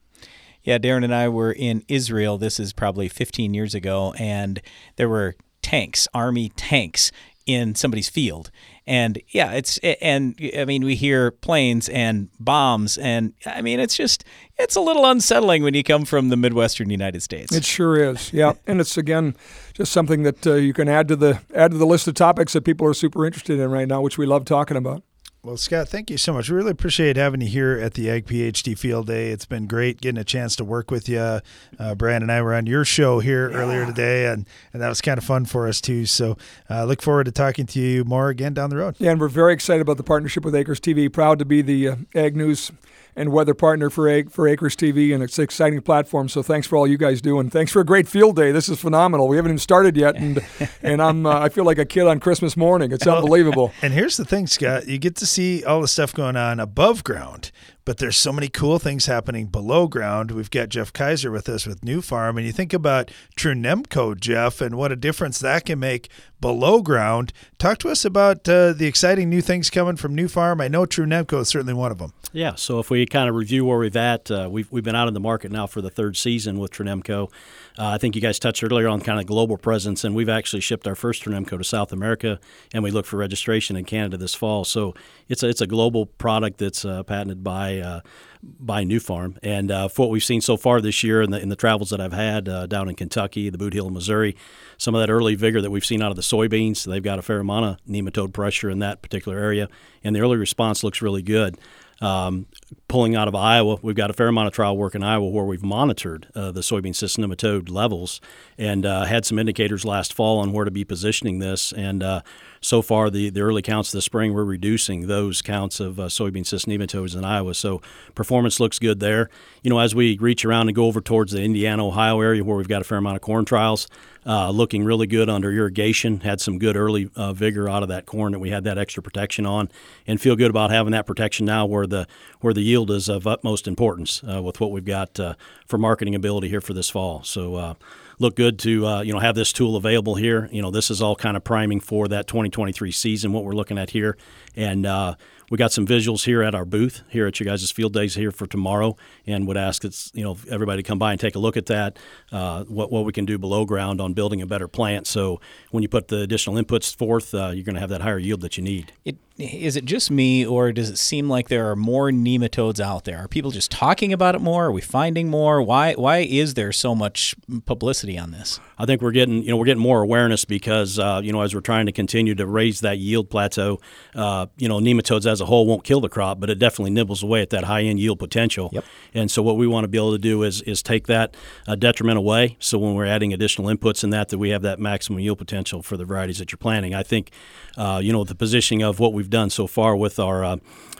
Yeah, 0.64 0.78
Darren 0.78 1.04
and 1.04 1.14
I 1.14 1.28
were 1.28 1.52
in 1.52 1.84
Israel. 1.88 2.36
This 2.36 2.58
is 2.60 2.72
probably 2.72 3.08
15 3.08 3.54
years 3.54 3.74
ago, 3.74 4.12
and 4.18 4.60
there 4.96 5.08
were 5.08 5.36
tanks, 5.62 6.08
army 6.12 6.50
tanks 6.56 7.12
in 7.46 7.74
somebody's 7.76 8.08
field. 8.10 8.50
And 8.88 9.20
yeah, 9.28 9.52
it's 9.52 9.76
and 9.78 10.34
I 10.56 10.64
mean 10.64 10.82
we 10.82 10.94
hear 10.94 11.30
planes 11.30 11.90
and 11.90 12.30
bombs 12.40 12.96
and 12.96 13.34
I 13.44 13.60
mean 13.60 13.80
it's 13.80 13.94
just 13.94 14.24
it's 14.56 14.76
a 14.76 14.80
little 14.80 15.04
unsettling 15.04 15.62
when 15.62 15.74
you 15.74 15.84
come 15.84 16.06
from 16.06 16.30
the 16.30 16.38
Midwestern 16.38 16.88
United 16.88 17.22
States. 17.22 17.54
It 17.54 17.66
sure 17.66 17.96
is, 17.98 18.32
yeah, 18.32 18.54
and 18.66 18.80
it's 18.80 18.96
again 18.96 19.36
just 19.74 19.92
something 19.92 20.22
that 20.22 20.46
uh, 20.46 20.54
you 20.54 20.72
can 20.72 20.88
add 20.88 21.06
to 21.08 21.16
the 21.16 21.38
add 21.54 21.72
to 21.72 21.76
the 21.76 21.84
list 21.84 22.08
of 22.08 22.14
topics 22.14 22.54
that 22.54 22.64
people 22.64 22.86
are 22.86 22.94
super 22.94 23.26
interested 23.26 23.60
in 23.60 23.70
right 23.70 23.86
now, 23.86 24.00
which 24.00 24.16
we 24.16 24.24
love 24.24 24.46
talking 24.46 24.78
about. 24.78 25.02
Well, 25.48 25.56
Scott, 25.56 25.88
thank 25.88 26.10
you 26.10 26.18
so 26.18 26.34
much. 26.34 26.50
We 26.50 26.56
really 26.56 26.72
appreciate 26.72 27.16
having 27.16 27.40
you 27.40 27.48
here 27.48 27.78
at 27.78 27.94
the 27.94 28.10
Ag 28.10 28.26
PhD 28.26 28.76
Field 28.76 29.06
Day. 29.06 29.30
It's 29.30 29.46
been 29.46 29.66
great 29.66 29.98
getting 29.98 30.20
a 30.20 30.24
chance 30.24 30.54
to 30.56 30.64
work 30.64 30.90
with 30.90 31.08
you. 31.08 31.40
Uh, 31.78 31.94
Brad 31.96 32.20
and 32.20 32.30
I 32.30 32.42
were 32.42 32.52
on 32.52 32.66
your 32.66 32.84
show 32.84 33.20
here 33.20 33.50
earlier 33.52 33.86
today, 33.86 34.26
and, 34.26 34.46
and 34.74 34.82
that 34.82 34.90
was 34.90 35.00
kind 35.00 35.16
of 35.16 35.24
fun 35.24 35.46
for 35.46 35.66
us 35.66 35.80
too. 35.80 36.04
So 36.04 36.36
I 36.68 36.80
uh, 36.80 36.84
look 36.84 37.00
forward 37.00 37.24
to 37.24 37.32
talking 37.32 37.64
to 37.64 37.80
you 37.80 38.04
more 38.04 38.28
again 38.28 38.52
down 38.52 38.68
the 38.68 38.76
road. 38.76 38.96
Yeah, 38.98 39.12
and 39.12 39.18
we're 39.18 39.28
very 39.28 39.54
excited 39.54 39.80
about 39.80 39.96
the 39.96 40.02
partnership 40.02 40.44
with 40.44 40.54
Acres 40.54 40.80
TV. 40.80 41.10
Proud 41.10 41.38
to 41.38 41.46
be 41.46 41.62
the 41.62 41.88
uh, 41.88 41.96
Ag 42.14 42.36
News 42.36 42.70
and 43.18 43.32
weather 43.32 43.52
partner 43.52 43.90
for 43.90 44.08
Ag, 44.08 44.30
for 44.30 44.46
Acres 44.46 44.76
TV, 44.76 45.12
and 45.12 45.22
it's 45.22 45.38
an 45.38 45.44
exciting 45.44 45.82
platform. 45.82 46.28
So 46.28 46.40
thanks 46.42 46.68
for 46.68 46.76
all 46.76 46.86
you 46.86 46.96
guys 46.96 47.20
do, 47.20 47.40
and 47.40 47.50
thanks 47.52 47.72
for 47.72 47.80
a 47.80 47.84
great 47.84 48.06
field 48.06 48.36
day. 48.36 48.52
This 48.52 48.68
is 48.68 48.78
phenomenal. 48.78 49.26
We 49.26 49.36
haven't 49.36 49.50
even 49.50 49.58
started 49.58 49.96
yet, 49.96 50.14
and 50.14 50.40
and 50.82 51.02
I'm 51.02 51.26
uh, 51.26 51.40
I 51.40 51.48
feel 51.48 51.64
like 51.64 51.78
a 51.78 51.84
kid 51.84 52.06
on 52.06 52.20
Christmas 52.20 52.56
morning. 52.56 52.92
It's 52.92 53.06
unbelievable. 53.06 53.72
And 53.82 53.92
here's 53.92 54.16
the 54.16 54.24
thing, 54.24 54.46
Scott, 54.46 54.86
you 54.86 54.98
get 54.98 55.16
to 55.16 55.26
see 55.26 55.64
all 55.64 55.80
the 55.80 55.88
stuff 55.88 56.14
going 56.14 56.36
on 56.36 56.60
above 56.60 57.02
ground, 57.02 57.50
but 57.84 57.98
there's 57.98 58.16
so 58.16 58.32
many 58.32 58.48
cool 58.48 58.78
things 58.78 59.06
happening 59.06 59.46
below 59.46 59.88
ground. 59.88 60.30
We've 60.30 60.50
got 60.50 60.68
Jeff 60.68 60.92
Kaiser 60.92 61.30
with 61.30 61.48
us 61.48 61.66
with 61.66 61.80
Nufarm, 61.80 62.36
and 62.36 62.46
you 62.46 62.52
think 62.52 62.72
about 62.72 63.10
Trunemco, 63.36 64.18
Jeff, 64.18 64.60
and 64.60 64.76
what 64.76 64.92
a 64.92 64.96
difference 64.96 65.38
that 65.40 65.64
can 65.64 65.80
make 65.80 66.08
below 66.40 66.82
ground. 66.82 67.32
Talk 67.58 67.78
to 67.78 67.88
us 67.88 68.04
about 68.04 68.48
uh, 68.48 68.72
the 68.72 68.86
exciting 68.86 69.28
new 69.28 69.40
things 69.40 69.70
coming 69.70 69.96
from 69.96 70.16
Nufarm. 70.16 70.62
I 70.62 70.68
know 70.68 70.86
Trunemco 70.86 71.40
is 71.40 71.48
certainly 71.48 71.74
one 71.74 71.90
of 71.90 71.98
them. 71.98 72.12
Yeah, 72.32 72.54
so 72.56 72.78
if 72.78 72.90
we 72.90 73.06
kind 73.06 73.28
of 73.28 73.34
review 73.34 73.64
where 73.64 73.78
we've 73.78 73.96
at, 73.96 74.30
uh, 74.30 74.48
we've, 74.50 74.70
we've 74.70 74.84
been 74.84 74.94
out 74.94 75.08
in 75.08 75.14
the 75.14 75.20
market 75.20 75.50
now 75.50 75.66
for 75.66 75.80
the 75.80 75.90
third 75.90 76.16
season 76.16 76.58
with 76.58 76.70
Trunemco. 76.70 77.30
Uh, 77.78 77.86
I 77.88 77.98
think 77.98 78.14
you 78.14 78.20
guys 78.20 78.38
touched 78.38 78.62
earlier 78.62 78.88
on 78.88 79.00
kind 79.00 79.18
of 79.18 79.26
global 79.26 79.56
presence, 79.56 80.04
and 80.04 80.14
we've 80.14 80.28
actually 80.28 80.60
shipped 80.60 80.86
our 80.86 80.94
first 80.94 81.24
Trunemco 81.24 81.56
to 81.58 81.64
South 81.64 81.92
America, 81.92 82.38
and 82.74 82.84
we 82.84 82.90
look 82.90 83.06
for 83.06 83.16
registration 83.16 83.76
in 83.76 83.84
Canada 83.84 84.16
this 84.16 84.34
fall. 84.34 84.64
So 84.64 84.94
it's 85.28 85.42
a, 85.42 85.48
it's 85.48 85.60
a 85.60 85.66
global 85.66 86.06
product 86.06 86.58
that's 86.58 86.84
uh, 86.84 87.02
patented 87.02 87.42
by 87.42 87.78
uh, 87.78 88.00
by 88.42 88.84
Nufarm. 88.84 89.38
And 89.42 89.70
uh, 89.70 89.88
for 89.88 90.02
what 90.02 90.10
we've 90.10 90.24
seen 90.24 90.40
so 90.40 90.56
far 90.56 90.80
this 90.80 91.02
year 91.02 91.22
in 91.22 91.30
the, 91.30 91.40
in 91.40 91.48
the 91.48 91.56
travels 91.56 91.90
that 91.90 92.00
I've 92.00 92.12
had 92.12 92.48
uh, 92.48 92.66
down 92.66 92.88
in 92.88 92.94
Kentucky, 92.94 93.50
the 93.50 93.58
Bootheel, 93.58 93.90
Missouri, 93.90 94.36
some 94.76 94.94
of 94.94 95.00
that 95.00 95.10
early 95.10 95.34
vigor 95.34 95.60
that 95.60 95.70
we've 95.70 95.84
seen 95.84 96.02
out 96.02 96.10
of 96.10 96.16
the 96.16 96.22
soybeans, 96.22 96.84
they've 96.84 97.02
got 97.02 97.18
a 97.18 97.22
fair 97.22 97.40
amount 97.40 97.66
of 97.66 97.76
nematode 97.88 98.32
pressure 98.32 98.70
in 98.70 98.78
that 98.78 99.02
particular 99.02 99.38
area, 99.38 99.68
and 100.04 100.14
the 100.14 100.20
early 100.20 100.36
response 100.36 100.84
looks 100.84 101.02
really 101.02 101.22
good. 101.22 101.58
Um, 102.00 102.46
pulling 102.88 103.14
out 103.14 103.28
of 103.28 103.34
Iowa, 103.34 103.78
we've 103.82 103.94
got 103.94 104.08
a 104.08 104.14
fair 104.14 104.28
amount 104.28 104.48
of 104.48 104.54
trial 104.54 104.76
work 104.76 104.94
in 104.94 105.02
Iowa 105.02 105.28
where 105.28 105.44
we've 105.44 105.62
monitored 105.62 106.26
uh, 106.34 106.50
the 106.50 106.62
soybean 106.62 106.94
cyst 106.94 107.18
nematode 107.18 107.70
levels 107.70 108.18
and 108.56 108.86
uh, 108.86 109.04
had 109.04 109.26
some 109.26 109.38
indicators 109.38 109.84
last 109.84 110.14
fall 110.14 110.38
on 110.38 110.52
where 110.52 110.64
to 110.64 110.70
be 110.70 110.84
positioning 110.84 111.38
this. 111.38 111.70
And 111.72 112.02
uh, 112.02 112.22
so 112.62 112.80
far, 112.80 113.10
the, 113.10 113.28
the 113.28 113.42
early 113.42 113.60
counts 113.60 113.92
this 113.92 114.06
spring, 114.06 114.32
we're 114.32 114.44
reducing 114.44 115.06
those 115.06 115.42
counts 115.42 115.80
of 115.80 116.00
uh, 116.00 116.04
soybean 116.04 116.46
cyst 116.46 116.66
nematodes 116.66 117.14
in 117.14 117.24
Iowa. 117.24 117.54
So 117.54 117.82
performance 118.14 118.58
looks 118.58 118.78
good 118.78 119.00
there. 119.00 119.28
You 119.62 119.68
know, 119.68 119.80
as 119.80 119.94
we 119.94 120.16
reach 120.16 120.46
around 120.46 120.68
and 120.68 120.74
go 120.74 120.86
over 120.86 121.02
towards 121.02 121.32
the 121.32 121.42
Indiana, 121.42 121.86
Ohio 121.86 122.20
area 122.22 122.42
where 122.42 122.56
we've 122.56 122.68
got 122.68 122.80
a 122.80 122.84
fair 122.84 122.98
amount 122.98 123.16
of 123.16 123.22
corn 123.22 123.44
trials, 123.44 123.86
uh, 124.28 124.50
looking 124.50 124.84
really 124.84 125.06
good 125.06 125.30
under 125.30 125.50
irrigation. 125.50 126.20
Had 126.20 126.40
some 126.40 126.58
good 126.58 126.76
early 126.76 127.10
uh, 127.16 127.32
vigor 127.32 127.66
out 127.66 127.82
of 127.82 127.88
that 127.88 128.04
corn 128.04 128.32
that 128.32 128.38
we 128.38 128.50
had 128.50 128.62
that 128.64 128.76
extra 128.76 129.02
protection 129.02 129.46
on, 129.46 129.70
and 130.06 130.20
feel 130.20 130.36
good 130.36 130.50
about 130.50 130.70
having 130.70 130.92
that 130.92 131.06
protection 131.06 131.46
now 131.46 131.64
where 131.64 131.86
the 131.86 132.06
where 132.40 132.52
the 132.52 132.60
yield 132.60 132.77
is 132.86 133.08
of 133.08 133.26
utmost 133.26 133.66
importance 133.66 134.22
uh, 134.24 134.42
with 134.42 134.60
what 134.60 134.70
we've 134.70 134.84
got 134.84 135.18
uh, 135.18 135.34
for 135.66 135.78
marketing 135.78 136.14
ability 136.14 136.48
here 136.48 136.60
for 136.60 136.72
this 136.72 136.88
fall. 136.88 137.22
So 137.22 137.54
uh, 137.56 137.74
look 138.18 138.36
good 138.36 138.58
to 138.60 138.86
uh, 138.86 139.00
you 139.02 139.12
know 139.12 139.18
have 139.18 139.34
this 139.34 139.52
tool 139.52 139.76
available 139.76 140.14
here. 140.14 140.48
You 140.52 140.62
know 140.62 140.70
this 140.70 140.90
is 140.90 141.02
all 141.02 141.16
kind 141.16 141.36
of 141.36 141.44
priming 141.44 141.80
for 141.80 142.08
that 142.08 142.26
2023 142.26 142.92
season. 142.92 143.32
What 143.32 143.44
we're 143.44 143.52
looking 143.52 143.78
at 143.78 143.90
here, 143.90 144.16
and 144.56 144.86
uh, 144.86 145.14
we 145.50 145.56
got 145.56 145.72
some 145.72 145.86
visuals 145.86 146.24
here 146.24 146.42
at 146.42 146.54
our 146.54 146.64
booth 146.64 147.02
here 147.08 147.26
at 147.26 147.38
your 147.40 147.46
guys' 147.46 147.70
field 147.70 147.92
days 147.92 148.14
here 148.14 148.30
for 148.30 148.46
tomorrow, 148.46 148.96
and 149.26 149.46
would 149.46 149.56
ask 149.56 149.84
it's 149.84 150.10
you 150.14 150.24
know 150.24 150.36
everybody 150.50 150.82
to 150.82 150.86
come 150.86 150.98
by 150.98 151.12
and 151.12 151.20
take 151.20 151.34
a 151.34 151.38
look 151.38 151.56
at 151.56 151.66
that. 151.66 151.98
Uh, 152.30 152.64
what 152.64 152.90
what 152.90 153.04
we 153.04 153.12
can 153.12 153.24
do 153.24 153.38
below 153.38 153.64
ground 153.64 154.00
on 154.00 154.12
building 154.12 154.42
a 154.42 154.46
better 154.46 154.68
plant. 154.68 155.06
So 155.06 155.40
when 155.70 155.82
you 155.82 155.88
put 155.88 156.08
the 156.08 156.20
additional 156.20 156.62
inputs 156.62 156.94
forth, 156.94 157.34
uh, 157.34 157.50
you're 157.54 157.64
going 157.64 157.74
to 157.74 157.80
have 157.80 157.90
that 157.90 158.02
higher 158.02 158.18
yield 158.18 158.40
that 158.42 158.56
you 158.56 158.62
need. 158.62 158.92
It, 159.04 159.16
is 159.38 159.76
it 159.76 159.84
just 159.84 160.10
me, 160.10 160.44
or 160.44 160.72
does 160.72 160.90
it 160.90 160.98
seem 160.98 161.28
like 161.28 161.48
there 161.48 161.70
are 161.70 161.76
more 161.76 162.10
nematodes 162.10 162.80
out 162.80 163.04
there? 163.04 163.18
Are 163.18 163.28
people 163.28 163.52
just 163.52 163.70
talking 163.70 164.12
about 164.12 164.34
it 164.34 164.40
more? 164.40 164.66
Are 164.66 164.72
we 164.72 164.80
finding 164.80 165.30
more? 165.30 165.62
Why 165.62 165.94
why 165.94 166.18
is 166.18 166.54
there 166.54 166.72
so 166.72 166.94
much 166.94 167.36
publicity 167.64 168.18
on 168.18 168.32
this? 168.32 168.58
I 168.78 168.84
think 168.84 169.00
we're 169.00 169.12
getting 169.12 169.42
you 169.42 169.50
know 169.50 169.56
we're 169.56 169.66
getting 169.66 169.82
more 169.82 170.02
awareness 170.02 170.44
because 170.44 170.98
uh, 170.98 171.20
you 171.22 171.32
know 171.32 171.42
as 171.42 171.54
we're 171.54 171.60
trying 171.60 171.86
to 171.86 171.92
continue 171.92 172.34
to 172.34 172.46
raise 172.46 172.80
that 172.80 172.98
yield 172.98 173.30
plateau, 173.30 173.80
uh, 174.16 174.46
you 174.56 174.68
know 174.68 174.80
nematodes 174.80 175.24
as 175.30 175.37
a 175.40 175.46
whole 175.46 175.66
won't 175.66 175.84
kill 175.84 176.00
the 176.00 176.08
crop, 176.08 176.40
but 176.40 176.50
it 176.50 176.58
definitely 176.58 176.90
nibbles 176.90 177.22
away 177.22 177.42
at 177.42 177.50
that 177.50 177.64
high 177.64 177.82
end 177.82 177.98
yield 177.98 178.18
potential. 178.18 178.70
Yep. 178.72 178.84
And 179.14 179.30
so 179.30 179.42
what 179.42 179.56
we 179.56 179.66
want 179.66 179.84
to 179.84 179.88
be 179.88 179.98
able 179.98 180.12
to 180.12 180.18
do 180.18 180.42
is 180.42 180.62
is 180.62 180.82
take 180.82 181.06
that 181.06 181.36
uh, 181.66 181.74
detriment 181.74 182.18
away. 182.18 182.56
So 182.58 182.78
when 182.78 182.94
we're 182.94 183.06
adding 183.06 183.32
additional 183.32 183.68
inputs 183.68 184.04
in 184.04 184.10
that, 184.10 184.28
that 184.28 184.38
we 184.38 184.50
have 184.50 184.62
that 184.62 184.78
maximum 184.78 185.20
yield 185.20 185.38
potential 185.38 185.82
for 185.82 185.96
the 185.96 186.04
varieties 186.04 186.38
that 186.38 186.52
you're 186.52 186.58
planting. 186.58 186.94
I 186.94 187.02
think 187.02 187.30
uh, 187.76 188.00
you 188.02 188.12
know 188.12 188.24
the 188.24 188.34
positioning 188.34 188.82
of 188.82 189.00
what 189.00 189.12
we've 189.12 189.30
done 189.30 189.50
so 189.50 189.66
far 189.66 189.96
with 189.96 190.18
our 190.18 190.44
uh, 190.44 190.56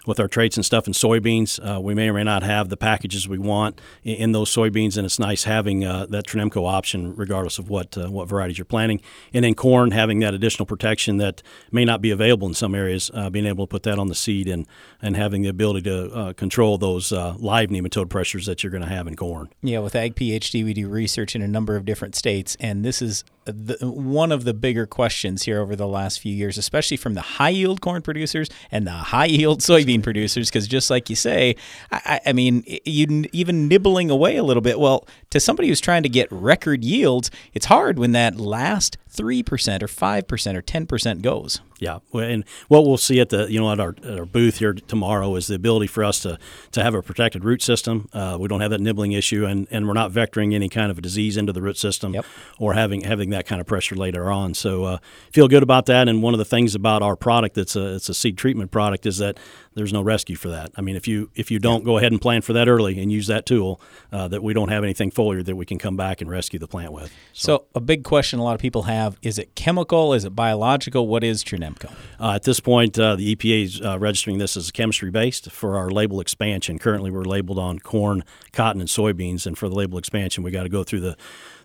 with 0.08 0.18
our 0.18 0.26
traits 0.26 0.56
and 0.56 0.64
stuff 0.64 0.86
in 0.86 0.94
soybeans. 0.94 1.60
Uh, 1.60 1.78
we 1.78 1.94
may 1.94 2.08
or 2.08 2.14
may 2.14 2.24
not 2.24 2.42
have 2.42 2.70
the 2.70 2.78
packages 2.78 3.28
we 3.28 3.38
want 3.38 3.78
in, 4.02 4.16
in 4.16 4.32
those 4.32 4.50
soybeans, 4.50 4.96
and 4.96 5.04
it's 5.04 5.18
nice 5.18 5.44
having 5.44 5.84
uh, 5.84 6.06
that 6.06 6.26
Trunemco 6.26 6.66
option 6.66 7.14
regardless 7.14 7.58
of 7.58 7.68
what 7.68 7.96
uh, 7.98 8.10
what 8.10 8.26
varieties 8.26 8.56
you're 8.56 8.64
planting. 8.64 9.02
And 9.34 9.44
in 9.44 9.54
corn, 9.54 9.90
having 9.90 10.18
that 10.20 10.32
additional 10.32 10.64
protection 10.64 11.18
that 11.18 11.42
may 11.70 11.84
not 11.84 12.00
be 12.00 12.10
available 12.10 12.48
in 12.48 12.54
some 12.54 12.74
areas, 12.74 13.10
uh, 13.12 13.28
being 13.28 13.44
able 13.44 13.66
to 13.66 13.70
put 13.70 13.82
that 13.82 13.98
on 13.98 14.08
the 14.08 14.14
seed 14.14 14.48
and 14.48 14.66
and 15.02 15.14
having 15.14 15.42
the 15.42 15.48
ability 15.48 15.82
to 15.82 16.10
uh, 16.10 16.32
control 16.32 16.78
those 16.78 17.12
uh, 17.12 17.34
live 17.38 17.68
nematode 17.68 18.08
pressures 18.08 18.46
that 18.46 18.62
you're 18.62 18.72
going 18.72 18.82
to 18.82 18.88
have 18.88 19.06
in 19.06 19.14
corn. 19.14 19.50
Yeah, 19.62 19.80
with 19.80 19.94
Ag 19.94 20.14
PhD, 20.14 20.64
we 20.64 20.72
do 20.72 20.88
research 20.88 21.36
in 21.36 21.42
a 21.42 21.48
number 21.48 21.76
of 21.76 21.84
different 21.84 22.14
states, 22.14 22.56
and 22.58 22.82
this 22.82 23.02
is 23.02 23.24
the, 23.52 23.90
one 23.90 24.32
of 24.32 24.44
the 24.44 24.54
bigger 24.54 24.86
questions 24.86 25.42
here 25.42 25.60
over 25.60 25.76
the 25.76 25.86
last 25.86 26.20
few 26.20 26.34
years, 26.34 26.58
especially 26.58 26.96
from 26.96 27.14
the 27.14 27.20
high 27.20 27.48
yield 27.50 27.80
corn 27.80 28.02
producers 28.02 28.48
and 28.70 28.86
the 28.86 28.90
high 28.90 29.26
yield 29.26 29.60
soybean 29.60 30.02
producers. 30.02 30.48
Because 30.48 30.66
just 30.66 30.90
like 30.90 31.10
you 31.10 31.16
say, 31.16 31.56
I, 31.90 32.20
I 32.26 32.32
mean, 32.32 32.64
you 32.84 33.24
even 33.32 33.68
nibbling 33.68 34.10
away 34.10 34.36
a 34.36 34.42
little 34.42 34.60
bit. 34.60 34.78
Well, 34.78 35.06
to 35.30 35.40
somebody 35.40 35.68
who's 35.68 35.80
trying 35.80 36.02
to 36.02 36.08
get 36.08 36.30
record 36.30 36.84
yields, 36.84 37.30
it's 37.54 37.66
hard 37.66 37.98
when 37.98 38.12
that 38.12 38.36
last 38.36 38.96
3% 39.18 39.82
or 39.82 39.86
5% 39.86 40.54
or 40.54 40.62
10% 40.62 41.22
goes. 41.22 41.60
Yeah, 41.80 41.98
and 42.12 42.44
what 42.66 42.84
we'll 42.84 42.96
see 42.96 43.20
at 43.20 43.28
the 43.28 43.46
you 43.50 43.60
know 43.60 43.70
at 43.70 43.78
our, 43.78 43.94
at 44.02 44.18
our 44.18 44.26
booth 44.26 44.58
here 44.58 44.72
tomorrow 44.72 45.36
is 45.36 45.46
the 45.46 45.54
ability 45.54 45.86
for 45.86 46.02
us 46.02 46.18
to 46.20 46.36
to 46.72 46.82
have 46.82 46.92
a 46.94 47.02
protected 47.02 47.44
root 47.44 47.62
system. 47.62 48.08
Uh, 48.12 48.36
we 48.38 48.48
don't 48.48 48.60
have 48.60 48.72
that 48.72 48.80
nibbling 48.80 49.12
issue, 49.12 49.44
and, 49.44 49.68
and 49.70 49.86
we're 49.86 49.94
not 49.94 50.10
vectoring 50.10 50.54
any 50.54 50.68
kind 50.68 50.90
of 50.90 50.98
a 50.98 51.00
disease 51.00 51.36
into 51.36 51.52
the 51.52 51.62
root 51.62 51.78
system, 51.78 52.14
yep. 52.14 52.26
or 52.58 52.74
having 52.74 53.02
having 53.02 53.30
that 53.30 53.46
kind 53.46 53.60
of 53.60 53.66
pressure 53.68 53.94
later 53.94 54.28
on. 54.28 54.54
So 54.54 54.84
uh, 54.84 54.98
feel 55.32 55.46
good 55.46 55.62
about 55.62 55.86
that. 55.86 56.08
And 56.08 56.20
one 56.20 56.34
of 56.34 56.38
the 56.38 56.44
things 56.44 56.74
about 56.74 57.02
our 57.02 57.14
product 57.14 57.54
that's 57.54 57.76
a 57.76 57.94
it's 57.94 58.08
a 58.08 58.14
seed 58.14 58.36
treatment 58.36 58.72
product 58.72 59.06
is 59.06 59.18
that 59.18 59.38
there's 59.78 59.92
no 59.92 60.02
rescue 60.02 60.36
for 60.36 60.48
that. 60.48 60.70
I 60.76 60.80
mean, 60.80 60.96
if 60.96 61.08
you 61.08 61.30
if 61.34 61.50
you 61.50 61.58
don't 61.58 61.84
go 61.84 61.98
ahead 61.98 62.12
and 62.12 62.20
plan 62.20 62.42
for 62.42 62.52
that 62.52 62.68
early 62.68 63.00
and 63.00 63.10
use 63.10 63.26
that 63.28 63.46
tool, 63.46 63.80
uh, 64.12 64.28
that 64.28 64.42
we 64.42 64.52
don't 64.52 64.68
have 64.68 64.84
anything 64.84 65.10
foliar 65.10 65.44
that 65.44 65.56
we 65.56 65.64
can 65.64 65.78
come 65.78 65.96
back 65.96 66.20
and 66.20 66.30
rescue 66.30 66.58
the 66.58 66.68
plant 66.68 66.92
with. 66.92 67.12
So. 67.32 67.58
so. 67.58 67.64
a 67.74 67.80
big 67.80 68.04
question 68.04 68.38
a 68.38 68.44
lot 68.44 68.54
of 68.54 68.60
people 68.60 68.82
have 68.82 69.16
is 69.22 69.38
it 69.38 69.54
chemical? 69.54 70.12
Is 70.12 70.24
it 70.24 70.34
biological? 70.34 71.06
What 71.06 71.24
is 71.24 71.42
Trunemco? 71.42 71.92
Uh, 72.20 72.32
at 72.32 72.42
this 72.42 72.60
point, 72.60 72.98
uh, 72.98 73.16
the 73.16 73.34
EPA 73.34 73.64
is 73.64 73.80
uh, 73.80 73.98
registering 73.98 74.38
this 74.38 74.56
as 74.56 74.70
chemistry 74.70 75.10
based 75.10 75.50
for 75.50 75.76
our 75.76 75.90
label 75.90 76.20
expansion. 76.20 76.78
Currently, 76.78 77.10
we're 77.10 77.24
labeled 77.24 77.58
on 77.58 77.78
corn, 77.78 78.24
cotton, 78.52 78.80
and 78.80 78.90
soybeans, 78.90 79.46
and 79.46 79.56
for 79.56 79.68
the 79.68 79.74
label 79.74 79.98
expansion, 79.98 80.42
we 80.42 80.50
got 80.50 80.64
to 80.64 80.68
go 80.68 80.84
through 80.84 81.00
the 81.00 81.16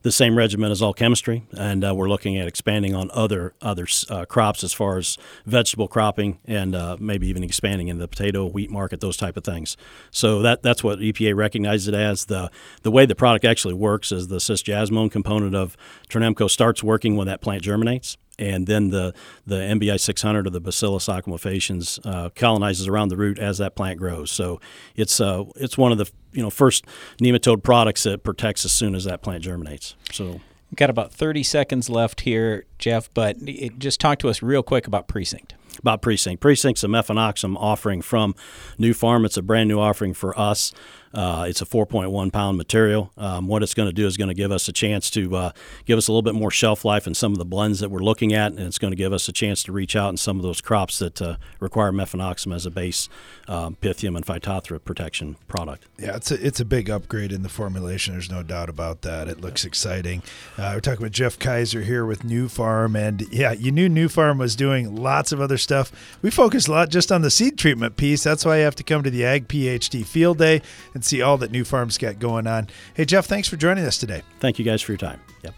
the 0.04 0.12
same 0.12 0.38
regimen 0.38 0.70
as 0.70 0.82
all 0.82 0.94
chemistry, 0.94 1.44
and 1.58 1.84
uh, 1.84 1.96
we're 1.96 2.10
looking 2.10 2.38
at 2.38 2.48
expanding 2.48 2.94
on 2.94 3.10
other 3.14 3.54
other 3.62 3.88
uh, 4.10 4.26
crops 4.26 4.64
as 4.64 4.74
far 4.74 4.98
as 4.98 5.18
vegetable 5.46 5.88
cropping, 5.88 6.40
and 6.46 6.76
uh, 6.76 6.98
maybe 7.00 7.28
even 7.28 7.44
expanding 7.44 7.88
in 7.88 7.98
the 7.98 8.08
potato, 8.08 8.46
wheat 8.46 8.70
market, 8.70 9.00
those 9.00 9.18
type 9.18 9.38
of 9.38 9.44
things. 9.44 9.76
So 10.12 10.42
that 10.42 10.62
that's 10.62 10.84
what 10.84 11.00
EPA 11.00 11.36
recognizes 11.36 11.88
it 11.88 11.94
as. 11.94 12.26
the 12.26 12.52
The 12.84 12.92
way 12.92 13.06
the 13.06 13.16
product 13.16 13.46
actually 13.46 13.74
works 13.74 14.12
is 14.12 14.28
the 14.28 14.38
cisjasmone 14.38 15.10
component 15.10 15.56
of 15.56 15.78
Trunemco 16.10 16.50
starts 16.50 16.84
working 16.84 17.16
when 17.16 17.28
that 17.28 17.42
plant 17.42 17.64
germinates 17.64 18.18
and 18.44 18.68
then 18.68 18.90
the 18.90 19.14
the 19.48 19.56
MBI 19.56 20.00
600 20.00 20.48
or 20.48 20.50
the 20.50 20.60
Bacillus 20.60 21.08
amyloliquefaciens 21.08 22.06
uh, 22.06 22.30
colonizes 22.36 22.88
around 22.88 23.10
the 23.10 23.18
root 23.18 23.40
as 23.40 23.58
that 23.58 23.76
plant 23.76 24.00
grows. 24.00 24.32
So 24.32 24.60
it's 24.96 25.20
uh, 25.20 25.46
it's 25.56 25.78
one 25.78 25.92
of 25.92 25.98
the 25.98 26.10
you 26.32 26.42
know 26.42 26.50
first 26.50 26.86
nematode 27.20 27.64
products 27.64 28.04
that 28.04 28.24
protects 28.24 28.66
as 28.66 28.72
soon 28.72 28.96
as 28.96 29.06
that 29.06 29.22
plant 29.22 29.44
germinates. 29.44 29.96
So. 30.12 30.42
Got 30.76 30.90
about 30.90 31.14
30 31.14 31.44
seconds 31.44 31.88
left 31.88 32.22
here, 32.22 32.66
Jeff, 32.80 33.08
but 33.14 33.38
it, 33.42 33.78
just 33.78 34.00
talk 34.00 34.18
to 34.18 34.30
us 34.30 34.42
real 34.42 34.64
quick 34.64 34.88
about 34.88 35.08
Precinct 35.08 35.54
about 35.80 36.02
Precinct. 36.02 36.42
Precinct's 36.42 36.84
a 36.84 36.88
mefenoxam 36.88 37.56
offering 37.58 38.02
from 38.02 38.36
Nufarm. 38.80 39.26
It's 39.26 39.38
a 39.38 39.42
brand 39.42 39.70
new 39.70 39.80
offering 39.80 40.14
for 40.14 40.38
us. 40.40 40.74
Uh, 41.14 41.46
it's 41.48 41.62
a 41.62 41.66
4.1 41.66 42.34
pound 42.34 42.58
material. 42.58 43.12
Um, 43.18 43.48
what 43.48 43.62
it's 43.62 43.76
going 43.76 43.88
to 43.88 43.94
do 43.94 44.08
is 44.08 44.18
going 44.18 44.30
to 44.30 44.34
give 44.34 44.52
us 44.52 44.68
a 44.68 44.72
chance 44.72 45.12
to 45.12 45.36
uh, 45.36 45.52
give 45.86 45.98
us 45.98 46.08
a 46.08 46.12
little 46.12 46.24
bit 46.24 46.34
more 46.34 46.50
shelf 46.50 46.84
life 46.84 47.06
in 47.06 47.14
some 47.14 47.32
of 47.32 47.38
the 47.38 47.46
blends 47.46 47.80
that 47.82 47.90
we're 47.90 48.00
looking 48.00 48.34
at, 48.34 48.52
and 48.52 48.62
it's 48.62 48.80
going 48.80 48.92
to 48.92 48.98
give 48.98 49.14
us 49.14 49.28
a 49.28 49.32
chance 49.32 49.62
to 49.64 49.72
reach 49.72 49.96
out 49.96 50.10
in 50.10 50.18
some 50.18 50.38
of 50.38 50.44
those 50.44 50.60
crops 50.60 50.98
that 51.00 51.22
uh, 51.22 51.38
require 51.60 51.92
mefenoxam 51.92 52.54
as 52.54 52.66
a 52.66 52.72
base 52.72 53.10
um, 53.48 53.78
Pythium 53.80 54.16
and 54.16 54.26
Phytophthora 54.26 54.84
protection 54.84 55.36
product. 55.48 55.86
Yeah, 56.00 56.16
it's 56.16 56.32
a, 56.32 56.46
it's 56.46 56.60
a 56.60 56.66
big 56.66 56.90
upgrade 56.90 57.32
in 57.32 57.44
the 57.44 57.50
formulation. 57.50 58.14
There's 58.14 58.32
no 58.32 58.42
doubt 58.42 58.70
about 58.70 59.04
that. 59.04 59.28
It 59.28 59.40
looks 59.40 59.66
exciting. 59.66 60.24
Uh, 60.58 60.72
we're 60.74 60.80
talking 60.80 61.04
with 61.04 61.14
Jeff 61.14 61.38
Kaiser 61.38 61.82
here 61.82 62.06
with 62.06 62.24
Nufarm, 62.24 62.98
and 62.98 63.22
yeah, 63.32 63.52
you 63.52 63.72
knew 63.72 63.88
Nufarm 63.88 64.40
was 64.40 64.56
doing 64.56 64.96
lots 64.96 65.32
of 65.32 65.40
other 65.40 65.60
stuff. 65.64 65.92
We 66.22 66.30
focus 66.30 66.68
a 66.68 66.72
lot 66.72 66.90
just 66.90 67.12
on 67.12 67.22
the 67.22 67.32
seed 67.32 67.58
treatment 67.58 67.98
piece. 67.98 68.24
That's 68.24 68.46
why 68.46 68.58
you 68.60 68.64
have 68.66 68.76
to 68.76 68.84
come 68.84 69.02
to 69.04 69.10
the 69.10 69.26
Ag 69.26 69.48
PhD 69.48 70.06
Field 70.06 70.38
Day 70.38 70.62
and 70.94 71.04
see 71.04 71.22
all 71.22 71.38
that 71.38 71.52
Nufarm's 71.52 71.98
got 71.98 72.20
going 72.20 72.46
on. 72.46 72.68
Hey, 72.94 73.06
Jeff, 73.06 73.26
thanks 73.26 73.48
for 73.48 73.56
joining 73.56 73.86
us 73.86 73.98
today. 73.98 74.22
Thank 74.40 74.60
you 74.60 74.66
guys 74.66 74.82
for 74.82 74.92
your 74.92 75.00
time. 75.00 75.20
Yep. 75.44 75.56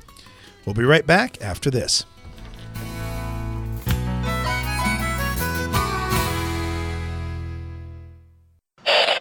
We'll 0.65 0.75
be 0.75 0.83
right 0.83 1.05
back 1.05 1.41
after 1.41 1.69
this. 1.69 2.05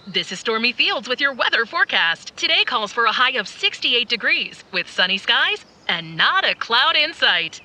This 0.07 0.31
is 0.31 0.39
Stormy 0.39 0.73
Fields 0.73 1.09
with 1.09 1.21
your 1.21 1.33
weather 1.33 1.67
forecast. 1.67 2.37
Today 2.37 2.63
calls 2.63 2.93
for 2.93 3.05
a 3.05 3.11
high 3.11 3.33
of 3.33 3.49
68 3.49 4.09
degrees 4.09 4.63
with 4.71 4.89
sunny 4.89 5.19
skies 5.19 5.65
and 5.89 6.17
not 6.17 6.49
a 6.49 6.55
cloud 6.55 6.95
in 6.95 7.13
sight. 7.13 7.61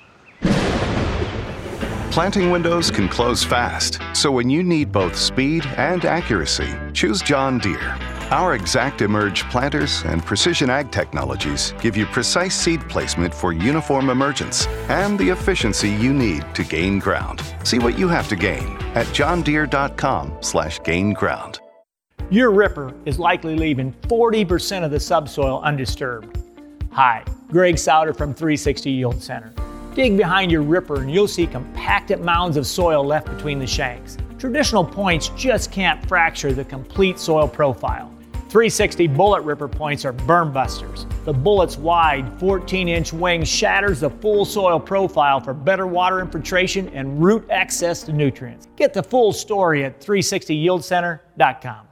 Planting 2.10 2.50
windows 2.50 2.90
can 2.90 3.08
close 3.08 3.44
fast, 3.44 4.00
so 4.14 4.32
when 4.32 4.50
you 4.50 4.64
need 4.64 4.90
both 4.90 5.14
speed 5.14 5.64
and 5.76 6.04
accuracy, 6.04 6.68
choose 6.92 7.22
John 7.22 7.58
Deere. 7.58 7.96
Our 8.32 8.56
Exact 8.56 9.00
Emerge 9.00 9.44
planters 9.44 10.02
and 10.02 10.20
precision 10.26 10.70
ag 10.70 10.90
technologies 10.90 11.72
give 11.80 11.96
you 11.96 12.06
precise 12.06 12.56
seed 12.56 12.80
placement 12.88 13.32
for 13.32 13.52
uniform 13.52 14.10
emergence 14.10 14.66
and 14.88 15.16
the 15.20 15.28
efficiency 15.28 15.88
you 15.88 16.12
need 16.12 16.44
to 16.56 16.64
gain 16.64 16.98
ground. 16.98 17.42
See 17.62 17.78
what 17.78 17.96
you 17.96 18.08
have 18.08 18.26
to 18.30 18.34
gain 18.34 18.76
at 18.96 19.06
johndeere.com/gain 19.14 21.12
ground. 21.12 21.60
Your 22.28 22.50
ripper 22.50 22.92
is 23.04 23.20
likely 23.20 23.54
leaving 23.54 23.92
40% 24.08 24.84
of 24.84 24.90
the 24.90 24.98
subsoil 24.98 25.60
undisturbed. 25.62 26.38
Hi, 26.90 27.22
Greg 27.52 27.78
Sauder 27.78 28.12
from 28.12 28.34
360 28.34 28.90
Yield 28.90 29.22
Center. 29.22 29.52
Dig 30.00 30.16
behind 30.16 30.50
your 30.50 30.62
ripper 30.62 31.02
and 31.02 31.12
you'll 31.12 31.28
see 31.28 31.46
compacted 31.46 32.20
mounds 32.20 32.56
of 32.56 32.66
soil 32.66 33.04
left 33.04 33.26
between 33.26 33.58
the 33.58 33.66
shanks. 33.66 34.16
Traditional 34.38 34.82
points 34.82 35.28
just 35.36 35.70
can't 35.70 36.02
fracture 36.08 36.54
the 36.54 36.64
complete 36.64 37.18
soil 37.18 37.46
profile. 37.46 38.10
360 38.32 39.08
bullet 39.08 39.42
ripper 39.42 39.68
points 39.68 40.06
are 40.06 40.14
berm 40.14 40.54
busters. 40.54 41.04
The 41.26 41.34
bullet's 41.34 41.76
wide 41.76 42.32
14 42.40 42.88
inch 42.88 43.12
wing 43.12 43.44
shatters 43.44 44.00
the 44.00 44.08
full 44.08 44.46
soil 44.46 44.80
profile 44.80 45.38
for 45.38 45.52
better 45.52 45.86
water 45.86 46.20
infiltration 46.20 46.88
and 46.94 47.22
root 47.22 47.46
access 47.50 48.02
to 48.04 48.14
nutrients. 48.14 48.68
Get 48.76 48.94
the 48.94 49.02
full 49.02 49.34
story 49.34 49.84
at 49.84 50.00
360yieldcenter.com. 50.00 51.89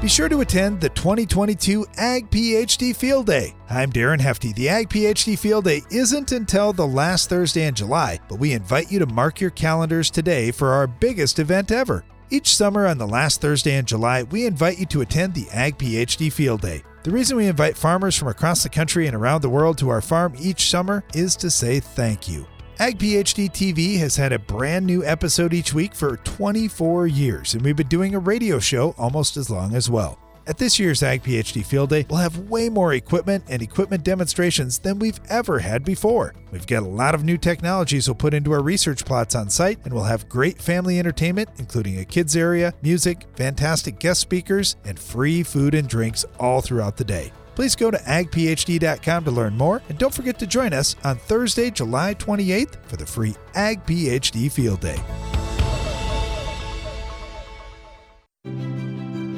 Be 0.00 0.06
sure 0.06 0.28
to 0.28 0.42
attend 0.42 0.80
the 0.80 0.90
2022 0.90 1.84
Ag 1.96 2.30
PhD 2.30 2.94
Field 2.94 3.26
Day. 3.26 3.56
I'm 3.68 3.90
Darren 3.90 4.20
Hefty. 4.20 4.52
The 4.52 4.68
Ag 4.68 4.88
PhD 4.88 5.36
Field 5.36 5.64
Day 5.64 5.82
isn't 5.90 6.30
until 6.30 6.72
the 6.72 6.86
last 6.86 7.28
Thursday 7.28 7.66
in 7.66 7.74
July, 7.74 8.20
but 8.28 8.38
we 8.38 8.52
invite 8.52 8.92
you 8.92 9.00
to 9.00 9.06
mark 9.06 9.40
your 9.40 9.50
calendars 9.50 10.08
today 10.08 10.52
for 10.52 10.68
our 10.68 10.86
biggest 10.86 11.40
event 11.40 11.72
ever. 11.72 12.04
Each 12.30 12.54
summer 12.54 12.86
on 12.86 12.98
the 12.98 13.08
last 13.08 13.40
Thursday 13.40 13.76
in 13.76 13.86
July, 13.86 14.22
we 14.22 14.46
invite 14.46 14.78
you 14.78 14.86
to 14.86 15.00
attend 15.00 15.34
the 15.34 15.48
Ag 15.50 15.76
PhD 15.78 16.32
Field 16.32 16.60
Day. 16.60 16.84
The 17.02 17.10
reason 17.10 17.36
we 17.36 17.48
invite 17.48 17.76
farmers 17.76 18.14
from 18.14 18.28
across 18.28 18.62
the 18.62 18.68
country 18.68 19.08
and 19.08 19.16
around 19.16 19.42
the 19.42 19.50
world 19.50 19.78
to 19.78 19.88
our 19.88 20.00
farm 20.00 20.34
each 20.38 20.70
summer 20.70 21.02
is 21.12 21.34
to 21.36 21.50
say 21.50 21.80
thank 21.80 22.28
you. 22.28 22.46
Ag 22.80 22.96
PhD 22.96 23.50
TV 23.50 23.98
has 23.98 24.14
had 24.14 24.32
a 24.32 24.38
brand 24.38 24.86
new 24.86 25.04
episode 25.04 25.52
each 25.52 25.74
week 25.74 25.96
for 25.96 26.16
24 26.18 27.08
years, 27.08 27.54
and 27.54 27.64
we've 27.64 27.74
been 27.74 27.88
doing 27.88 28.14
a 28.14 28.20
radio 28.20 28.60
show 28.60 28.94
almost 28.96 29.36
as 29.36 29.50
long 29.50 29.74
as 29.74 29.90
well. 29.90 30.16
At 30.46 30.58
this 30.58 30.78
year's 30.78 31.02
Ag 31.02 31.24
PhD 31.24 31.66
Field 31.66 31.90
Day, 31.90 32.06
we'll 32.08 32.20
have 32.20 32.38
way 32.48 32.68
more 32.68 32.94
equipment 32.94 33.42
and 33.48 33.62
equipment 33.62 34.04
demonstrations 34.04 34.78
than 34.78 35.00
we've 35.00 35.18
ever 35.28 35.58
had 35.58 35.84
before. 35.84 36.36
We've 36.52 36.68
got 36.68 36.84
a 36.84 36.88
lot 36.88 37.16
of 37.16 37.24
new 37.24 37.36
technologies 37.36 38.06
we'll 38.06 38.14
put 38.14 38.32
into 38.32 38.52
our 38.52 38.62
research 38.62 39.04
plots 39.04 39.34
on 39.34 39.50
site, 39.50 39.80
and 39.82 39.92
we'll 39.92 40.04
have 40.04 40.28
great 40.28 40.62
family 40.62 41.00
entertainment, 41.00 41.48
including 41.58 41.98
a 41.98 42.04
kids 42.04 42.36
area, 42.36 42.72
music, 42.80 43.26
fantastic 43.34 43.98
guest 43.98 44.20
speakers, 44.20 44.76
and 44.84 45.00
free 45.00 45.42
food 45.42 45.74
and 45.74 45.88
drinks 45.88 46.24
all 46.38 46.60
throughout 46.60 46.96
the 46.96 47.04
day. 47.04 47.32
Please 47.58 47.74
go 47.74 47.90
to 47.90 47.98
agphd.com 47.98 49.24
to 49.24 49.32
learn 49.32 49.56
more, 49.56 49.82
and 49.88 49.98
don't 49.98 50.14
forget 50.14 50.38
to 50.38 50.46
join 50.46 50.72
us 50.72 50.94
on 51.02 51.16
Thursday, 51.16 51.72
July 51.72 52.14
28th 52.14 52.76
for 52.84 52.96
the 52.96 53.04
free 53.04 53.34
Ag 53.56 53.84
PhD 53.84 54.48
Field 54.48 54.78
Day. 54.78 55.00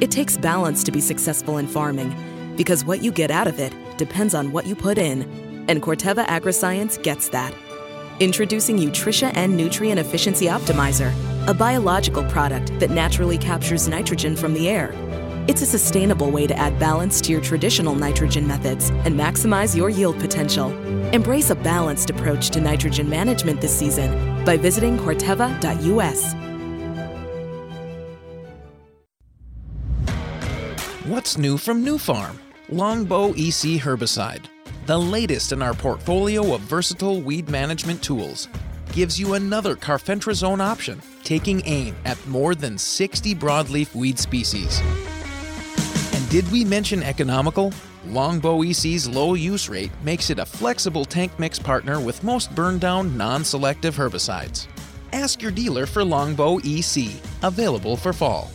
It 0.02 0.10
takes 0.10 0.36
balance 0.36 0.84
to 0.84 0.92
be 0.92 1.00
successful 1.00 1.56
in 1.56 1.66
farming 1.66 2.14
because 2.58 2.84
what 2.84 3.02
you 3.02 3.10
get 3.10 3.30
out 3.30 3.46
of 3.46 3.58
it 3.58 3.74
depends 3.96 4.34
on 4.34 4.52
what 4.52 4.66
you 4.66 4.76
put 4.76 4.98
in. 4.98 5.22
And 5.70 5.80
Corteva 5.80 6.26
Agriscience 6.26 7.02
gets 7.02 7.30
that. 7.30 7.54
Introducing 8.20 8.76
Utrisha 8.76 9.34
N 9.34 9.56
Nutrient 9.56 9.98
Efficiency 9.98 10.44
Optimizer, 10.44 11.10
a 11.48 11.54
biological 11.54 12.24
product 12.24 12.78
that 12.80 12.90
naturally 12.90 13.38
captures 13.38 13.88
nitrogen 13.88 14.36
from 14.36 14.52
the 14.52 14.68
air. 14.68 14.92
It's 15.48 15.62
a 15.62 15.66
sustainable 15.66 16.30
way 16.30 16.46
to 16.46 16.56
add 16.56 16.78
balance 16.78 17.20
to 17.22 17.32
your 17.32 17.40
traditional 17.40 17.94
nitrogen 17.94 18.46
methods 18.46 18.90
and 18.90 19.18
maximize 19.18 19.76
your 19.76 19.88
yield 19.88 20.18
potential. 20.20 20.70
Embrace 21.12 21.50
a 21.50 21.54
balanced 21.54 22.10
approach 22.10 22.50
to 22.50 22.60
nitrogen 22.60 23.08
management 23.08 23.60
this 23.60 23.76
season 23.76 24.44
by 24.44 24.56
visiting 24.56 24.98
Corteva.us. 24.98 26.34
What's 31.06 31.38
new 31.38 31.56
from 31.58 31.84
Nufarm? 31.84 32.36
Longbow 32.68 33.30
EC 33.30 33.80
herbicide, 33.80 34.44
the 34.86 34.96
latest 34.96 35.50
in 35.50 35.60
our 35.62 35.74
portfolio 35.74 36.54
of 36.54 36.60
versatile 36.60 37.20
weed 37.20 37.48
management 37.48 38.00
tools, 38.00 38.46
gives 38.92 39.18
you 39.18 39.34
another 39.34 39.74
carfentrazone 39.74 40.60
option, 40.60 41.00
taking 41.24 41.62
aim 41.64 41.96
at 42.04 42.24
more 42.26 42.54
than 42.54 42.78
60 42.78 43.34
broadleaf 43.34 43.92
weed 43.94 44.18
species. 44.18 44.80
Did 46.30 46.48
we 46.52 46.64
mention 46.64 47.02
economical? 47.02 47.72
Longbow 48.06 48.62
EC's 48.62 49.08
low 49.08 49.34
use 49.34 49.68
rate 49.68 49.90
makes 50.04 50.30
it 50.30 50.38
a 50.38 50.46
flexible 50.46 51.04
tank 51.04 51.36
mix 51.40 51.58
partner 51.58 51.98
with 51.98 52.22
most 52.22 52.54
burn 52.54 52.78
down 52.78 53.16
non 53.16 53.42
selective 53.42 53.96
herbicides. 53.96 54.68
Ask 55.12 55.42
your 55.42 55.50
dealer 55.50 55.86
for 55.86 56.04
Longbow 56.04 56.60
EC, 56.62 57.10
available 57.42 57.96
for 57.96 58.12
fall. 58.12 58.48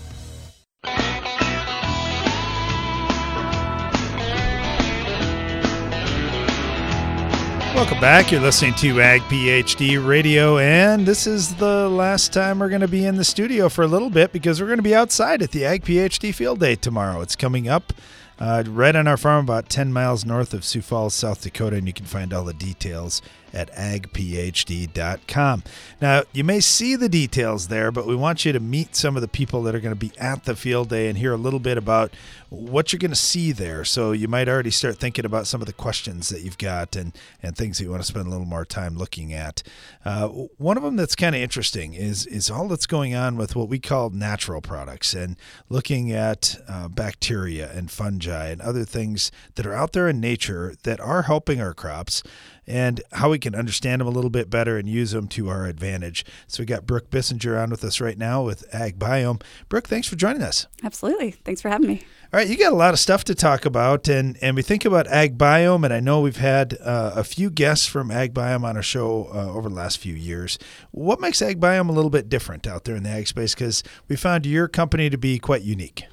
Welcome 7.76 8.00
back. 8.00 8.32
You're 8.32 8.40
listening 8.40 8.74
to 8.76 9.02
Ag 9.02 9.20
PhD 9.24 10.04
Radio, 10.04 10.58
and 10.60 11.06
this 11.06 11.28
is 11.28 11.54
the 11.56 11.90
last 11.90 12.32
time 12.32 12.58
we're 12.58 12.70
going 12.70 12.80
to 12.80 12.88
be 12.88 13.06
in 13.06 13.18
the 13.18 13.26
studio 13.26 13.68
for 13.68 13.84
a 13.84 13.88
little 13.88 14.10
bit 14.10 14.32
because 14.32 14.62
we're 14.62 14.68
going 14.68 14.80
to 14.80 14.84
be 14.84 14.96
outside 14.96 15.42
at 15.42 15.52
the 15.52 15.66
Ag 15.66 15.84
PhD 15.84 16.34
Field 16.34 16.62
Day 16.62 16.76
tomorrow. 16.76 17.20
It's 17.20 17.36
coming 17.36 17.68
up 17.68 17.92
uh, 18.40 18.64
right 18.66 18.96
on 18.96 19.08
our 19.08 19.18
farm, 19.18 19.44
about 19.44 19.68
10 19.68 19.92
miles 19.92 20.24
north 20.24 20.54
of 20.54 20.64
Sioux 20.64 20.82
Falls, 20.82 21.14
South 21.14 21.42
Dakota, 21.42 21.76
and 21.76 21.86
you 21.86 21.92
can 21.92 22.06
find 22.06 22.34
all 22.34 22.46
the 22.46 22.54
details 22.54 23.22
at 23.56 23.72
agphd.com. 23.72 25.64
Now, 26.02 26.24
you 26.34 26.44
may 26.44 26.60
see 26.60 26.96
the 26.96 27.10
details 27.10 27.70
there, 27.70 27.92
but 27.92 28.06
we 28.06 28.16
want 28.16 28.46
you 28.46 28.52
to 28.52 28.60
meet 28.60 28.96
some 28.96 29.16
of 29.16 29.22
the 29.22 29.28
people 29.28 29.64
that 29.64 29.74
are 29.74 29.80
going 29.80 29.96
to 29.96 30.00
be 30.00 30.12
at 30.18 30.44
the 30.44 30.56
field 30.56 30.90
day 30.90 31.08
and 31.08 31.18
hear 31.18 31.34
a 31.34 31.38
little 31.38 31.60
bit 31.60 31.78
about 31.78 32.12
what 32.50 32.92
you're 32.92 33.00
going 33.00 33.12
to 33.12 33.16
see 33.16 33.52
there. 33.52 33.84
So 33.84 34.12
you 34.12 34.28
might 34.28 34.48
already 34.48 34.72
start 34.72 34.98
thinking 34.98 35.26
about 35.26 35.48
some 35.48 35.62
of 35.62 35.68
the 35.68 35.74
questions 35.74 36.30
that 36.30 36.42
you've 36.42 36.58
got 36.58 36.96
and, 36.96 37.14
and 37.42 37.56
things 37.56 37.78
that 37.78 37.86
you 37.86 37.90
want 37.90 38.02
to 38.02 38.08
spend 38.08 38.28
a 38.28 38.30
little 38.30 38.46
more 38.46 38.66
time 38.66 38.98
looking 38.98 39.34
at. 39.34 39.64
Uh, 40.04 40.28
one 40.28 40.78
of 40.78 40.84
them 40.84 40.96
that's 40.96 41.16
kind 41.16 41.36
of 41.36 41.42
interesting 41.42 41.94
is, 41.94 42.26
is 42.28 42.50
all 42.50 42.68
that's 42.68 42.86
going 42.86 43.16
on 43.16 43.36
with 43.38 43.56
what 43.56 43.70
we 43.70 43.80
call 43.80 44.10
natural 44.10 44.62
products 44.62 45.14
and 45.14 45.38
looking 45.70 46.12
at 46.12 46.56
uh, 46.68 46.88
bacteria 46.88 47.72
and 47.72 47.92
fungi 47.92 48.50
and 48.50 48.62
other 48.62 48.86
things 48.86 49.32
that 49.56 49.66
are 49.66 49.74
out 49.74 49.94
there 49.94 50.08
in 50.08 50.20
nature 50.20 50.76
that 50.84 51.00
are 51.00 51.24
helping 51.24 51.62
our 51.62 51.74
crops 51.74 52.24
and 52.68 53.02
how 53.14 53.30
we 53.30 53.40
can 53.40 53.56
understand 53.56 54.02
them 54.02 54.08
a 54.08 54.12
little 54.12 54.30
bit 54.30 54.50
better 54.50 54.78
and 54.78 54.88
use 54.88 55.12
them 55.12 55.28
to 55.30 55.50
our 55.50 55.66
advantage. 55.66 56.26
So 56.48 56.62
we 56.62 56.66
got 56.66 56.86
Brooke 56.86 57.10
Bissinger 57.10 57.62
on 57.62 57.70
with 57.70 57.84
us 57.84 58.02
right 58.02 58.18
now 58.18 58.44
with 58.44 58.70
AgBiome. 58.72 59.42
Brooke, 59.70 59.88
thanks 59.88 60.08
for 60.08 60.16
joining 60.16 60.42
us. 60.42 60.68
Absolutely. 60.84 61.32
Thanks 61.32 61.62
for 61.62 61.70
having 61.70 61.88
me. 61.88 62.04
All 62.34 62.40
right, 62.40 62.48
you 62.48 62.58
got 62.58 62.74
a 62.74 62.76
lot 62.76 62.94
of 62.94 63.00
stuff 63.00 63.24
to 63.26 63.36
talk 63.36 63.66
about, 63.66 64.10
and, 64.10 64.38
and 64.42 64.56
we 64.58 64.62
think 64.62 64.84
about 64.84 65.06
AgBiome, 65.08 65.86
and 65.86 65.94
I 65.94 66.00
know 66.02 66.20
we've 66.20 66.36
had 66.36 66.78
uh, 66.82 67.14
a 67.16 67.24
few 67.24 67.50
guests 67.50 67.86
from 67.88 68.10
AgBiome 68.10 68.64
on 68.64 68.76
our 68.76 68.84
show 68.84 69.30
uh, 69.34 69.54
over 69.54 69.70
the 69.70 69.76
last 69.76 70.00
few 70.00 70.14
years. 70.14 70.60
What 70.92 71.22
makes 71.22 71.40
AgBiome 71.40 71.88
a 71.88 71.94
little 71.94 72.10
bit 72.10 72.28
different 72.28 72.68
out 72.68 72.84
there 72.84 72.96
in 72.96 73.04
the 73.04 73.10
ag 73.10 73.28
space? 73.28 73.54
Because 73.54 73.84
we 74.10 74.16
found 74.16 74.46
your 74.46 74.68
company 74.68 75.10
to 75.10 75.18
be 75.18 75.40
quite 75.40 75.62
unique. 75.62 76.06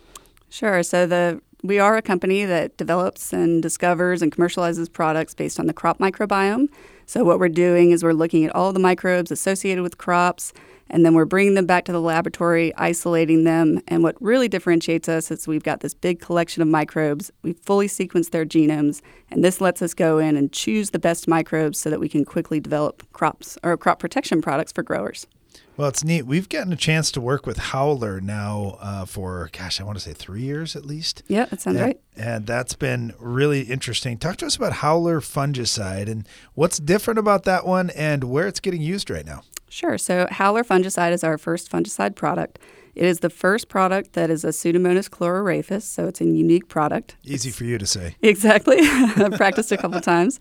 Sure. 0.49 0.83
So 0.83 1.07
the 1.07 1.41
we 1.63 1.79
are 1.79 1.97
a 1.97 2.03
company 2.03 2.45
that 2.45 2.77
develops 2.77 3.33
and 3.33 3.63
discovers 3.63 4.21
and 4.21 4.33
commercializes 4.33 4.93
products 4.93 5.35
based 5.35 5.61
on 5.61 5.67
the 5.67 5.73
crop 5.73 5.99
microbiome. 5.99 6.69
So, 7.07 7.25
what 7.25 7.39
we're 7.39 7.49
doing 7.49 7.91
is 7.91 8.03
we're 8.03 8.13
looking 8.13 8.45
at 8.45 8.55
all 8.55 8.73
the 8.73 8.81
microbes 8.81 9.31
associated 9.31 9.83
with 9.83 9.99
crops, 9.99 10.53
and 10.91 11.07
then 11.07 11.15
we're 11.15 11.25
bringing 11.25 11.55
them 11.55 11.67
back 11.67 11.85
to 11.85 11.93
the 11.93 12.01
laboratory, 12.01 12.75
isolating 12.77 13.45
them. 13.45 13.81
And 13.89 14.03
what 14.03 14.21
really 14.21 14.49
differentiates 14.49 15.09
us 15.09 15.31
is 15.31 15.47
we've 15.47 15.63
got 15.63 15.81
this 15.81 15.95
big 15.95 16.21
collection 16.21 16.63
of 16.63 16.69
microbes. 16.69 17.31
We've 17.43 17.59
fully 17.59 17.87
sequenced 17.87 18.31
their 18.31 18.45
genomes, 18.45 19.01
and 19.31 19.45
this 19.45 19.61
lets 19.61 19.83
us 19.83 19.95
go 19.95 20.19
in 20.19 20.37
and 20.37 20.53
choose 20.53 20.91
the 20.91 20.99
best 20.99 21.29
microbes 21.29 21.79
so 21.79 21.91
that 21.91 22.01
we 22.01 22.09
can 22.09 22.25
quickly 22.25 22.61
develop 22.61 23.11
crops 23.13 23.57
or 23.63 23.77
crop 23.77 24.01
protection 24.01 24.43
products 24.43 24.73
for 24.73 24.83
growers. 24.83 25.27
Well, 25.77 25.89
it's 25.89 26.05
neat. 26.05 26.27
We've 26.27 26.49
gotten 26.49 26.73
a 26.73 26.77
chance 26.77 27.11
to 27.13 27.21
work 27.21 27.47
with 27.47 27.57
Howler 27.57 28.21
now 28.21 28.77
uh, 28.81 29.05
for, 29.07 29.49
gosh, 29.53 29.81
I 29.81 29.85
want 29.85 29.97
to 29.97 30.05
say 30.05 30.13
three 30.13 30.43
years 30.43 30.77
at 30.77 30.85
least. 30.85 31.23
Yeah, 31.29 31.47
that 31.47 31.63
sounds 31.63 31.79
and, 31.79 31.87
right. 31.87 32.01
And 32.15 32.47
that's 32.47 32.75
been 32.75 33.15
really 33.19 33.63
interesting. 33.63 34.19
Talk 34.19 34.37
to 34.39 34.47
us 34.47 34.57
about 34.57 34.75
Howler 34.75 35.21
fungicide 35.21 36.11
and 36.11 36.29
what's 36.55 36.79
different 36.79 37.19
about 37.19 37.45
that 37.45 37.65
one 37.65 37.89
and 37.91 38.25
where 38.25 38.47
it's 38.47 38.61
getting 38.61 38.83
used 38.83 39.09
right 39.09 39.25
now. 39.25 39.43
Sure. 39.71 39.97
So, 39.97 40.27
Howler 40.31 40.65
fungicide 40.65 41.13
is 41.13 41.25
our 41.25 41.39
first 41.39 41.71
fungicide 41.71 42.15
product. 42.15 42.59
It 42.95 43.07
is 43.07 43.21
the 43.21 43.31
first 43.31 43.71
product 43.71 44.13
that 44.13 44.29
is 44.29 44.45
a 44.45 44.49
Pseudomonas 44.49 45.09
chlororaphis, 45.09 45.83
so 45.83 46.07
it's 46.09 46.21
a 46.21 46.27
unique 46.27 46.69
product. 46.69 47.17
Easy 47.25 47.49
it's, 47.49 47.57
for 47.57 47.65
you 47.65 47.79
to 47.79 47.87
say. 47.87 48.17
Exactly. 48.23 48.77
I've 48.83 49.33
practiced 49.33 49.73
a 49.73 49.79
couple 49.79 50.01
times. 50.03 50.39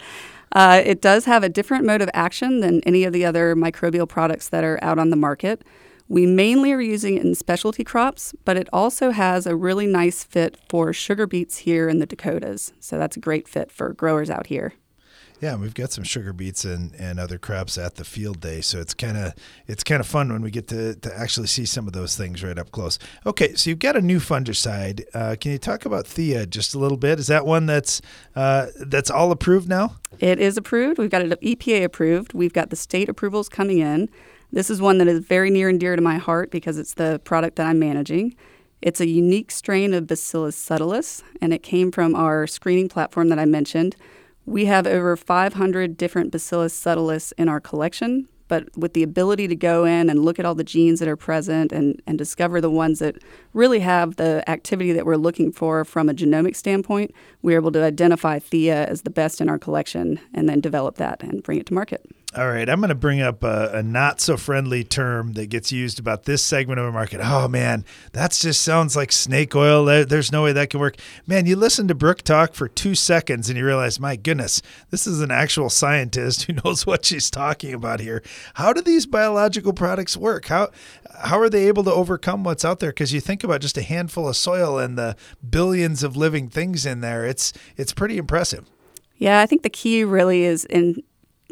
Uh, 0.52 0.82
it 0.86 1.02
does 1.02 1.26
have 1.26 1.44
a 1.44 1.50
different 1.50 1.86
mode 1.86 2.02
of 2.02 2.10
action 2.14 2.60
than 2.60 2.82
any 2.82 3.04
of 3.04 3.14
the 3.14 3.26
other 3.26 3.56
microbial 3.56 4.08
products 4.08 4.50
that 4.50 4.64
are 4.64 4.80
out 4.82 5.00
on 5.00 5.10
the 5.10 5.16
market. 5.16 5.64
We 6.10 6.26
mainly 6.26 6.74
are 6.74 6.82
using 6.82 7.16
it 7.16 7.24
in 7.24 7.36
specialty 7.36 7.86
crops, 7.86 8.34
but 8.44 8.58
it 8.58 8.68
also 8.74 9.12
has 9.12 9.48
a 9.48 9.56
really 9.56 9.88
nice 9.88 10.26
fit 10.26 10.58
for 10.68 10.92
sugar 10.92 11.26
beets 11.26 11.60
here 11.60 11.88
in 11.88 12.00
the 12.00 12.06
Dakotas. 12.06 12.74
So 12.82 12.98
that's 12.98 13.16
a 13.16 13.22
great 13.22 13.48
fit 13.48 13.72
for 13.72 13.94
growers 13.94 14.30
out 14.30 14.48
here. 14.48 14.74
Yeah, 15.42 15.56
we've 15.56 15.74
got 15.74 15.92
some 15.92 16.04
sugar 16.04 16.34
beets 16.34 16.66
and, 16.66 16.94
and 16.96 17.20
other 17.20 17.40
crops 17.40 17.76
at 17.80 17.96
the 17.96 18.06
field 18.06 18.40
day, 18.42 18.62
so 18.62 18.80
it's 18.80 18.94
kind 18.94 19.18
of 19.18 19.34
it's 19.66 19.84
kind 19.84 20.00
of 20.00 20.06
fun 20.06 20.32
when 20.32 20.44
we 20.44 20.52
get 20.52 20.68
to, 20.68 20.94
to 20.94 21.18
actually 21.18 21.48
see 21.48 21.66
some 21.66 21.88
of 21.88 21.94
those 21.94 22.16
things 22.16 22.44
right 22.44 22.60
up 22.60 22.72
close. 22.72 23.00
Okay, 23.26 23.56
so 23.56 23.72
you've 23.72 23.80
got 23.80 23.96
a 23.96 24.02
new 24.02 24.20
fungicide. 24.20 25.04
Uh, 25.16 25.36
can 25.42 25.52
you 25.52 25.58
talk 25.58 25.86
about 25.86 26.06
Theia 26.06 26.48
just 26.48 26.76
a 26.76 26.80
little 26.80 26.98
bit? 26.98 27.18
Is 27.18 27.26
that 27.26 27.48
one 27.48 27.66
that's 27.66 28.04
uh, 28.36 28.68
that's 28.82 29.10
all 29.10 29.32
approved 29.32 29.68
now? 29.68 29.96
It 30.20 30.40
is 30.40 30.58
approved. 30.58 31.00
We've 31.00 31.10
got 31.10 31.24
it 31.24 31.42
EPA 31.42 31.86
approved. 31.86 32.34
We've 32.34 32.54
got 32.54 32.70
the 32.70 32.76
state 32.76 33.10
approvals 33.10 33.50
coming 33.50 33.80
in. 33.80 34.10
This 34.52 34.70
is 34.70 34.80
one 34.80 35.00
that 35.00 35.08
is 35.08 35.22
very 35.22 35.50
near 35.50 35.70
and 35.70 35.80
dear 35.80 35.96
to 35.96 36.02
my 36.04 36.18
heart 36.18 36.52
because 36.52 36.78
it's 36.78 36.94
the 36.94 37.20
product 37.24 37.56
that 37.56 37.66
I'm 37.66 37.80
managing. 37.80 38.36
It's 38.82 39.02
a 39.02 39.08
unique 39.08 39.50
strain 39.50 39.94
of 39.96 40.06
Bacillus 40.06 40.56
subtilis, 40.56 41.24
and 41.42 41.52
it 41.52 41.64
came 41.64 41.92
from 41.92 42.16
our 42.16 42.46
screening 42.46 42.90
platform 42.90 43.30
that 43.30 43.40
I 43.40 43.46
mentioned. 43.46 43.96
We 44.46 44.66
have 44.66 44.88
over 44.88 45.16
500 45.16 45.98
different 45.98 46.32
Bacillus 46.32 46.80
subtilis 46.80 47.32
in 47.38 47.48
our 47.48 47.60
collection, 47.60 48.28
but 48.48 48.76
with 48.76 48.94
the 48.94 49.04
ability 49.04 49.48
to 49.48 49.56
go 49.56 49.86
in 49.86 50.10
and 50.10 50.26
look 50.26 50.40
at 50.40 50.46
all 50.46 50.56
the 50.56 50.64
genes 50.64 51.00
that 51.00 51.08
are 51.08 51.16
present 51.16 51.72
and, 51.72 52.02
and 52.06 52.18
discover 52.18 52.60
the 52.60 52.70
ones 52.70 53.00
that 53.00 53.18
really 53.54 53.80
have 53.80 54.18
the 54.18 54.44
activity 54.50 54.92
that 54.92 55.06
we're 55.06 55.16
looking 55.16 55.52
for 55.52 55.86
from 55.86 56.10
a 56.10 56.14
genomic 56.14 56.56
standpoint, 56.56 57.14
we're 57.42 57.58
able 57.58 57.72
to 57.72 57.84
identify 57.84 58.40
Theia 58.40 58.86
as 58.88 59.04
the 59.04 59.10
best 59.10 59.40
in 59.42 59.48
our 59.48 59.60
collection 59.60 60.20
and 60.34 60.50
then 60.50 60.60
develop 60.60 60.96
that 60.96 61.24
and 61.24 61.44
bring 61.44 61.60
it 61.60 61.68
to 61.68 61.74
market. 61.74 62.06
All 62.34 62.48
right, 62.48 62.70
I'm 62.70 62.80
going 62.80 62.88
to 62.88 62.96
bring 62.96 63.20
up 63.20 63.44
a, 63.44 63.72
a, 63.74 63.84
not 63.84 64.22
so 64.22 64.38
friendly 64.38 64.86
term 64.86 65.34
that 65.34 65.48
gets 65.48 65.74
used 65.74 66.00
about 66.00 66.24
this 66.24 66.42
segment 66.42 66.80
of 66.80 66.86
the 66.86 66.92
market. 66.94 67.20
Oh 67.22 67.50
man, 67.50 67.84
that 68.14 68.32
just 68.32 68.62
sounds 68.62 68.96
like 68.96 69.12
snake 69.12 69.54
oil. 69.54 69.84
There's 70.06 70.32
no 70.32 70.44
way 70.44 70.54
that 70.54 70.70
can 70.70 70.80
work. 70.80 70.96
Man, 71.28 71.46
you 71.46 71.58
listen 71.58 71.90
to 71.90 71.94
Brooke 71.94 72.22
talk 72.22 72.54
for 72.54 72.70
two 72.70 72.96
seconds 72.96 73.50
and 73.50 73.58
you 73.58 73.66
realize, 73.66 74.00
my 74.00 74.16
goodness, 74.16 74.62
this 74.92 75.06
is 75.06 75.20
an 75.20 75.30
actual 75.30 75.70
scientist 75.70 76.44
who 76.48 76.54
knows 76.64 76.86
what 76.86 77.04
she's 77.04 77.30
talking 77.30 77.74
about 77.74 78.00
here. 78.00 78.24
How 78.54 78.72
do 78.72 78.80
these 78.80 79.06
biological 79.06 79.74
products 79.74 80.16
work? 80.16 80.46
How 80.46 80.70
how 81.20 81.38
are 81.38 81.50
they 81.50 81.68
able 81.68 81.84
to 81.84 81.92
overcome 81.92 82.46
what's 82.46 82.64
out 82.64 82.80
there? 82.80 82.92
Because 82.92 83.12
you 83.12 83.20
think 83.20 83.44
about 83.44 83.60
just 83.60 83.78
a 83.78 83.82
handful 83.82 84.30
of 84.30 84.38
soil 84.38 84.80
and 84.80 84.98
the 84.98 85.18
billions 85.50 86.02
of 86.02 86.16
living 86.16 86.48
things 86.48 86.86
in 86.86 87.02
there. 87.02 87.26
It's 87.26 87.52
it's 87.76 87.92
pretty 87.92 88.18
impressive. 88.18 88.70
Yeah, 89.18 89.42
I 89.42 89.46
think 89.48 89.64
the 89.64 89.70
key 89.70 90.06
really 90.06 90.46
is 90.46 90.64
in 90.64 91.04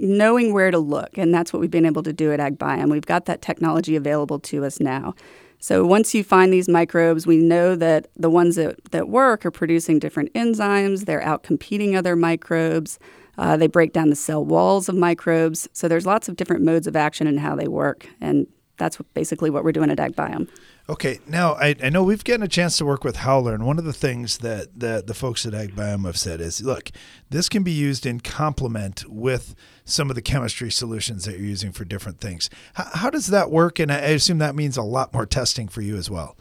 knowing 0.02 0.54
where 0.54 0.72
to 0.72 0.80
look, 0.80 1.18
and 1.18 1.34
that's 1.34 1.52
what 1.54 1.60
we've 1.60 1.72
been 1.72 1.86
able 1.86 2.04
to 2.04 2.14
do 2.14 2.32
at 2.32 2.40
AgBiome. 2.40 2.90
We've 2.90 3.06
got 3.06 3.26
that 3.26 3.42
technology 3.42 3.96
available 3.96 4.40
to 4.40 4.66
us 4.66 4.80
now. 4.80 5.16
So 5.60 5.86
once 5.86 6.16
you 6.16 6.24
find 6.24 6.54
these 6.54 6.70
microbes, 6.70 7.28
we 7.28 7.36
know 7.36 7.76
that 7.76 8.08
the 8.16 8.30
ones 8.30 8.56
that, 8.56 8.92
that 8.92 9.10
work 9.10 9.46
are 9.46 9.52
producing 9.52 10.00
different 10.00 10.34
enzymes. 10.34 11.06
They're 11.06 11.22
out 11.22 11.44
competing 11.44 11.96
other 11.96 12.16
microbes. 12.16 12.98
Uh, 13.38 13.58
they 13.58 13.68
break 13.68 13.92
down 13.92 14.10
the 14.10 14.16
cell 14.16 14.44
walls 14.44 14.88
of 14.88 14.96
microbes. 14.96 15.68
So 15.74 15.88
there's 15.88 16.06
lots 16.06 16.30
of 16.30 16.38
different 16.38 16.64
modes 16.64 16.88
of 16.88 16.96
action 16.96 17.28
and 17.28 17.40
how 17.40 17.56
they 17.56 17.68
work. 17.68 18.08
And 18.22 18.48
that's 18.78 18.98
basically 19.14 19.50
what 19.50 19.64
we're 19.64 19.74
doing 19.74 19.92
at 19.92 19.98
AgBiome. 19.98 20.50
Okay, 20.88 21.20
now 21.28 21.54
I, 21.54 21.76
I 21.84 21.90
know 21.90 22.04
we've 22.04 22.24
gotten 22.24 22.42
a 22.42 22.48
chance 22.48 22.78
to 22.78 22.86
work 22.86 23.04
with 23.04 23.18
Howler, 23.18 23.54
and 23.54 23.64
one 23.64 23.78
of 23.78 23.86
the 23.86 23.94
things 23.94 24.40
that, 24.40 24.80
that 24.80 25.06
the 25.06 25.14
folks 25.14 25.46
at 25.46 25.54
AgBiome 25.54 26.06
have 26.06 26.18
said 26.18 26.42
is, 26.42 26.64
look, 26.64 26.90
this 27.30 27.48
can 27.48 27.62
be 27.62 27.72
used 27.72 28.08
in 28.08 28.22
complement 28.22 29.06
with 29.08 29.54
some 29.90 30.10
of 30.10 30.16
the 30.16 30.22
chemistry 30.22 30.72
solutions 30.72 31.26
that 31.26 31.38
you're 31.38 31.48
using 31.48 31.72
for 31.72 31.86
different 31.86 32.20
things. 32.20 32.50
How, 32.74 32.90
how 32.94 33.10
does 33.10 33.28
that 33.28 33.52
work? 33.52 33.80
And 33.80 33.92
I 33.92 33.98
assume 33.98 34.38
that 34.40 34.56
means 34.56 34.78
a 34.78 34.84
lot 34.84 35.14
more 35.14 35.26
testing 35.26 35.68
for 35.68 35.82
you 35.82 35.98
as 35.98 36.10
well. 36.10 36.36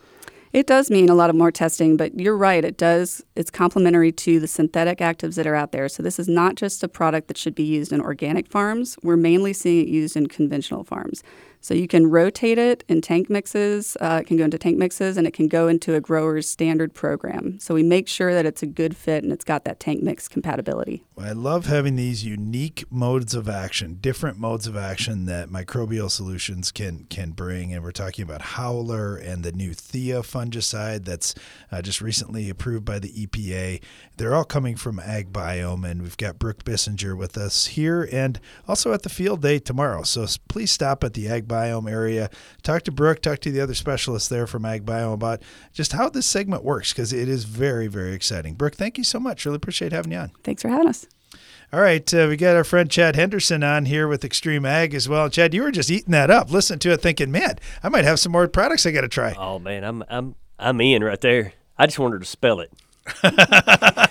It 0.53 0.67
does 0.67 0.91
mean 0.91 1.11
a 1.11 1.15
lot 1.15 1.29
of 1.29 1.37
more 1.37 1.51
testing, 1.51 1.97
but 1.97 2.19
you're 2.19 2.37
right. 2.37 2.65
It 2.65 2.79
does. 2.79 3.23
It's 3.37 3.51
complementary 3.51 4.13
to 4.13 4.41
the 4.41 4.49
synthetic 4.49 4.99
actives 4.99 5.35
that 5.35 5.47
are 5.47 5.55
out 5.55 5.73
there. 5.73 5.89
So 5.89 6.03
this 6.03 6.19
is 6.19 6.29
not 6.29 6.55
just 6.55 6.83
a 6.83 6.89
product 6.89 7.29
that 7.29 7.37
should 7.37 7.55
be 7.55 7.65
used 7.65 7.93
in 7.93 8.01
organic 8.01 8.49
farms. 8.49 8.97
We're 9.03 9.17
mainly 9.17 9.53
seeing 9.53 9.87
it 9.87 9.91
used 9.91 10.17
in 10.17 10.27
conventional 10.27 10.85
farms. 10.85 11.23
So 11.69 11.75
you 11.75 11.87
can 11.87 12.07
rotate 12.07 12.57
it 12.57 12.83
in 12.89 13.03
tank 13.03 13.29
mixes. 13.29 13.95
Uh, 14.01 14.21
it 14.23 14.27
can 14.27 14.39
go 14.39 14.45
into 14.45 14.57
tank 14.57 14.79
mixes 14.79 15.19
and 15.19 15.27
it 15.27 15.35
can 15.35 15.49
go 15.49 15.69
into 15.69 15.95
a 15.95 16.01
grower's 16.01 16.49
standard 16.49 16.95
program. 16.95 17.59
So 17.59 17.75
we 17.75 17.83
make 17.83 18.09
sure 18.09 18.33
that 18.33 18.47
it's 18.47 18.63
a 18.63 18.67
good 18.67 18.97
fit 18.97 19.23
and 19.23 19.31
it's 19.31 19.45
got 19.45 19.67
that 19.67 19.79
tank 19.79 20.03
mix 20.03 20.29
compatibility. 20.29 21.05
I 21.19 21.33
love 21.33 21.67
having 21.67 21.97
these 21.97 22.25
unique 22.25 22.91
modes 22.91 23.35
of 23.35 23.51
action, 23.51 23.99
different 24.01 24.39
modes 24.39 24.67
of 24.67 24.79
action 24.79 25.27
that 25.27 25.51
microbial 25.51 26.11
solutions 26.11 26.73
can 26.73 27.05
can 27.11 27.33
bring. 27.33 27.75
And 27.75 27.85
we're 27.85 27.91
talking 27.91 28.23
about 28.23 28.41
Howler 28.41 29.17
and 29.17 29.45
the 29.45 29.53
new 29.53 29.73
Theia 29.73 30.23
fungicide 30.23 31.05
that's 31.05 31.35
uh, 31.71 31.83
just 31.83 32.01
recently 32.01 32.49
approved 32.49 32.87
by 32.87 32.99
the 32.99 33.11
EPA. 33.11 33.83
They're 34.17 34.35
all 34.35 34.45
coming 34.45 34.75
from 34.75 35.01
AgBiome, 35.01 35.85
and 35.85 36.01
we've 36.01 36.17
got 36.17 36.39
Brooke 36.39 36.65
Bissinger 36.65 37.15
with 37.15 37.37
us 37.37 37.67
here 37.67 38.09
and 38.11 38.41
also 38.67 38.95
at 38.95 39.03
the 39.03 39.11
field 39.11 39.43
day 39.43 39.59
tomorrow. 39.59 40.03
So 40.03 40.27
please 40.49 40.73
stop 40.73 41.05
at 41.05 41.13
the 41.13 41.27
AgBiome 41.27 41.58
area. 41.65 42.31
Talk 42.63 42.83
to 42.85 42.93
Brooke, 42.93 43.21
talk 43.21 43.39
to 43.41 43.51
the 43.51 43.61
other 43.61 43.75
specialists 43.75 44.29
there 44.29 44.47
from 44.47 44.63
AgBiome 44.63 45.15
about 45.15 45.43
just 45.73 45.93
how 45.93 46.09
this 46.09 46.27
segment 46.27 46.65
works 46.65 46.93
because 46.93 47.13
it 47.13 47.29
is 47.29 47.45
very, 47.45 47.87
very 47.87 48.13
exciting. 48.13 48.55
Brooke, 48.55 48.75
thank 48.75 48.99
you 48.99 49.05
so 49.05 49.19
much. 49.21 49.45
Really 49.45 49.57
appreciate 49.57 49.93
having 49.93 50.13
you 50.13 50.19
on. 50.19 50.33
Thanks 50.43 50.63
for 50.63 50.69
having 50.69 50.89
us. 50.89 51.07
All 51.71 51.81
right, 51.81 52.15
uh, 52.15 52.27
we 52.31 52.39
got 52.39 52.57
our 52.57 52.65
friend 52.65 52.91
Chad 52.91 53.15
Henderson 53.15 53.63
on 53.63 53.85
here 53.85 54.09
with 54.09 54.25
Extreme 54.25 54.65
Ag 54.65 54.95
as 54.95 55.07
well. 55.07 55.29
Chad, 55.29 55.53
you 55.53 55.63
were 55.63 55.71
just 55.71 55.91
eating 55.91 56.13
that 56.13 56.31
up, 56.31 56.51
listening 56.51 56.79
to 56.79 56.93
it, 56.93 57.03
thinking, 57.03 57.31
"Man, 57.31 57.59
I 57.83 57.91
might 57.91 58.05
have 58.05 58.19
some 58.19 58.33
more 58.33 58.49
products 58.49 58.87
I 58.87 58.91
got 58.91 59.03
to 59.03 59.09
try." 59.09 59.35
Oh 59.37 59.59
man, 59.59 59.85
I'm 59.85 60.03
I'm 60.09 60.35
I'm 60.59 60.81
in 60.81 61.05
right 61.05 61.21
there. 61.21 61.53
I 61.77 61.85
just 61.85 61.99
wanted 61.99 62.21
to 62.21 62.25
spell 62.25 62.61
it. 62.61 62.73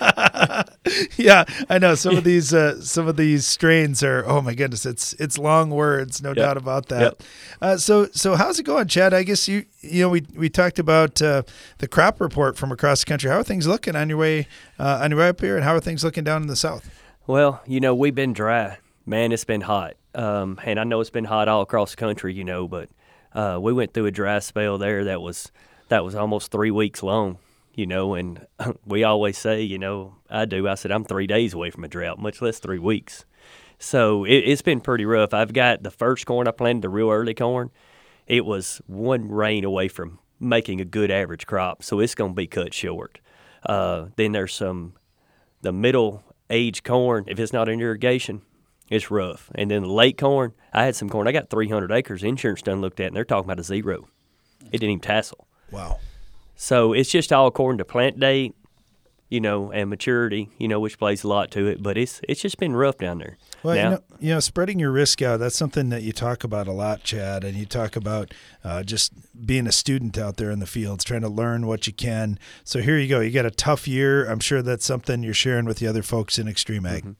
yeah, 1.17 1.45
I 1.69 1.77
know 1.79 1.95
some 1.95 2.17
of 2.17 2.23
these 2.23 2.53
uh, 2.53 2.81
some 2.81 3.07
of 3.07 3.17
these 3.17 3.45
strains 3.45 4.03
are. 4.03 4.25
Oh 4.25 4.41
my 4.41 4.53
goodness, 4.53 4.85
it's 4.85 5.13
it's 5.13 5.37
long 5.37 5.69
words, 5.69 6.21
no 6.21 6.29
yep. 6.29 6.37
doubt 6.37 6.57
about 6.57 6.87
that. 6.89 7.01
Yep. 7.01 7.23
Uh, 7.61 7.77
so 7.77 8.07
so 8.11 8.35
how's 8.35 8.59
it 8.59 8.63
going, 8.63 8.87
Chad? 8.87 9.13
I 9.13 9.23
guess 9.23 9.47
you 9.47 9.65
you 9.81 10.03
know 10.03 10.09
we 10.09 10.25
we 10.35 10.49
talked 10.49 10.79
about 10.79 11.21
uh, 11.21 11.43
the 11.79 11.87
crop 11.87 12.21
report 12.21 12.57
from 12.57 12.71
across 12.71 13.01
the 13.01 13.05
country. 13.05 13.29
How 13.29 13.37
are 13.37 13.43
things 13.43 13.67
looking 13.67 13.95
on 13.95 14.09
your 14.09 14.17
way 14.17 14.47
uh, 14.79 14.99
on 15.01 15.11
your 15.11 15.19
way 15.19 15.29
up 15.29 15.41
here, 15.41 15.55
and 15.55 15.63
how 15.63 15.75
are 15.75 15.79
things 15.79 16.03
looking 16.03 16.23
down 16.23 16.41
in 16.41 16.47
the 16.47 16.55
south? 16.55 16.89
Well, 17.25 17.61
you 17.65 17.79
know 17.79 17.93
we've 17.93 18.15
been 18.15 18.33
dry, 18.33 18.77
man. 19.05 19.31
It's 19.31 19.45
been 19.45 19.61
hot, 19.61 19.95
um, 20.15 20.59
and 20.63 20.79
I 20.79 20.83
know 20.83 21.01
it's 21.01 21.09
been 21.09 21.25
hot 21.25 21.47
all 21.47 21.61
across 21.61 21.91
the 21.91 21.97
country, 21.97 22.33
you 22.33 22.43
know, 22.43 22.67
but 22.67 22.89
uh, 23.33 23.59
we 23.61 23.73
went 23.73 23.93
through 23.93 24.05
a 24.05 24.11
dry 24.11 24.39
spell 24.39 24.77
there 24.77 25.05
that 25.05 25.21
was 25.21 25.51
that 25.89 26.03
was 26.03 26.15
almost 26.15 26.51
three 26.51 26.71
weeks 26.71 27.03
long 27.03 27.37
you 27.77 27.85
know, 27.85 28.15
and 28.15 28.45
we 28.85 29.05
always 29.05 29.37
say, 29.37 29.61
you 29.61 29.77
know, 29.77 30.15
I 30.29 30.43
do. 30.43 30.67
I 30.67 30.75
said 30.75 30.91
I'm 30.91 31.05
three 31.05 31.27
days 31.27 31.53
away 31.53 31.69
from 31.69 31.85
a 31.85 31.87
drought, 31.87 32.19
much 32.19 32.41
less 32.41 32.59
three 32.59 32.79
weeks. 32.79 33.23
So 33.79 34.25
it, 34.25 34.45
has 34.47 34.63
been 34.63 34.81
pretty 34.81 35.05
rough. 35.05 35.33
I've 35.33 35.53
got 35.53 35.83
the 35.83 35.91
first 35.91 36.25
corn 36.25 36.47
I 36.47 36.51
planted, 36.51 36.81
the 36.81 36.89
real 36.89 37.11
early 37.11 37.35
corn. 37.35 37.69
It 38.25 38.45
was 38.45 38.81
one 38.87 39.29
rain 39.29 39.63
away 39.63 39.87
from 39.87 40.19
making 40.39 40.81
a 40.81 40.85
good 40.85 41.11
average 41.11 41.45
crop, 41.45 41.83
so 41.83 41.99
it's 41.99 42.15
going 42.15 42.31
to 42.31 42.35
be 42.35 42.47
cut 42.47 42.73
short. 42.73 43.19
Uh, 43.63 44.07
then 44.15 44.31
there's 44.31 44.53
some 44.53 44.93
the 45.61 45.71
middle 45.71 46.23
age 46.49 46.83
corn. 46.83 47.25
If 47.27 47.39
it's 47.39 47.53
not 47.53 47.69
in 47.69 47.79
irrigation, 47.79 48.41
it's 48.89 49.11
rough. 49.11 49.51
And 49.53 49.69
then 49.69 49.83
the 49.83 49.91
late 49.91 50.17
corn, 50.17 50.53
I 50.73 50.85
had 50.85 50.95
some 50.95 51.09
corn. 51.09 51.27
I 51.27 51.31
got 51.31 51.49
300 51.49 51.91
acres. 51.91 52.23
Insurance 52.23 52.63
done 52.63 52.81
looked 52.81 52.99
at, 52.99 53.07
and 53.07 53.15
they're 53.15 53.23
talking 53.23 53.45
about 53.45 53.59
a 53.59 53.63
zero. 53.63 54.07
It 54.65 54.79
didn't 54.79 54.89
even 54.89 54.99
tassel. 54.99 55.47
Wow. 55.71 55.99
So 56.57 56.91
it's 56.91 57.09
just 57.09 57.31
all 57.31 57.47
according 57.47 57.77
to 57.77 57.85
plant 57.85 58.19
date, 58.19 58.55
you 59.29 59.39
know, 59.39 59.71
and 59.71 59.89
maturity, 59.89 60.49
you 60.57 60.67
know, 60.67 60.79
which 60.79 60.97
plays 60.97 61.23
a 61.23 61.27
lot 61.27 61.51
to 61.51 61.67
it. 61.67 61.83
But 61.83 61.97
it's 61.97 62.19
it's 62.27 62.41
just 62.41 62.57
been 62.57 62.75
rough 62.75 62.97
down 62.97 63.19
there. 63.19 63.37
Well, 63.61 63.75
now, 63.75 63.83
you, 63.83 63.89
know, 63.89 64.01
you 64.19 64.33
know, 64.33 64.39
spreading 64.39 64.79
your 64.79 64.91
risk 64.91 65.21
out, 65.21 65.39
that's 65.39 65.55
something 65.55 65.89
that 65.89 66.01
you 66.01 66.11
talk 66.11 66.43
about 66.43 66.67
a 66.67 66.71
lot, 66.71 67.03
Chad. 67.03 67.43
And 67.43 67.55
you 67.55 67.67
talk 67.67 67.95
about 67.95 68.33
uh, 68.63 68.81
just 68.81 69.13
being 69.45 69.67
a 69.67 69.71
student 69.71 70.17
out 70.17 70.37
there 70.37 70.49
in 70.49 70.57
the 70.57 70.65
fields, 70.65 71.03
trying 71.03 71.21
to 71.21 71.29
learn 71.29 71.67
what 71.67 71.85
you 71.85 71.93
can. 71.93 72.39
So 72.63 72.81
here 72.81 72.97
you 72.97 73.07
go. 73.07 73.19
You 73.19 73.31
got 73.31 73.45
a 73.45 73.51
tough 73.51 73.87
year. 73.87 74.25
I'm 74.25 74.39
sure 74.39 74.63
that's 74.63 74.85
something 74.85 75.21
you're 75.21 75.35
sharing 75.35 75.65
with 75.65 75.77
the 75.77 75.87
other 75.87 76.03
folks 76.03 76.39
in 76.39 76.47
Extreme 76.47 76.87
Ag. 76.87 77.03
Mm-hmm. 77.03 77.11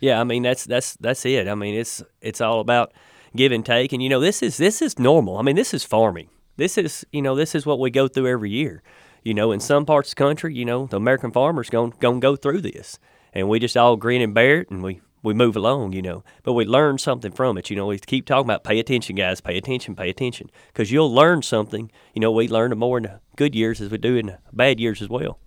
Yeah, 0.00 0.20
I 0.20 0.24
mean 0.24 0.42
that's 0.42 0.64
that's 0.64 0.96
that's 0.96 1.24
it. 1.24 1.48
I 1.48 1.54
mean 1.54 1.76
it's 1.76 2.02
it's 2.20 2.40
all 2.40 2.60
about 2.60 2.92
give 3.34 3.52
and 3.52 3.64
take, 3.64 3.92
and 3.92 4.02
you 4.02 4.10
know 4.10 4.20
this 4.20 4.42
is 4.42 4.58
this 4.58 4.82
is 4.82 4.98
normal. 4.98 5.38
I 5.38 5.42
mean 5.42 5.56
this 5.56 5.72
is 5.72 5.84
farming. 5.84 6.28
This 6.56 6.76
is, 6.76 7.06
you 7.12 7.22
know, 7.22 7.34
this 7.34 7.54
is 7.54 7.64
what 7.64 7.78
we 7.78 7.90
go 7.90 8.08
through 8.08 8.28
every 8.28 8.50
year. 8.50 8.82
You 9.22 9.34
know, 9.34 9.52
in 9.52 9.60
some 9.60 9.86
parts 9.86 10.10
of 10.10 10.16
the 10.16 10.18
country, 10.18 10.54
you 10.54 10.64
know, 10.64 10.86
the 10.86 10.96
American 10.96 11.30
farmers 11.30 11.70
going 11.70 11.92
to 11.92 12.20
go 12.20 12.36
through 12.36 12.60
this, 12.62 12.98
and 13.32 13.48
we 13.48 13.58
just 13.58 13.76
all 13.76 13.96
grin 13.96 14.20
and 14.20 14.34
bear 14.34 14.60
it, 14.60 14.70
and 14.70 14.82
we 14.82 15.00
we 15.22 15.32
move 15.32 15.54
along, 15.54 15.92
you 15.92 16.02
know. 16.02 16.24
But 16.42 16.54
we 16.54 16.64
learn 16.64 16.98
something 16.98 17.30
from 17.30 17.56
it. 17.56 17.70
You 17.70 17.76
know, 17.76 17.86
we 17.86 17.98
keep 17.98 18.26
talking 18.26 18.46
about 18.46 18.64
pay 18.64 18.78
attention, 18.80 19.14
guys. 19.16 19.40
Pay 19.40 19.56
attention, 19.56 19.94
pay 19.94 20.10
attention, 20.10 20.50
because 20.68 20.90
you'll 20.90 21.14
learn 21.14 21.42
something. 21.42 21.90
You 22.14 22.20
know, 22.20 22.32
we 22.32 22.48
learn 22.48 22.76
more 22.76 22.98
in 22.98 23.04
the 23.04 23.20
good 23.36 23.54
years 23.54 23.80
as 23.80 23.90
we 23.90 23.98
do 23.98 24.16
in 24.16 24.26
the 24.26 24.38
bad 24.52 24.80
years 24.80 25.00
as 25.00 25.08
well. 25.08 25.38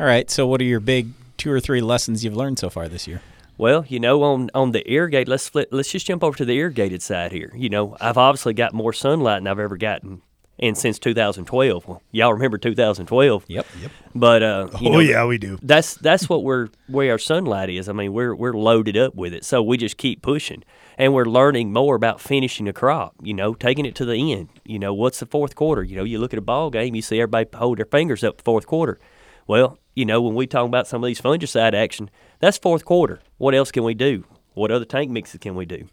All 0.00 0.06
right. 0.06 0.30
So, 0.30 0.46
what 0.46 0.60
are 0.60 0.64
your 0.64 0.80
big 0.80 1.08
two 1.36 1.52
or 1.52 1.60
three 1.60 1.82
lessons 1.82 2.24
you've 2.24 2.36
learned 2.36 2.58
so 2.58 2.70
far 2.70 2.88
this 2.88 3.06
year? 3.06 3.20
Well, 3.58 3.84
you 3.88 4.00
know, 4.00 4.22
on 4.22 4.50
on 4.54 4.72
the 4.72 4.90
irrigate, 4.90 5.28
let's 5.28 5.48
flip, 5.48 5.68
let's 5.70 5.90
just 5.90 6.06
jump 6.06 6.24
over 6.24 6.36
to 6.36 6.44
the 6.44 6.56
irrigated 6.56 7.02
side 7.02 7.32
here. 7.32 7.52
You 7.54 7.68
know, 7.68 7.96
I've 8.00 8.18
obviously 8.18 8.54
got 8.54 8.72
more 8.72 8.92
sunlight 8.92 9.40
than 9.40 9.46
I've 9.46 9.58
ever 9.58 9.76
gotten, 9.76 10.22
and 10.58 10.76
since 10.76 10.98
2012. 10.98 11.86
Well, 11.86 12.02
y'all 12.12 12.32
remember 12.32 12.56
2012? 12.56 13.44
Yep. 13.48 13.66
Yep. 13.80 13.92
But 14.14 14.42
uh, 14.42 14.68
oh 14.74 14.78
know, 14.80 14.98
yeah, 15.00 15.24
we 15.26 15.38
do. 15.38 15.58
That's 15.62 15.94
that's 15.94 16.28
what 16.28 16.44
we're 16.44 16.68
where 16.88 17.12
our 17.12 17.18
sunlight 17.18 17.70
is. 17.70 17.88
I 17.88 17.92
mean, 17.92 18.12
we're 18.12 18.34
we're 18.34 18.54
loaded 18.54 18.96
up 18.96 19.14
with 19.14 19.34
it, 19.34 19.44
so 19.44 19.62
we 19.62 19.76
just 19.76 19.96
keep 19.96 20.22
pushing, 20.22 20.64
and 20.96 21.12
we're 21.12 21.26
learning 21.26 21.72
more 21.72 21.94
about 21.94 22.20
finishing 22.20 22.68
a 22.68 22.72
crop. 22.72 23.14
You 23.22 23.34
know, 23.34 23.54
taking 23.54 23.84
it 23.84 23.94
to 23.96 24.04
the 24.04 24.32
end. 24.32 24.48
You 24.64 24.78
know, 24.78 24.94
what's 24.94 25.20
the 25.20 25.26
fourth 25.26 25.54
quarter? 25.54 25.82
You 25.82 25.96
know, 25.96 26.04
you 26.04 26.18
look 26.18 26.32
at 26.32 26.38
a 26.38 26.42
ball 26.42 26.70
game, 26.70 26.94
you 26.94 27.02
see 27.02 27.20
everybody 27.20 27.48
hold 27.54 27.78
their 27.78 27.86
fingers 27.86 28.24
up 28.24 28.38
the 28.38 28.44
fourth 28.44 28.66
quarter. 28.66 28.98
Well, 29.46 29.78
you 29.94 30.04
know, 30.04 30.22
when 30.22 30.34
we 30.34 30.46
talk 30.46 30.66
about 30.66 30.86
some 30.86 31.02
of 31.02 31.06
these 31.06 31.20
fungicide 31.20 31.74
action, 31.74 32.10
that's 32.38 32.58
fourth 32.58 32.84
quarter. 32.84 33.20
What 33.38 33.54
else 33.54 33.70
can 33.70 33.84
we 33.84 33.94
do? 33.94 34.24
What 34.54 34.70
other 34.70 34.84
tank 34.84 35.10
mixes 35.10 35.40
can 35.40 35.54
we 35.54 35.66
do? 35.66 35.88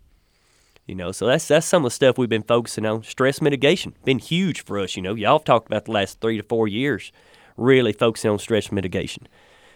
You 0.86 0.96
know, 0.96 1.12
so 1.12 1.28
that's 1.28 1.48
that's 1.48 1.68
some 1.68 1.86
of 1.86 1.92
the 1.92 1.96
stuff 1.96 2.18
we've 2.18 2.30
been 2.30 2.42
focusing 2.42 2.86
on. 2.86 3.04
Stress 3.04 3.42
mitigation 3.42 3.94
been 4.06 4.20
huge 4.20 4.64
for 4.64 4.80
us. 4.80 4.96
You 4.96 5.04
know, 5.04 5.14
y'all 5.14 5.38
have 5.38 5.46
talked 5.46 5.68
about 5.68 5.86
the 5.86 5.92
last 5.92 6.20
three 6.20 6.38
to 6.38 6.44
four 6.44 6.68
years, 6.68 7.12
really 7.58 7.94
focusing 7.94 8.32
on 8.32 8.40
stress 8.40 8.72
mitigation. 8.72 9.28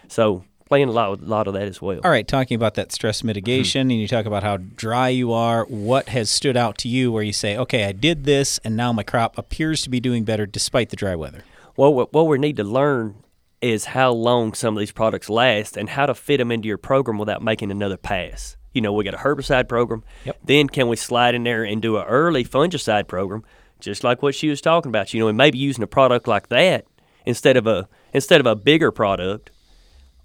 So 0.07 0.43
playing 0.65 0.89
a 0.89 0.91
lot, 0.91 1.19
a 1.19 1.24
lot 1.24 1.47
of 1.47 1.53
that 1.53 1.67
as 1.67 1.80
well. 1.82 1.99
All 2.03 2.09
right, 2.09 2.28
talking 2.28 2.55
about 2.55 2.74
that 2.76 2.91
stress 2.91 3.24
mitigation, 3.24 3.82
mm-hmm. 3.82 3.91
and 3.91 4.01
you 4.01 4.07
talk 4.07 4.26
about 4.26 4.41
how 4.41 4.57
dry 4.57 5.09
you 5.09 5.32
are. 5.32 5.65
What 5.65 6.09
has 6.09 6.32
stood 6.32 6.57
out 6.57 6.80
to 6.80 6.88
you 6.88 7.11
where 7.11 7.21
you 7.21 7.34
say, 7.34 7.55
okay, 7.57 7.86
I 7.86 7.91
did 7.91 8.24
this, 8.24 8.59
and 8.63 8.76
now 8.76 8.91
my 8.91 9.03
crop 9.03 9.38
appears 9.38 9.84
to 9.84 9.91
be 9.91 9.99
doing 9.99 10.24
better 10.24 10.47
despite 10.47 10.89
the 10.89 10.95
dry 10.95 11.15
weather? 11.15 11.43
Well, 11.78 11.93
what 11.93 12.28
we 12.28 12.39
need 12.39 12.57
to 12.57 12.63
learn 12.63 13.22
is 13.64 13.86
how 13.86 14.11
long 14.11 14.53
some 14.53 14.76
of 14.76 14.80
these 14.80 14.91
products 14.91 15.30
last 15.30 15.78
and 15.78 15.89
how 15.89 16.05
to 16.05 16.14
fit 16.14 16.38
them 16.38 16.51
into 16.51 16.68
your 16.68 16.78
program 16.78 17.18
without 17.18 17.41
making 17.41 17.72
another 17.72 17.97
pass. 17.97 18.57
You 18.74 18.82
know, 18.82 18.91
we 18.93 19.03
got 19.03 19.14
a 19.14 19.18
herbicide 19.18 19.68
program. 19.70 20.03
Yep. 20.26 20.38
Then 20.43 20.68
can 20.68 20.88
we 20.88 20.95
slide 20.95 21.34
in 21.36 21.43
there 21.43 21.64
and 21.64 21.82
do 21.82 21.97
an 21.97 22.05
early 22.05 22.43
fungicide 22.43 23.07
program, 23.07 23.43
just 23.80 24.03
like 24.03 24.22
what 24.22 24.36
she 24.36 24.49
was 24.49 24.61
talking 24.61 24.89
about? 24.89 25.14
You 25.14 25.20
know, 25.22 25.28
and 25.28 25.38
maybe 25.38 25.57
using 25.57 25.84
a 25.84 25.88
product 25.88 26.28
like 26.28 26.49
that 26.49 26.86
instead 27.26 27.55
of 27.57 27.66
a 27.68 27.88
instead 28.14 28.39
of 28.41 28.45
a 28.45 28.55
bigger 28.55 28.91
product 28.91 29.49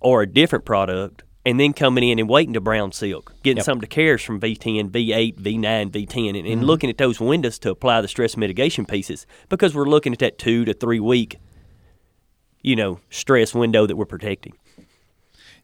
or 0.00 0.22
a 0.22 0.26
different 0.26 0.64
product, 0.64 1.22
and 1.44 1.58
then 1.58 1.72
coming 1.72 2.08
in 2.08 2.18
and 2.18 2.28
waiting 2.28 2.52
to 2.54 2.60
brown 2.60 2.92
silk, 2.92 3.32
getting 3.42 3.56
Yep. 3.58 3.64
some 3.64 3.76
of 3.78 3.80
the 3.82 3.86
cares 3.86 4.22
from 4.22 4.38
V10, 4.40 4.90
V8, 4.90 5.36
V9, 5.40 5.90
V10, 5.90 6.36
and, 6.38 6.46
and 6.46 6.62
Mhm. 6.62 6.66
looking 6.66 6.90
at 6.90 6.98
those 6.98 7.20
windows 7.20 7.58
to 7.60 7.70
apply 7.70 8.00
the 8.00 8.08
stress 8.08 8.36
mitigation 8.36 8.84
pieces 8.86 9.26
because 9.48 9.74
we're 9.74 9.86
looking 9.88 10.12
at 10.12 10.18
that 10.20 10.38
two 10.38 10.64
to 10.66 10.72
three 10.74 11.00
week, 11.00 11.36
you 12.62 12.76
know, 12.76 13.00
stress 13.10 13.54
window 13.54 13.86
that 13.86 13.96
we're 13.96 14.04
protecting. 14.04 14.54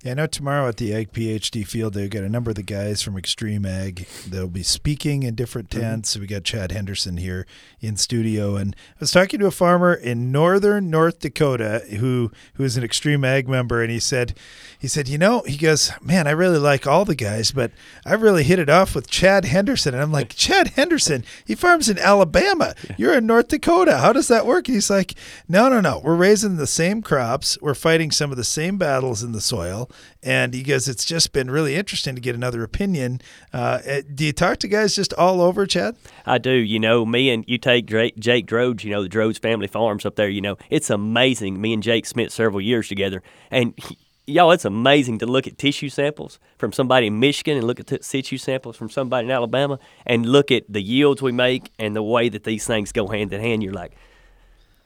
Yeah, 0.05 0.11
I 0.11 0.15
know 0.17 0.27
tomorrow 0.27 0.69
at 0.69 0.77
the 0.77 0.95
Ag 0.95 1.13
PhD 1.13 1.67
field, 1.67 1.95
they've 1.95 2.11
got 2.11 2.25
a 2.25 2.29
number 2.29 2.51
of 2.51 2.57
the 2.57 2.63
guys 2.63 3.01
from 3.01 3.17
Extreme 3.17 3.65
Ag. 3.65 4.07
They'll 4.29 4.49
be 4.49 4.63
speaking 4.63 5.23
in 5.23 5.35
different 5.35 5.71
mm-hmm. 5.71 5.81
tents. 5.81 6.19
We 6.19 6.27
got 6.27 6.45
Chad 6.45 6.73
Henderson 6.73 7.17
here 7.17 7.47
in 7.81 7.97
studio, 7.97 8.55
and 8.55 8.77
I 8.91 8.97
was 9.01 9.13
talking 9.13 9.41
to 9.41 9.47
a 9.47 9.51
farmer 9.51 9.95
in 9.95 10.31
northern 10.31 10.91
North 10.91 11.21
Dakota 11.21 11.85
who 12.01 12.31
who 12.57 12.65
is 12.65 12.77
an 12.77 12.85
Extreme 12.85 13.25
Ag 13.25 13.49
member, 13.49 13.81
and 13.81 13.91
he 13.91 13.99
said, 13.99 14.37
he 14.79 14.89
said, 14.89 15.09
you 15.09 15.17
know, 15.17 15.41
he 15.47 15.57
goes, 15.57 15.91
man, 16.03 16.27
I 16.27 16.33
really 16.33 16.59
like 16.59 16.87
all 16.87 17.07
the 17.07 17.15
guys, 17.15 17.51
but 17.51 17.73
I 18.05 18.13
really 18.13 18.43
hit 18.43 18.59
it 18.59 18.69
off 18.69 18.95
with 18.95 19.09
Chad 19.09 19.47
Henderson, 19.47 19.95
and 19.95 20.03
I'm 20.03 20.13
like, 20.13 20.29
Chad 20.37 20.69
Henderson, 20.69 21.25
he 21.47 21.55
farms 21.55 21.89
in 21.89 21.99
Alabama. 21.99 22.75
You're 22.99 23.17
in 23.17 23.25
North 23.25 23.49
Dakota. 23.49 23.97
How 23.97 24.13
does 24.13 24.29
that 24.29 24.45
work? 24.45 24.69
And 24.69 24.75
he's 24.75 24.91
like, 24.91 25.15
no, 25.49 25.71
no, 25.71 25.81
no. 25.81 26.03
We're 26.05 26.15
raising 26.15 26.57
the 26.57 26.67
same 26.67 27.01
crops. 27.01 27.57
We're 27.63 27.73
fighting 27.73 28.11
some 28.11 28.31
of 28.31 28.37
the 28.37 28.45
same 28.45 28.77
battles 28.77 29.23
in 29.23 29.33
the 29.33 29.41
soil. 29.41 29.89
And 30.23 30.55
he 30.55 30.63
goes, 30.63 30.89
it's 30.89 31.05
just 31.05 31.33
been 31.33 31.51
really 31.51 31.75
interesting 31.75 32.15
to 32.15 32.21
get 32.21 32.35
another 32.35 32.63
opinion. 32.63 33.21
Uh, 33.53 33.81
eh, 33.85 34.03
do 34.15 34.25
you 34.25 34.33
talk 34.33 34.59
to 34.59 34.69
guys 34.69 34.95
just 34.95 35.13
all 35.15 35.41
over, 35.41 35.67
Chad? 35.67 35.97
I 36.27 36.39
do. 36.39 36.53
You 36.53 36.81
know, 36.81 37.05
me 37.05 37.31
and 37.31 37.45
you 37.47 37.59
take 37.59 37.87
Jake, 37.87 38.19
Jake 38.19 38.51
you 38.51 38.91
know, 38.91 39.03
the 39.03 39.09
Drodes 39.09 39.39
family 39.39 39.67
farms 39.67 40.07
up 40.07 40.17
there, 40.17 40.29
you 40.29 40.41
know, 40.41 40.57
it's 40.71 40.91
amazing. 40.91 41.61
Me 41.61 41.73
and 41.73 41.83
Jake 41.83 42.07
spent 42.07 42.33
several 42.33 42.61
years 42.61 42.89
together. 42.89 43.23
And 43.51 43.75
y'all, 44.27 44.53
it's 44.53 44.65
amazing 44.65 45.19
to 45.19 45.27
look 45.27 45.47
at 45.47 45.59
tissue 45.59 45.89
samples 45.89 46.39
from 46.57 46.73
somebody 46.73 47.09
in 47.09 47.21
Michigan 47.21 47.57
and 47.57 47.67
look 47.67 47.81
at 47.81 47.87
tissue 48.03 48.39
samples 48.39 48.77
from 48.77 48.91
somebody 48.91 49.27
in 49.27 49.31
Alabama 49.31 49.79
and 50.07 50.27
look 50.27 50.51
at 50.51 50.65
the 50.69 50.83
yields 50.83 51.23
we 51.23 51.33
make 51.33 51.71
and 51.79 51.95
the 51.95 52.03
way 52.03 52.29
that 52.29 52.45
these 52.45 52.67
things 52.67 52.93
go 52.93 53.09
hand 53.09 53.33
in 53.33 53.41
hand. 53.41 53.63
You're 53.63 53.73
like, 53.73 53.93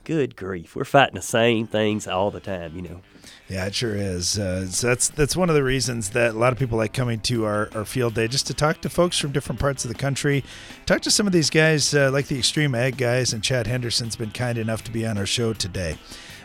good 0.05 0.37
grief, 0.37 0.75
we're 0.75 0.85
fighting 0.85 1.17
the 1.17 1.23
same 1.23 1.67
things 1.67 2.07
all 2.07 2.31
the 2.31 2.41
time, 2.41 2.75
you 2.75 2.83
know. 2.83 3.01
Yeah, 3.49 3.65
it 3.65 3.75
sure 3.75 3.95
is. 3.95 4.39
Uh, 4.39 4.67
so 4.67 4.89
that's 4.89 5.09
that's 5.09 5.35
one 5.35 5.49
of 5.49 5.55
the 5.55 5.63
reasons 5.63 6.11
that 6.11 6.33
a 6.35 6.39
lot 6.39 6.53
of 6.53 6.59
people 6.59 6.77
like 6.77 6.93
coming 6.93 7.19
to 7.21 7.47
our, 7.47 7.71
our 7.75 7.87
field 7.87 8.15
day 8.15 8.29
just 8.29 8.47
to 8.49 8.55
talk 8.55 8.83
to 8.83 8.91
folks 8.91 9.19
from 9.19 9.33
different 9.33 9.59
parts 9.59 9.87
of 9.87 9.89
the 9.89 9.97
country. 9.97 10.45
Talk 10.85 11.01
to 11.03 11.11
some 11.11 11.27
of 11.27 11.33
these 11.33 11.49
guys, 11.49 11.95
uh, 11.95 12.11
like 12.13 12.27
the 12.27 12.39
Extreme 12.39 12.75
Ag 12.75 12.99
guys, 12.99 13.33
and 13.33 13.43
Chad 13.43 13.67
Henderson's 13.67 14.17
been 14.17 14.33
kind 14.33 14.59
enough 14.59 14.85
to 14.85 14.91
be 14.91 15.07
on 15.07 15.17
our 15.17 15.25
show 15.25 15.55
today. 15.55 15.97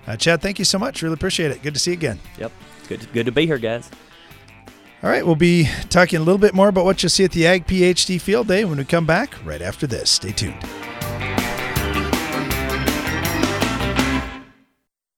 Uh, 0.08 0.16
Chad, 0.16 0.42
thank 0.42 0.60
you 0.60 0.66
so 0.66 0.80
much. 0.80 1.02
Really 1.02 1.14
appreciate 1.14 1.52
it. 1.52 1.62
Good 1.62 1.74
to 1.74 1.80
see 1.80 1.92
you 1.92 1.98
again. 1.98 2.20
Yep. 2.38 2.52
Good 2.88 3.02
to, 3.02 3.08
good 3.08 3.26
to 3.26 3.32
be 3.34 3.46
here, 3.46 3.58
guys. 3.58 3.90
All 5.02 5.10
right, 5.10 5.26
we'll 5.26 5.36
be 5.36 5.68
talking 5.90 6.18
a 6.20 6.24
little 6.24 6.40
bit 6.40 6.54
more 6.54 6.70
about 6.70 6.86
what 6.86 7.04
you'll 7.04 7.10
see 7.10 7.26
at 7.26 7.32
the 7.34 7.46
Ag 7.46 7.68
PhD 7.68 8.20
Field 8.22 8.48
Day 8.48 8.64
when 8.64 8.78
we 8.78 8.86
come 8.86 9.06
back 9.06 9.34
right 9.44 9.62
after 9.62 9.86
this. 9.86 10.10
Stay 10.10 10.32
tuned. 10.32 10.56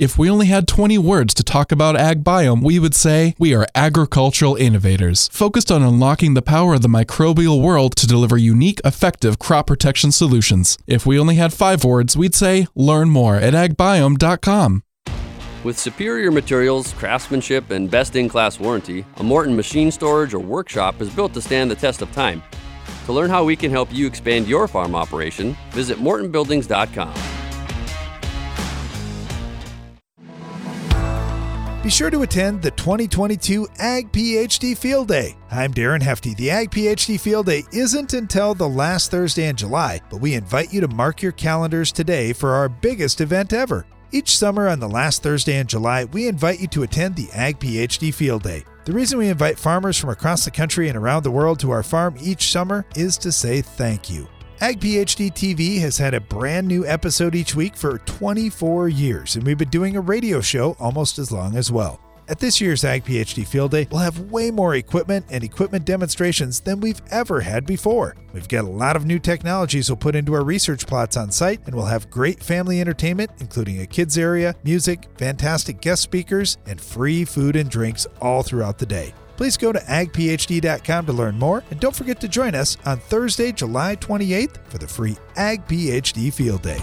If 0.00 0.16
we 0.16 0.30
only 0.30 0.46
had 0.46 0.66
20 0.66 0.96
words 0.96 1.34
to 1.34 1.44
talk 1.44 1.70
about 1.70 1.94
AgBiome, 1.94 2.64
we 2.64 2.78
would 2.78 2.94
say 2.94 3.34
we 3.38 3.54
are 3.54 3.66
agricultural 3.74 4.56
innovators, 4.56 5.28
focused 5.28 5.70
on 5.70 5.82
unlocking 5.82 6.32
the 6.32 6.40
power 6.40 6.72
of 6.72 6.80
the 6.80 6.88
microbial 6.88 7.60
world 7.60 7.96
to 7.96 8.06
deliver 8.06 8.38
unique, 8.38 8.80
effective 8.82 9.38
crop 9.38 9.66
protection 9.66 10.10
solutions. 10.10 10.78
If 10.86 11.04
we 11.04 11.18
only 11.18 11.34
had 11.34 11.52
five 11.52 11.84
words, 11.84 12.16
we'd 12.16 12.34
say 12.34 12.66
learn 12.74 13.10
more 13.10 13.36
at 13.36 13.52
agbiome.com. 13.52 14.84
With 15.64 15.78
superior 15.78 16.30
materials, 16.30 16.94
craftsmanship, 16.94 17.70
and 17.70 17.90
best 17.90 18.16
in 18.16 18.30
class 18.30 18.58
warranty, 18.58 19.04
a 19.18 19.22
Morton 19.22 19.54
machine 19.54 19.90
storage 19.90 20.32
or 20.32 20.40
workshop 20.40 21.02
is 21.02 21.10
built 21.10 21.34
to 21.34 21.42
stand 21.42 21.70
the 21.70 21.76
test 21.76 22.00
of 22.00 22.10
time. 22.12 22.42
To 23.04 23.12
learn 23.12 23.28
how 23.28 23.44
we 23.44 23.54
can 23.54 23.70
help 23.70 23.92
you 23.92 24.06
expand 24.06 24.48
your 24.48 24.66
farm 24.66 24.94
operation, 24.94 25.54
visit 25.72 25.98
MortonBuildings.com. 25.98 27.39
Be 31.82 31.88
sure 31.88 32.10
to 32.10 32.20
attend 32.20 32.60
the 32.60 32.72
2022 32.72 33.66
Ag 33.78 34.12
PhD 34.12 34.76
Field 34.76 35.08
Day. 35.08 35.34
I'm 35.50 35.72
Darren 35.72 36.02
Hefty. 36.02 36.34
The 36.34 36.50
Ag 36.50 36.70
PhD 36.70 37.18
Field 37.18 37.46
Day 37.46 37.64
isn't 37.72 38.12
until 38.12 38.54
the 38.54 38.68
last 38.68 39.10
Thursday 39.10 39.48
in 39.48 39.56
July, 39.56 40.02
but 40.10 40.20
we 40.20 40.34
invite 40.34 40.74
you 40.74 40.82
to 40.82 40.88
mark 40.88 41.22
your 41.22 41.32
calendars 41.32 41.90
today 41.90 42.34
for 42.34 42.50
our 42.50 42.68
biggest 42.68 43.22
event 43.22 43.54
ever. 43.54 43.86
Each 44.12 44.36
summer 44.36 44.68
on 44.68 44.78
the 44.78 44.90
last 44.90 45.22
Thursday 45.22 45.56
in 45.56 45.66
July, 45.66 46.04
we 46.04 46.28
invite 46.28 46.60
you 46.60 46.68
to 46.68 46.82
attend 46.82 47.16
the 47.16 47.30
Ag 47.32 47.58
PhD 47.58 48.12
Field 48.12 48.42
Day. 48.42 48.62
The 48.84 48.92
reason 48.92 49.18
we 49.18 49.28
invite 49.28 49.58
farmers 49.58 49.96
from 49.96 50.10
across 50.10 50.44
the 50.44 50.50
country 50.50 50.90
and 50.90 50.98
around 50.98 51.22
the 51.22 51.30
world 51.30 51.60
to 51.60 51.70
our 51.70 51.82
farm 51.82 52.14
each 52.20 52.50
summer 52.50 52.84
is 52.94 53.16
to 53.16 53.32
say 53.32 53.62
thank 53.62 54.10
you. 54.10 54.28
Ag 54.62 54.78
PhD 54.78 55.32
TV 55.32 55.80
has 55.80 55.96
had 55.96 56.12
a 56.12 56.20
brand 56.20 56.68
new 56.68 56.84
episode 56.84 57.34
each 57.34 57.54
week 57.54 57.74
for 57.74 57.96
24 57.96 58.90
years, 58.90 59.34
and 59.34 59.46
we've 59.46 59.56
been 59.56 59.70
doing 59.70 59.96
a 59.96 60.02
radio 60.02 60.42
show 60.42 60.76
almost 60.78 61.18
as 61.18 61.32
long 61.32 61.56
as 61.56 61.72
well. 61.72 61.98
At 62.28 62.40
this 62.40 62.60
year's 62.60 62.84
Ag 62.84 63.02
PhD 63.02 63.46
Field 63.46 63.70
Day, 63.70 63.88
we'll 63.90 64.00
have 64.00 64.30
way 64.30 64.50
more 64.50 64.74
equipment 64.74 65.24
and 65.30 65.42
equipment 65.42 65.86
demonstrations 65.86 66.60
than 66.60 66.80
we've 66.80 67.00
ever 67.10 67.40
had 67.40 67.64
before. 67.64 68.16
We've 68.34 68.48
got 68.48 68.64
a 68.66 68.68
lot 68.68 68.96
of 68.96 69.06
new 69.06 69.18
technologies 69.18 69.88
we'll 69.88 69.96
put 69.96 70.14
into 70.14 70.34
our 70.34 70.44
research 70.44 70.86
plots 70.86 71.16
on 71.16 71.30
site, 71.30 71.64
and 71.64 71.74
we'll 71.74 71.86
have 71.86 72.10
great 72.10 72.42
family 72.42 72.82
entertainment, 72.82 73.30
including 73.40 73.80
a 73.80 73.86
kids 73.86 74.18
area, 74.18 74.54
music, 74.62 75.08
fantastic 75.16 75.80
guest 75.80 76.02
speakers, 76.02 76.58
and 76.66 76.78
free 76.78 77.24
food 77.24 77.56
and 77.56 77.70
drinks 77.70 78.06
all 78.20 78.42
throughout 78.42 78.76
the 78.76 78.84
day. 78.84 79.14
Please 79.40 79.56
go 79.56 79.72
to 79.72 79.78
agphd.com 79.78 81.06
to 81.06 81.12
learn 81.14 81.38
more, 81.38 81.64
and 81.70 81.80
don't 81.80 81.96
forget 81.96 82.20
to 82.20 82.28
join 82.28 82.54
us 82.54 82.76
on 82.84 82.98
Thursday, 82.98 83.52
July 83.52 83.96
28th 83.96 84.58
for 84.68 84.76
the 84.76 84.86
free 84.86 85.16
Ag 85.34 85.66
PhD 85.66 86.30
Field 86.30 86.60
Day. 86.60 86.78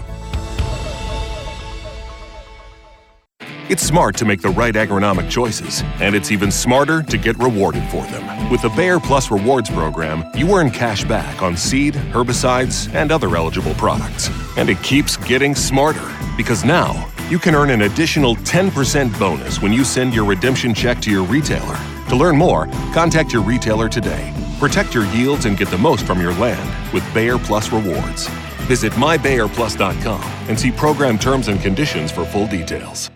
It's 3.68 3.84
smart 3.84 4.16
to 4.16 4.24
make 4.24 4.42
the 4.42 4.48
right 4.48 4.74
agronomic 4.74 5.30
choices, 5.30 5.84
and 6.00 6.16
it's 6.16 6.32
even 6.32 6.50
smarter 6.50 7.00
to 7.00 7.16
get 7.16 7.38
rewarded 7.38 7.84
for 7.90 8.02
them. 8.06 8.50
With 8.50 8.62
the 8.62 8.70
Bayer 8.70 8.98
Plus 8.98 9.30
Rewards 9.30 9.70
program, 9.70 10.24
you 10.34 10.52
earn 10.52 10.72
cash 10.72 11.04
back 11.04 11.40
on 11.40 11.56
seed, 11.56 11.94
herbicides, 11.94 12.92
and 12.92 13.12
other 13.12 13.36
eligible 13.36 13.74
products. 13.74 14.30
And 14.56 14.68
it 14.68 14.82
keeps 14.82 15.16
getting 15.16 15.54
smarter 15.54 16.12
because 16.36 16.64
now 16.64 17.08
you 17.30 17.38
can 17.38 17.54
earn 17.54 17.70
an 17.70 17.82
additional 17.82 18.34
10% 18.34 19.16
bonus 19.16 19.62
when 19.62 19.72
you 19.72 19.84
send 19.84 20.12
your 20.12 20.24
redemption 20.24 20.74
check 20.74 21.00
to 21.02 21.10
your 21.12 21.22
retailer. 21.22 21.78
To 22.08 22.16
learn 22.16 22.36
more, 22.38 22.66
contact 22.94 23.34
your 23.34 23.42
retailer 23.42 23.88
today. 23.88 24.32
Protect 24.58 24.94
your 24.94 25.04
yields 25.06 25.44
and 25.44 25.58
get 25.58 25.68
the 25.68 25.76
most 25.76 26.06
from 26.06 26.20
your 26.20 26.32
land 26.34 26.92
with 26.94 27.04
Bayer 27.12 27.38
Plus 27.38 27.70
Rewards. 27.70 28.26
Visit 28.66 28.92
mybayerplus.com 28.94 30.22
and 30.48 30.58
see 30.58 30.70
program 30.70 31.18
terms 31.18 31.48
and 31.48 31.60
conditions 31.60 32.10
for 32.10 32.24
full 32.24 32.46
details. 32.46 33.10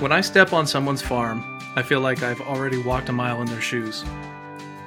When 0.00 0.12
I 0.12 0.22
step 0.22 0.52
on 0.54 0.66
someone's 0.66 1.02
farm, 1.02 1.44
I 1.76 1.82
feel 1.82 2.00
like 2.00 2.22
I've 2.22 2.40
already 2.40 2.82
walked 2.82 3.10
a 3.10 3.12
mile 3.12 3.40
in 3.42 3.46
their 3.46 3.60
shoes. 3.60 4.02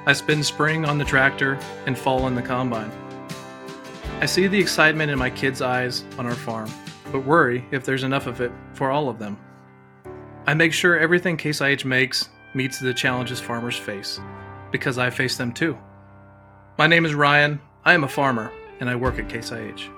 I 0.04 0.12
spend 0.12 0.44
spring 0.44 0.84
on 0.84 0.98
the 0.98 1.04
tractor 1.04 1.58
and 1.86 1.96
fall 1.96 2.26
in 2.26 2.34
the 2.34 2.42
combine. 2.42 2.90
I 4.20 4.26
see 4.26 4.46
the 4.48 4.58
excitement 4.58 5.10
in 5.10 5.18
my 5.18 5.30
kids' 5.30 5.62
eyes 5.62 6.04
on 6.18 6.26
our 6.26 6.34
farm, 6.34 6.70
but 7.12 7.24
worry 7.24 7.64
if 7.70 7.84
there's 7.84 8.02
enough 8.02 8.26
of 8.26 8.40
it 8.40 8.50
for 8.72 8.90
all 8.90 9.08
of 9.08 9.18
them. 9.18 9.38
I 10.46 10.54
make 10.54 10.72
sure 10.72 10.98
everything 10.98 11.36
Case 11.36 11.60
IH 11.60 11.84
makes 11.84 12.28
meets 12.56 12.80
the 12.80 12.94
challenges 12.94 13.38
farmers 13.38 13.76
face, 13.76 14.18
because 14.72 14.96
I 14.96 15.10
face 15.10 15.36
them 15.36 15.52
too. 15.52 15.78
My 16.78 16.86
name 16.86 17.04
is 17.04 17.14
Ryan, 17.14 17.60
I 17.84 17.92
am 17.92 18.02
a 18.02 18.08
farmer, 18.08 18.50
and 18.80 18.88
I 18.88 18.96
work 18.96 19.18
at 19.18 19.28
Case 19.28 19.52
IH. 19.52 19.90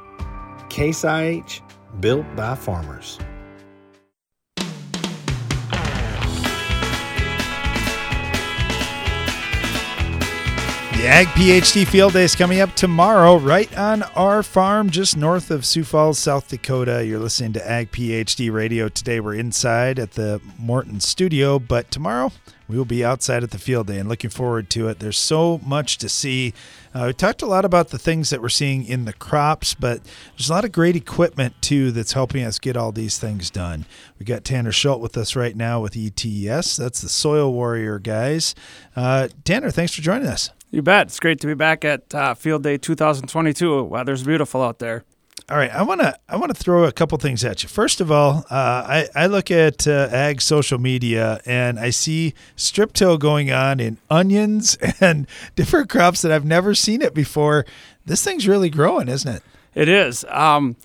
Case 0.69 1.05
IH, 1.05 1.63
built 2.01 2.27
by 2.35 2.57
farmers. 2.57 3.19
The 10.99 11.07
Ag 11.07 11.29
PhD 11.29 11.87
Field 11.87 12.15
Day 12.15 12.25
is 12.25 12.35
coming 12.35 12.61
up 12.61 12.75
tomorrow, 12.75 13.37
right 13.37 13.73
on 13.79 14.03
our 14.17 14.43
farm 14.43 14.91
just 14.91 15.17
north 15.17 15.53
of 15.53 15.65
Sioux 15.65 15.85
Falls, 15.85 16.19
South 16.19 16.49
Dakota. 16.49 17.07
You're 17.07 17.21
listening 17.21 17.53
to 17.53 17.71
Ag 17.71 17.93
PhD 17.93 18.53
Radio. 18.53 18.89
Today 18.89 19.21
we're 19.21 19.37
inside 19.37 20.01
at 20.01 20.15
the 20.15 20.41
Morton 20.59 20.99
studio, 20.99 21.61
but 21.61 21.93
tomorrow 21.93 22.33
we 22.67 22.77
will 22.77 22.85
be 22.85 23.05
outside 23.05 23.45
at 23.45 23.53
the 23.53 23.61
field 23.61 23.87
day 23.87 24.01
and 24.01 24.09
looking 24.09 24.29
forward 24.29 24.71
to 24.71 24.89
it. 24.89 24.99
There's 24.99 25.17
so 25.17 25.61
much 25.65 25.99
to 25.99 26.09
see. 26.09 26.53
Uh, 26.93 27.05
we 27.07 27.13
talked 27.13 27.43
a 27.43 27.47
lot 27.47 27.65
about 27.65 27.91
the 27.91 27.99
things 27.99 28.31
that 28.31 28.43
we're 28.43 28.49
seeing 28.49 28.85
in 28.85 29.05
the 29.05 29.13
crops, 29.13 29.75
but 29.75 30.01
there's 30.37 30.51
a 30.51 30.53
lot 30.53 30.65
of 30.65 30.73
great 30.73 30.97
equipment 30.97 31.55
too 31.63 31.93
that's 31.93 32.15
helping 32.15 32.43
us 32.43 32.59
get 32.59 32.77
all 32.77 32.91
these 32.91 33.19
things 33.19 33.51
done. 33.51 33.87
We 34.19 34.27
got 34.27 34.43
Tanner 34.43 34.73
Schultz 34.73 35.01
with 35.01 35.17
us 35.17 35.37
right 35.37 35.55
now 35.55 35.81
with 35.81 35.97
ETS. 35.97 36.77
That's 36.77 37.01
the 37.01 37.09
Soil 37.09 37.53
Warrior 37.53 38.01
guys. 38.01 38.57
Uh, 38.97 39.29
Tanner, 39.45 39.71
thanks 39.71 39.95
for 39.95 40.03
joining 40.03 40.27
us. 40.27 40.51
You 40.71 40.83
bet. 40.83 41.07
It's 41.07 41.19
great 41.19 41.41
to 41.41 41.47
be 41.47 41.55
back 41.55 41.85
at 41.85 42.15
uh, 42.15 42.35
Field 42.35 42.63
Day 42.63 42.77
2022. 42.77 43.85
Weather's 43.85 44.23
beautiful 44.23 44.63
out 44.63 44.79
there. 44.79 45.05
All 45.51 45.57
right, 45.57 45.71
I 45.71 45.83
want 45.83 46.03
to 46.03 46.19
I 46.29 46.37
want 46.37 46.55
to 46.55 46.63
throw 46.63 46.85
a 46.85 46.93
couple 46.93 47.17
things 47.17 47.43
at 47.43 47.63
you. 47.63 47.71
First 47.71 48.03
of 48.03 48.13
all, 48.13 48.45
uh, 48.51 48.85
I 48.87 49.09
I 49.15 49.27
look 49.29 49.51
at 49.51 49.89
uh, 49.89 50.09
ag 50.11 50.43
social 50.43 50.79
media 50.79 51.41
and 51.47 51.79
I 51.81 51.89
see 51.89 52.35
strip 52.55 52.93
till 52.93 53.17
going 53.17 53.51
on 53.51 53.81
in 53.81 53.97
onions 54.11 54.77
and 55.01 55.27
different 55.57 55.89
crops 55.89 56.21
that 56.21 56.33
I've 56.33 56.45
never 56.45 56.75
seen 56.75 57.01
it 57.01 57.15
before. 57.15 57.65
This 58.05 58.23
thing's 58.23 58.47
really 58.47 58.69
growing, 58.69 59.09
isn't 59.09 59.37
it? 59.37 59.43
It 59.75 59.89
is. 59.89 60.27
Um, 60.29 60.77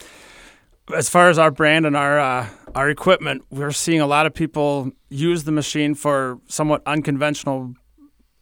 as 0.96 1.10
far 1.10 1.30
as 1.30 1.38
our 1.38 1.52
brand 1.52 1.86
and 1.86 1.98
our 1.98 2.18
uh, 2.18 2.48
our 2.74 2.90
equipment, 2.90 3.44
we're 3.50 3.72
seeing 3.72 4.00
a 4.00 4.08
lot 4.08 4.26
of 4.28 4.34
people 4.34 4.92
use 5.10 5.44
the 5.44 5.52
machine 5.52 5.94
for 5.94 6.40
somewhat 6.48 6.84
unconventional 6.86 7.74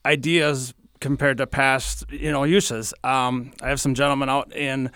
ideas 0.06 0.76
compared 1.02 1.38
to 1.40 1.48
past 1.48 2.06
you 2.10 2.32
know 2.32 2.46
uses. 2.46 2.94
Um, 3.04 3.52
I 3.62 3.68
have 3.68 3.82
some 3.82 3.94
gentlemen 3.94 4.30
out 4.30 4.56
in 4.56 4.92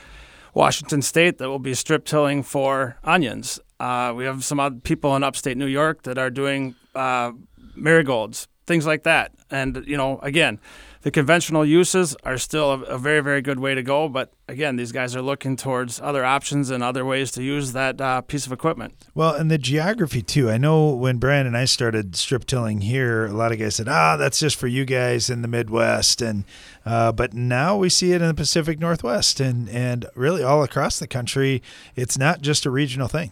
Washington 0.53 1.01
State 1.01 1.37
that 1.39 1.49
will 1.49 1.59
be 1.59 1.73
strip 1.73 2.05
tilling 2.05 2.43
for 2.43 2.95
onions. 3.03 3.59
Uh, 3.77 4.13
we 4.15 4.23
have 4.23 4.45
some 4.45 4.59
other 4.59 4.77
people 4.77 5.15
in 5.17 5.23
upstate 5.23 5.57
New 5.57 5.65
York 5.65 6.03
that 6.03 6.17
are 6.17 6.29
doing 6.29 6.75
uh, 6.95 7.33
marigolds, 7.75 8.47
things 8.65 8.85
like 8.85 9.03
that. 9.03 9.31
And 9.49 9.83
you 9.85 9.97
know, 9.97 10.19
again, 10.21 10.59
the 11.05 11.11
conventional 11.11 11.63
uses 11.63 12.15
are 12.23 12.37
still 12.39 12.71
a, 12.71 12.81
a, 12.81 12.97
very, 12.97 13.21
very 13.21 13.39
good 13.43 13.59
way 13.59 13.75
to 13.75 13.83
go. 13.83 14.09
But 14.09 14.33
again, 14.47 14.75
these 14.75 14.91
guys 14.91 15.15
are 15.15 15.21
looking 15.21 15.55
towards 15.55 16.01
other 16.01 16.25
options 16.25 16.71
and 16.71 16.83
other 16.83 17.05
ways 17.05 17.29
to 17.33 17.43
use 17.43 17.73
that 17.73 18.01
uh, 18.01 18.21
piece 18.21 18.47
of 18.47 18.51
equipment. 18.51 18.95
Well, 19.13 19.35
and 19.35 19.51
the 19.51 19.59
geography 19.59 20.23
too. 20.23 20.49
I 20.49 20.57
know 20.57 20.89
when 20.95 21.17
Brian 21.17 21.45
and 21.45 21.55
I 21.55 21.65
started 21.65 22.15
strip 22.15 22.45
tilling 22.45 22.81
here, 22.81 23.27
a 23.27 23.33
lot 23.33 23.51
of 23.51 23.59
guys 23.59 23.75
said, 23.75 23.87
"Ah, 23.87 24.17
that's 24.17 24.39
just 24.39 24.55
for 24.55 24.65
you 24.65 24.83
guys 24.83 25.29
in 25.29 25.43
the 25.43 25.47
Midwest," 25.47 26.23
and 26.23 26.43
uh, 26.87 27.11
but 27.11 27.35
now 27.35 27.77
we 27.77 27.87
see 27.87 28.11
it 28.11 28.21
in 28.21 28.27
the 28.27 28.33
Pacific 28.33 28.79
Northwest 28.79 29.39
and 29.39 29.69
and 29.69 30.07
really 30.15 30.41
all 30.41 30.63
across 30.63 30.97
the 30.97 31.07
country. 31.07 31.61
It's 31.95 32.17
not 32.17 32.41
just 32.41 32.65
a 32.65 32.71
regional 32.71 33.07
thing. 33.07 33.31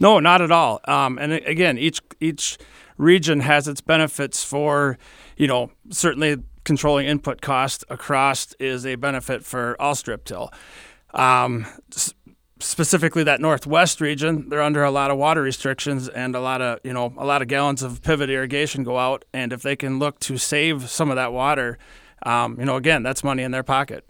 No, 0.00 0.18
not 0.18 0.42
at 0.42 0.50
all. 0.50 0.80
Um, 0.88 1.18
and 1.18 1.32
again, 1.32 1.78
each 1.78 2.00
each 2.18 2.58
region 3.02 3.40
has 3.40 3.68
its 3.68 3.80
benefits 3.80 4.44
for, 4.44 4.98
you 5.36 5.46
know, 5.46 5.70
certainly 5.90 6.36
controlling 6.64 7.06
input 7.06 7.40
cost 7.40 7.84
across 7.90 8.54
is 8.60 8.86
a 8.86 8.94
benefit 8.94 9.44
for 9.44 9.76
all 9.80 9.94
strip 9.94 10.24
till. 10.24 10.50
Um, 11.12 11.66
specifically 12.60 13.24
that 13.24 13.40
northwest 13.40 14.00
region, 14.00 14.48
they're 14.48 14.62
under 14.62 14.84
a 14.84 14.90
lot 14.90 15.10
of 15.10 15.18
water 15.18 15.42
restrictions 15.42 16.08
and 16.08 16.34
a 16.34 16.40
lot 16.40 16.62
of 16.62 16.78
you 16.84 16.92
know 16.92 17.12
a 17.18 17.26
lot 17.26 17.42
of 17.42 17.48
gallons 17.48 17.82
of 17.82 18.02
pivot 18.02 18.30
irrigation 18.30 18.84
go 18.84 18.98
out. 18.98 19.24
And 19.32 19.52
if 19.52 19.62
they 19.62 19.76
can 19.76 19.98
look 19.98 20.20
to 20.20 20.38
save 20.38 20.88
some 20.88 21.10
of 21.10 21.16
that 21.16 21.32
water, 21.32 21.78
um, 22.24 22.56
you 22.58 22.64
know, 22.64 22.76
again, 22.76 23.02
that's 23.02 23.24
money 23.24 23.42
in 23.42 23.50
their 23.50 23.64
pocket. 23.64 24.06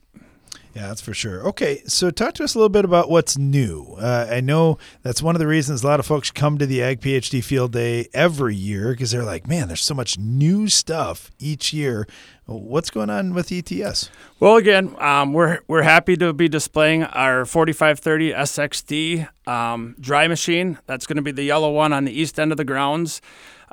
Yeah, 0.75 0.89
that's 0.89 1.03
for 1.03 1.13
sure. 1.13 1.47
Okay, 1.49 1.83
so 1.87 2.11
talk 2.11 2.33
to 2.35 2.45
us 2.45 2.55
a 2.55 2.59
little 2.59 2.71
bit 2.71 2.87
about 2.87 3.11
what's 3.11 3.37
new. 3.37 3.95
Uh, 3.99 4.27
I 4.31 4.41
know 4.41 4.79
that's 5.03 5.21
one 5.23 5.35
of 5.35 5.39
the 5.39 5.47
reasons 5.47 5.83
a 5.83 5.87
lot 5.87 6.01
of 6.01 6.07
folks 6.07 6.31
come 6.31 6.57
to 6.57 6.65
the 6.65 6.83
Ag 6.83 7.03
PhD 7.03 7.45
Field 7.45 7.73
Day 7.73 8.09
every 8.15 8.57
year 8.57 8.93
because 8.93 9.11
they're 9.11 9.23
like, 9.23 9.47
man, 9.47 9.69
there's 9.69 9.83
so 9.83 9.95
much 9.95 10.19
new 10.19 10.69
stuff 10.69 11.31
each 11.39 11.75
year. 11.75 12.07
What's 12.47 12.89
going 12.89 13.11
on 13.11 13.35
with 13.35 13.53
ETS? 13.53 14.09
Well, 14.41 14.57
again, 14.57 14.97
um, 14.99 15.35
we're 15.35 15.61
we're 15.69 15.83
happy 15.83 16.17
to 16.17 16.33
be 16.33 16.49
displaying 16.49 17.05
our 17.05 17.45
4530 17.45 18.33
SXD 18.33 19.29
um, 19.47 19.95
dry 20.01 20.27
machine. 20.27 20.79
That's 20.87 21.07
going 21.07 21.17
to 21.17 21.23
be 21.23 21.33
the 21.33 21.45
yellow 21.45 21.71
one 21.71 21.93
on 21.93 22.07
the 22.07 22.19
east 22.19 22.41
end 22.41 22.51
of 22.51 22.57
the 22.57 22.65
grounds. 22.65 23.21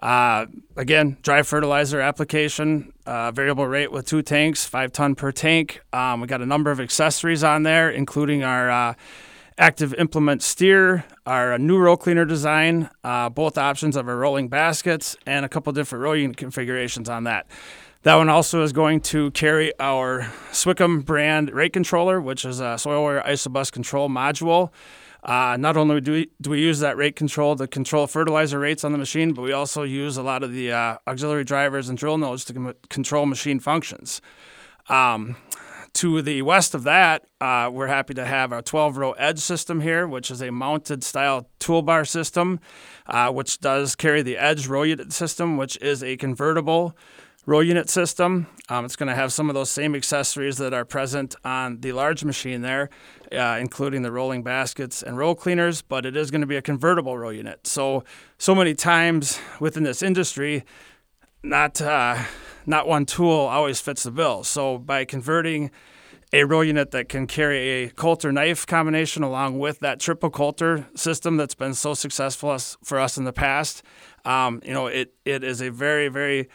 Uh, 0.02 0.46
again, 0.78 1.18
dry 1.22 1.44
fertilizer 1.44 2.00
application, 2.00 2.94
uh, 3.06 3.32
variable 3.32 3.68
rate 3.68 3.92
with 3.92 4.06
two 4.06 4.22
tanks, 4.22 4.66
five 4.66 4.92
ton 4.92 5.14
per 5.14 5.32
tank. 5.32 5.82
Um, 5.92 6.22
we 6.22 6.28
got 6.28 6.42
a 6.42 6.46
number 6.46 6.72
of 6.72 6.80
accessories 6.80 7.44
on 7.44 7.64
there, 7.64 7.90
including 7.90 8.44
our 8.44 8.70
uh, 8.70 8.94
active 9.58 9.94
implement 9.96 10.42
steer, 10.42 11.04
our 11.26 11.58
new 11.58 11.78
row 11.78 11.98
cleaner 11.98 12.24
design, 12.24 12.90
uh, 13.04 13.30
both 13.30 13.58
options 13.58 13.98
of 13.98 14.08
our 14.08 14.16
rolling 14.16 14.48
baskets, 14.48 15.18
and 15.26 15.46
a 15.46 15.50
couple 15.50 15.74
different 15.74 16.20
unit 16.20 16.38
configurations 16.38 17.10
on 17.10 17.26
that. 17.26 17.46
That 18.04 18.16
one 18.16 18.30
also 18.30 18.64
is 18.64 18.72
going 18.72 19.02
to 19.02 19.30
carry 19.32 19.78
our 19.78 20.32
Swickham 20.54 21.04
brand 21.04 21.52
rate 21.52 21.74
controller, 21.74 22.22
which 22.22 22.46
is 22.46 22.62
a 22.62 22.78
soil 22.78 23.22
isobus 23.22 23.70
control 23.70 24.08
module. 24.08 24.72
Uh, 25.24 25.58
not 25.60 25.76
only 25.76 26.00
do 26.00 26.14
we, 26.14 26.30
do 26.42 26.50
we 26.50 26.62
use 26.62 26.80
that 26.80 26.96
rate 26.96 27.16
control 27.16 27.56
to 27.56 27.68
control 27.68 28.08
fertilizer 28.08 28.60
rates 28.60 28.84
on 28.84 28.92
the 28.92 28.98
machine, 28.98 29.34
but 29.34 29.42
we 29.42 29.52
also 29.52 29.84
use 29.84 30.16
a 30.16 30.24
lot 30.24 30.44
of 30.44 30.54
the 30.54 30.72
uh, 30.72 30.98
auxiliary 31.08 31.44
drivers 31.44 31.90
and 31.90 31.98
drill 31.98 32.18
nodes 32.18 32.46
to 32.46 32.54
com- 32.54 32.74
control 32.90 33.26
machine 33.26 33.60
functions. 33.60 34.22
Um, 34.88 35.36
to 35.94 36.22
the 36.22 36.42
west 36.44 36.74
of 36.74 36.84
that, 36.84 37.26
uh, 37.42 37.70
we're 37.72 37.88
happy 37.88 38.14
to 38.14 38.26
have 38.26 38.54
our 38.54 38.62
12 38.62 38.98
row 38.98 39.12
edge 39.14 39.40
system 39.40 39.82
here, 39.82 40.08
which 40.08 40.32
is 40.32 40.42
a 40.42 40.52
mounted 40.52 41.04
style 41.04 41.50
toolbar 41.60 42.08
system, 42.08 42.60
uh, 43.08 43.32
which 43.32 43.60
does 43.60 43.96
carry 43.96 44.22
the 44.22 44.38
edge 44.38 44.68
row 44.68 44.84
unit 44.84 45.12
system, 45.12 45.58
which 45.58 45.78
is 45.78 46.04
a 46.04 46.16
convertible 46.18 46.96
row 47.46 47.60
unit 47.62 47.90
system. 47.90 48.48
Um, 48.70 48.86
it's 48.86 48.96
going 48.96 49.08
to 49.08 49.16
have 49.16 49.34
some 49.34 49.50
of 49.50 49.56
those 49.56 49.70
same 49.70 49.96
accessories 49.96 50.58
that 50.58 50.74
are 50.74 50.86
present 50.86 51.36
on 51.44 51.82
the 51.82 51.92
large 51.94 52.24
machine 52.24 52.62
there, 52.62 52.90
uh, 53.32 53.58
including 53.60 54.04
the 54.04 54.12
rolling 54.12 54.44
baskets 54.44 55.02
and 55.02 55.18
roll 55.18 55.36
cleaners, 55.36 55.82
but 55.82 56.06
it 56.06 56.16
is 56.16 56.30
going 56.32 56.42
to 56.42 56.48
be 56.48 56.58
a 56.58 56.62
convertible 56.62 57.18
row 57.18 57.30
unit. 57.30 57.66
So, 57.66 58.04
so 58.38 58.54
many 58.54 58.76
times 58.76 59.40
within 59.60 59.84
this 59.84 60.04
industry, 60.04 60.64
not 61.42 61.82
uh, 61.82 62.24
not 62.66 62.88
one 62.88 63.06
tool 63.06 63.32
always 63.32 63.82
fits 63.82 64.04
the 64.04 64.12
bill. 64.12 64.44
So 64.44 64.78
by 64.78 65.06
converting 65.06 65.72
a 66.32 66.44
row 66.44 66.62
unit 66.62 66.92
that 66.92 67.10
can 67.10 67.26
carry 67.26 67.58
a 67.58 67.90
Coulter 67.90 68.32
knife 68.32 68.68
combination 68.68 69.24
along 69.24 69.58
with 69.58 69.80
that 69.80 70.00
triple 70.00 70.30
Coulter 70.30 70.88
system 70.96 71.38
that's 71.38 71.56
been 71.56 71.74
so 71.74 71.96
successful 71.96 72.56
for 72.84 73.00
us 73.00 73.18
in 73.18 73.24
the 73.24 73.34
past, 73.34 73.82
um, 74.26 74.62
you 74.64 74.74
know, 74.74 74.86
it, 74.86 75.16
it 75.26 75.44
is 75.44 75.62
a 75.62 75.72
very, 75.72 76.08
very 76.08 76.48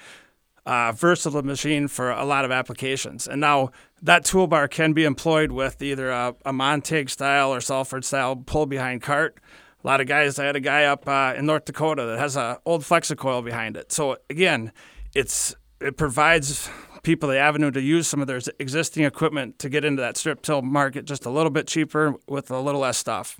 uh, 0.66 0.92
versatile 0.92 1.42
machine 1.42 1.88
for 1.88 2.10
a 2.10 2.24
lot 2.24 2.44
of 2.44 2.50
applications. 2.50 3.26
And 3.26 3.40
now 3.40 3.70
that 4.02 4.24
toolbar 4.24 4.70
can 4.70 4.92
be 4.92 5.04
employed 5.04 5.52
with 5.52 5.82
either 5.82 6.10
a, 6.10 6.34
a 6.44 7.06
style 7.08 7.52
or 7.52 7.60
Salford 7.60 8.04
style 8.04 8.36
pull 8.36 8.66
behind 8.66 9.02
cart. 9.02 9.38
A 9.82 9.86
lot 9.86 10.00
of 10.00 10.06
guys, 10.06 10.38
I 10.38 10.46
had 10.46 10.56
a 10.56 10.60
guy 10.60 10.84
up 10.84 11.06
uh, 11.06 11.34
in 11.36 11.46
North 11.46 11.66
Dakota 11.66 12.06
that 12.06 12.18
has 12.18 12.36
an 12.36 12.56
old 12.64 12.84
Flexicoil 12.84 13.42
behind 13.42 13.76
it. 13.76 13.92
So 13.92 14.16
again, 14.30 14.72
it's 15.14 15.54
it 15.80 15.98
provides 15.98 16.70
people 17.02 17.28
the 17.28 17.38
avenue 17.38 17.70
to 17.70 17.80
use 17.80 18.08
some 18.08 18.20
of 18.20 18.26
their 18.26 18.40
existing 18.58 19.04
equipment 19.04 19.58
to 19.58 19.68
get 19.68 19.84
into 19.84 20.00
that 20.00 20.16
strip 20.16 20.40
till 20.40 20.62
market 20.62 21.04
just 21.04 21.26
a 21.26 21.30
little 21.30 21.50
bit 21.50 21.66
cheaper 21.66 22.14
with 22.26 22.50
a 22.50 22.58
little 22.58 22.80
less 22.80 22.96
stuff. 22.96 23.38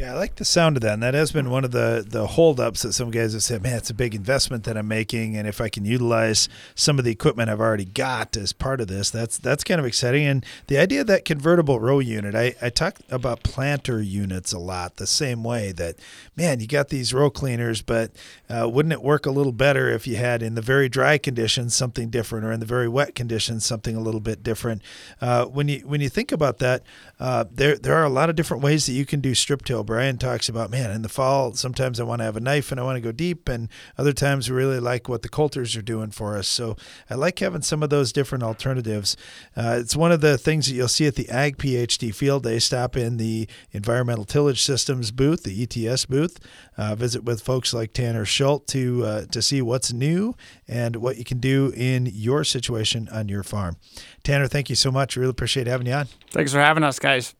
Yeah, 0.00 0.14
I 0.14 0.16
like 0.16 0.36
the 0.36 0.46
sound 0.46 0.78
of 0.78 0.80
that. 0.80 0.94
And 0.94 1.02
that 1.02 1.12
has 1.12 1.30
been 1.30 1.50
one 1.50 1.62
of 1.62 1.72
the 1.72 2.02
the 2.08 2.26
holdups 2.26 2.80
that 2.82 2.94
some 2.94 3.10
guys 3.10 3.34
have 3.34 3.42
said, 3.42 3.62
man, 3.62 3.76
it's 3.76 3.90
a 3.90 3.94
big 3.94 4.14
investment 4.14 4.64
that 4.64 4.78
I'm 4.78 4.88
making. 4.88 5.36
And 5.36 5.46
if 5.46 5.60
I 5.60 5.68
can 5.68 5.84
utilize 5.84 6.48
some 6.74 6.98
of 6.98 7.04
the 7.04 7.10
equipment 7.10 7.50
I've 7.50 7.60
already 7.60 7.84
got 7.84 8.34
as 8.34 8.54
part 8.54 8.80
of 8.80 8.88
this, 8.88 9.10
that's 9.10 9.36
that's 9.36 9.62
kind 9.62 9.78
of 9.78 9.84
exciting. 9.84 10.24
And 10.24 10.46
the 10.68 10.78
idea 10.78 11.02
of 11.02 11.06
that 11.08 11.26
convertible 11.26 11.80
row 11.80 11.98
unit, 11.98 12.34
I, 12.34 12.54
I 12.62 12.70
talk 12.70 13.00
about 13.10 13.42
planter 13.42 14.00
units 14.00 14.54
a 14.54 14.58
lot, 14.58 14.96
the 14.96 15.06
same 15.06 15.44
way 15.44 15.70
that, 15.72 15.96
man, 16.34 16.60
you 16.60 16.66
got 16.66 16.88
these 16.88 17.12
row 17.12 17.28
cleaners, 17.28 17.82
but 17.82 18.10
uh, 18.48 18.66
wouldn't 18.72 18.94
it 18.94 19.02
work 19.02 19.26
a 19.26 19.30
little 19.30 19.52
better 19.52 19.90
if 19.90 20.06
you 20.06 20.16
had 20.16 20.42
in 20.42 20.54
the 20.54 20.62
very 20.62 20.88
dry 20.88 21.18
conditions 21.18 21.76
something 21.76 22.08
different 22.08 22.46
or 22.46 22.52
in 22.52 22.60
the 22.60 22.64
very 22.64 22.88
wet 22.88 23.14
conditions 23.14 23.66
something 23.66 23.96
a 23.96 24.00
little 24.00 24.20
bit 24.20 24.42
different? 24.42 24.80
Uh, 25.20 25.44
when 25.44 25.68
you 25.68 25.80
when 25.80 26.00
you 26.00 26.08
think 26.08 26.32
about 26.32 26.56
that, 26.56 26.84
uh, 27.18 27.44
there 27.52 27.76
there 27.76 27.96
are 27.96 28.04
a 28.04 28.08
lot 28.08 28.30
of 28.30 28.34
different 28.34 28.62
ways 28.62 28.86
that 28.86 28.92
you 28.92 29.04
can 29.04 29.20
do 29.20 29.34
strip 29.34 29.62
till 29.62 29.89
Brian 29.90 30.18
talks 30.18 30.48
about, 30.48 30.70
man, 30.70 30.92
in 30.92 31.02
the 31.02 31.08
fall, 31.08 31.52
sometimes 31.54 31.98
I 31.98 32.04
want 32.04 32.20
to 32.20 32.24
have 32.24 32.36
a 32.36 32.40
knife 32.40 32.70
and 32.70 32.78
I 32.78 32.84
want 32.84 32.94
to 32.94 33.00
go 33.00 33.10
deep, 33.10 33.48
and 33.48 33.68
other 33.98 34.12
times 34.12 34.48
we 34.48 34.54
really 34.54 34.78
like 34.78 35.08
what 35.08 35.22
the 35.22 35.28
coulters 35.28 35.74
are 35.74 35.82
doing 35.82 36.12
for 36.12 36.36
us. 36.36 36.46
So 36.46 36.76
I 37.10 37.16
like 37.16 37.40
having 37.40 37.62
some 37.62 37.82
of 37.82 37.90
those 37.90 38.12
different 38.12 38.44
alternatives. 38.44 39.16
Uh, 39.56 39.78
it's 39.80 39.96
one 39.96 40.12
of 40.12 40.20
the 40.20 40.38
things 40.38 40.68
that 40.68 40.74
you'll 40.74 40.86
see 40.86 41.08
at 41.08 41.16
the 41.16 41.28
Ag 41.28 41.58
PhD 41.58 42.14
Field 42.14 42.44
Day. 42.44 42.60
Stop 42.60 42.96
in 42.96 43.16
the 43.16 43.48
Environmental 43.72 44.24
Tillage 44.24 44.62
Systems 44.62 45.10
booth, 45.10 45.42
the 45.42 45.60
ETS 45.60 46.06
booth. 46.06 46.38
Uh, 46.78 46.94
visit 46.94 47.24
with 47.24 47.42
folks 47.42 47.74
like 47.74 47.92
Tanner 47.92 48.24
Schultz 48.24 48.72
to 48.72 49.04
uh, 49.04 49.24
to 49.32 49.42
see 49.42 49.60
what's 49.60 49.92
new 49.92 50.36
and 50.68 50.94
what 50.94 51.16
you 51.16 51.24
can 51.24 51.40
do 51.40 51.72
in 51.74 52.06
your 52.06 52.44
situation 52.44 53.08
on 53.10 53.28
your 53.28 53.42
farm. 53.42 53.76
Tanner, 54.22 54.46
thank 54.46 54.70
you 54.70 54.76
so 54.76 54.92
much. 54.92 55.16
Really 55.16 55.30
appreciate 55.30 55.66
having 55.66 55.88
you 55.88 55.94
on. 55.94 56.06
Thanks 56.30 56.52
for 56.52 56.60
having 56.60 56.84
us, 56.84 57.00
guys. 57.00 57.34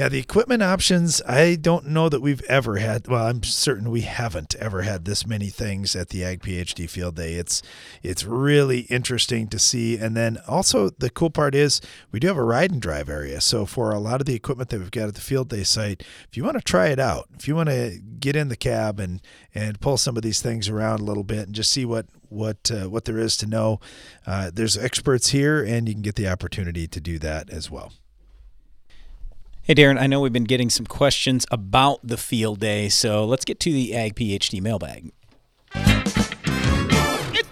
Yeah, 0.00 0.08
the 0.08 0.18
equipment 0.18 0.62
options, 0.62 1.20
I 1.28 1.56
don't 1.56 1.88
know 1.88 2.08
that 2.08 2.22
we've 2.22 2.40
ever 2.44 2.78
had. 2.78 3.06
Well, 3.06 3.26
I'm 3.26 3.42
certain 3.42 3.90
we 3.90 4.00
haven't 4.00 4.54
ever 4.54 4.80
had 4.80 5.04
this 5.04 5.26
many 5.26 5.48
things 5.48 5.94
at 5.94 6.08
the 6.08 6.24
Ag 6.24 6.40
PhD 6.40 6.88
Field 6.88 7.16
Day. 7.16 7.34
It's 7.34 7.60
it's 8.02 8.24
really 8.24 8.86
interesting 8.88 9.46
to 9.48 9.58
see. 9.58 9.98
And 9.98 10.16
then 10.16 10.38
also 10.48 10.88
the 10.88 11.10
cool 11.10 11.28
part 11.28 11.54
is 11.54 11.82
we 12.12 12.18
do 12.18 12.28
have 12.28 12.38
a 12.38 12.42
ride 12.42 12.70
and 12.70 12.80
drive 12.80 13.10
area. 13.10 13.42
So 13.42 13.66
for 13.66 13.90
a 13.90 13.98
lot 13.98 14.22
of 14.22 14.26
the 14.26 14.34
equipment 14.34 14.70
that 14.70 14.78
we've 14.78 14.90
got 14.90 15.08
at 15.08 15.16
the 15.16 15.20
Field 15.20 15.50
Day 15.50 15.64
site, 15.64 16.02
if 16.30 16.34
you 16.34 16.44
want 16.44 16.56
to 16.56 16.62
try 16.62 16.86
it 16.86 16.98
out, 16.98 17.28
if 17.36 17.46
you 17.46 17.54
want 17.54 17.68
to 17.68 18.00
get 18.20 18.36
in 18.36 18.48
the 18.48 18.56
cab 18.56 19.00
and 19.00 19.20
and 19.54 19.82
pull 19.82 19.98
some 19.98 20.16
of 20.16 20.22
these 20.22 20.40
things 20.40 20.66
around 20.70 21.00
a 21.00 21.04
little 21.04 21.24
bit 21.24 21.40
and 21.40 21.54
just 21.54 21.70
see 21.70 21.84
what 21.84 22.06
what 22.30 22.70
uh, 22.70 22.88
what 22.88 23.04
there 23.04 23.18
is 23.18 23.36
to 23.36 23.46
know, 23.46 23.80
uh, 24.26 24.50
there's 24.50 24.78
experts 24.78 25.28
here, 25.28 25.62
and 25.62 25.86
you 25.88 25.94
can 25.94 26.00
get 26.00 26.14
the 26.14 26.26
opportunity 26.26 26.88
to 26.88 27.02
do 27.02 27.18
that 27.18 27.50
as 27.50 27.70
well. 27.70 27.92
Hey, 29.70 29.76
Darren, 29.76 30.00
I 30.00 30.08
know 30.08 30.20
we've 30.20 30.32
been 30.32 30.42
getting 30.42 30.68
some 30.68 30.84
questions 30.84 31.46
about 31.48 32.00
the 32.02 32.16
field 32.16 32.58
day, 32.58 32.88
so 32.88 33.24
let's 33.24 33.44
get 33.44 33.60
to 33.60 33.72
the 33.72 33.94
Ag 33.94 34.16
PhD 34.16 34.60
mailbag. 34.60 35.12
It's 35.76 36.12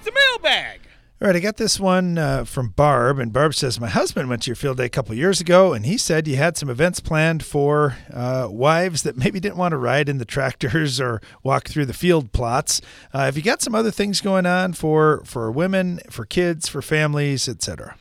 the 0.05 0.13
mailbag. 0.13 0.81
All 1.23 1.29
right, 1.29 1.37
I 1.37 1.39
got 1.39 1.59
this 1.59 1.79
one 1.79 2.19
uh, 2.19 2.43
from 2.43 2.71
Barb, 2.71 3.21
and 3.21 3.33
Barb 3.33 3.55
says, 3.55 3.79
My 3.79 3.87
husband 3.89 4.29
went 4.29 4.43
to 4.43 4.51
your 4.51 4.57
field 4.57 4.79
day 4.79 4.87
a 4.87 4.89
couple 4.89 5.15
years 5.15 5.41
ago, 5.41 5.73
and 5.73 5.87
he 5.87 5.97
said 5.97 6.27
you 6.27 6.35
had 6.35 6.57
some 6.57 6.69
events 6.69 6.99
planned 6.99 7.45
for 7.45 7.97
uh, 8.13 8.49
wives 8.51 9.05
that 9.05 9.17
maybe 9.17 9.39
didn't 9.39 9.57
want 9.57 9.71
to 9.71 9.79
ride 9.79 10.09
in 10.09 10.19
the 10.19 10.25
tractors 10.25 11.01
or 11.01 11.21
walk 11.45 11.69
through 11.69 11.87
the 11.87 11.95
field 11.95 12.33
plots. 12.33 12.81
Uh, 13.15 13.27
have 13.27 13.37
you 13.37 13.45
got 13.45 13.63
some 13.63 13.77
other 13.77 13.93
things 13.93 14.21
going 14.21 14.45
on 14.45 14.73
for, 14.73 15.23
for 15.25 15.53
women, 15.53 16.01
for 16.11 16.25
kids, 16.25 16.67
for 16.67 16.83
families, 16.83 17.49
etc.? 17.49 17.95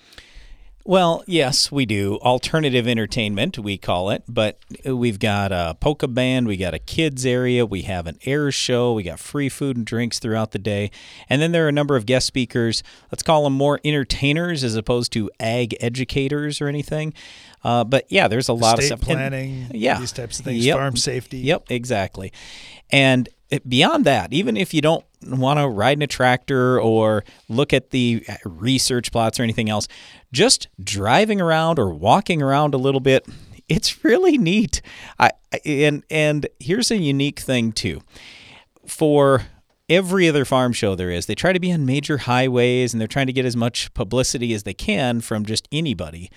Well, 0.87 1.21
yes, 1.27 1.69
we 1.69 1.85
do. 1.85 2.15
Alternative 2.21 2.87
entertainment, 2.87 3.59
we 3.59 3.77
call 3.77 4.09
it. 4.09 4.23
But 4.25 4.57
we've 4.85 5.19
got 5.19 5.51
a 5.51 5.75
polka 5.81 6.07
band, 6.07 6.47
we 6.47 6.55
got 6.55 6.73
a 6.73 6.79
kids 6.79 7.25
area, 7.25 7.65
we 7.65 7.81
have 7.81 8.07
an 8.07 8.17
air 8.23 8.53
show, 8.53 8.93
we 8.93 9.03
got 9.03 9.19
free 9.19 9.49
food 9.49 9.75
and 9.75 9.85
drinks 9.85 10.17
throughout 10.17 10.53
the 10.53 10.59
day. 10.59 10.89
And 11.27 11.41
then 11.41 11.51
there 11.51 11.65
are 11.65 11.67
a 11.67 11.73
number 11.73 11.97
of 11.97 12.05
guest 12.05 12.25
speakers. 12.25 12.83
Let's 13.11 13.21
call 13.21 13.43
them 13.43 13.51
more 13.51 13.81
entertainers 13.83 14.63
as 14.63 14.77
opposed 14.77 15.11
to 15.11 15.29
ag 15.41 15.75
educators 15.81 16.61
or 16.61 16.69
anything. 16.69 17.13
Uh, 17.65 17.83
but 17.83 18.05
yeah, 18.07 18.29
there's 18.29 18.47
a 18.47 18.53
lot 18.53 18.79
Estate 18.79 18.93
of 18.93 18.99
stuff. 18.99 19.09
And- 19.09 19.17
planning, 19.17 19.67
yeah, 19.71 19.99
these 19.99 20.13
types 20.13 20.39
of 20.39 20.45
things, 20.45 20.65
Yep. 20.65 20.77
farm 20.77 20.95
safety. 20.95 21.39
Yep, 21.39 21.65
exactly. 21.69 22.31
And 22.91 23.27
beyond 23.67 24.05
that, 24.05 24.31
even 24.31 24.55
if 24.55 24.73
you 24.73 24.81
don't 24.81 25.03
want 25.25 25.57
to 25.59 25.67
ride 25.67 25.97
in 25.97 26.01
a 26.01 26.07
tractor 26.07 26.79
or 26.79 27.23
look 27.49 27.73
at 27.73 27.89
the 27.89 28.23
research 28.45 29.11
plots 29.11 29.39
or 29.39 29.43
anything 29.43 29.69
else, 29.69 29.87
just 30.31 30.67
driving 30.81 31.41
around 31.41 31.79
or 31.79 31.89
walking 31.89 32.41
around 32.41 32.73
a 32.73 32.77
little 32.77 32.99
bit, 32.99 33.25
it's 33.69 34.03
really 34.03 34.37
neat. 34.37 34.81
I 35.19 35.31
and 35.65 36.03
and 36.09 36.47
here's 36.59 36.91
a 36.91 36.97
unique 36.97 37.39
thing 37.39 37.71
too. 37.71 38.01
For 38.85 39.43
every 39.89 40.27
other 40.27 40.45
farm 40.45 40.73
show 40.73 40.95
there 40.95 41.11
is, 41.11 41.25
they 41.25 41.35
try 41.35 41.53
to 41.53 41.59
be 41.59 41.71
on 41.71 41.85
major 41.85 42.19
highways 42.19 42.93
and 42.93 42.99
they're 42.99 43.07
trying 43.07 43.27
to 43.27 43.33
get 43.33 43.45
as 43.45 43.55
much 43.55 43.93
publicity 43.93 44.53
as 44.53 44.63
they 44.63 44.73
can 44.73 45.21
from 45.21 45.45
just 45.45 45.67
anybody. 45.71 46.29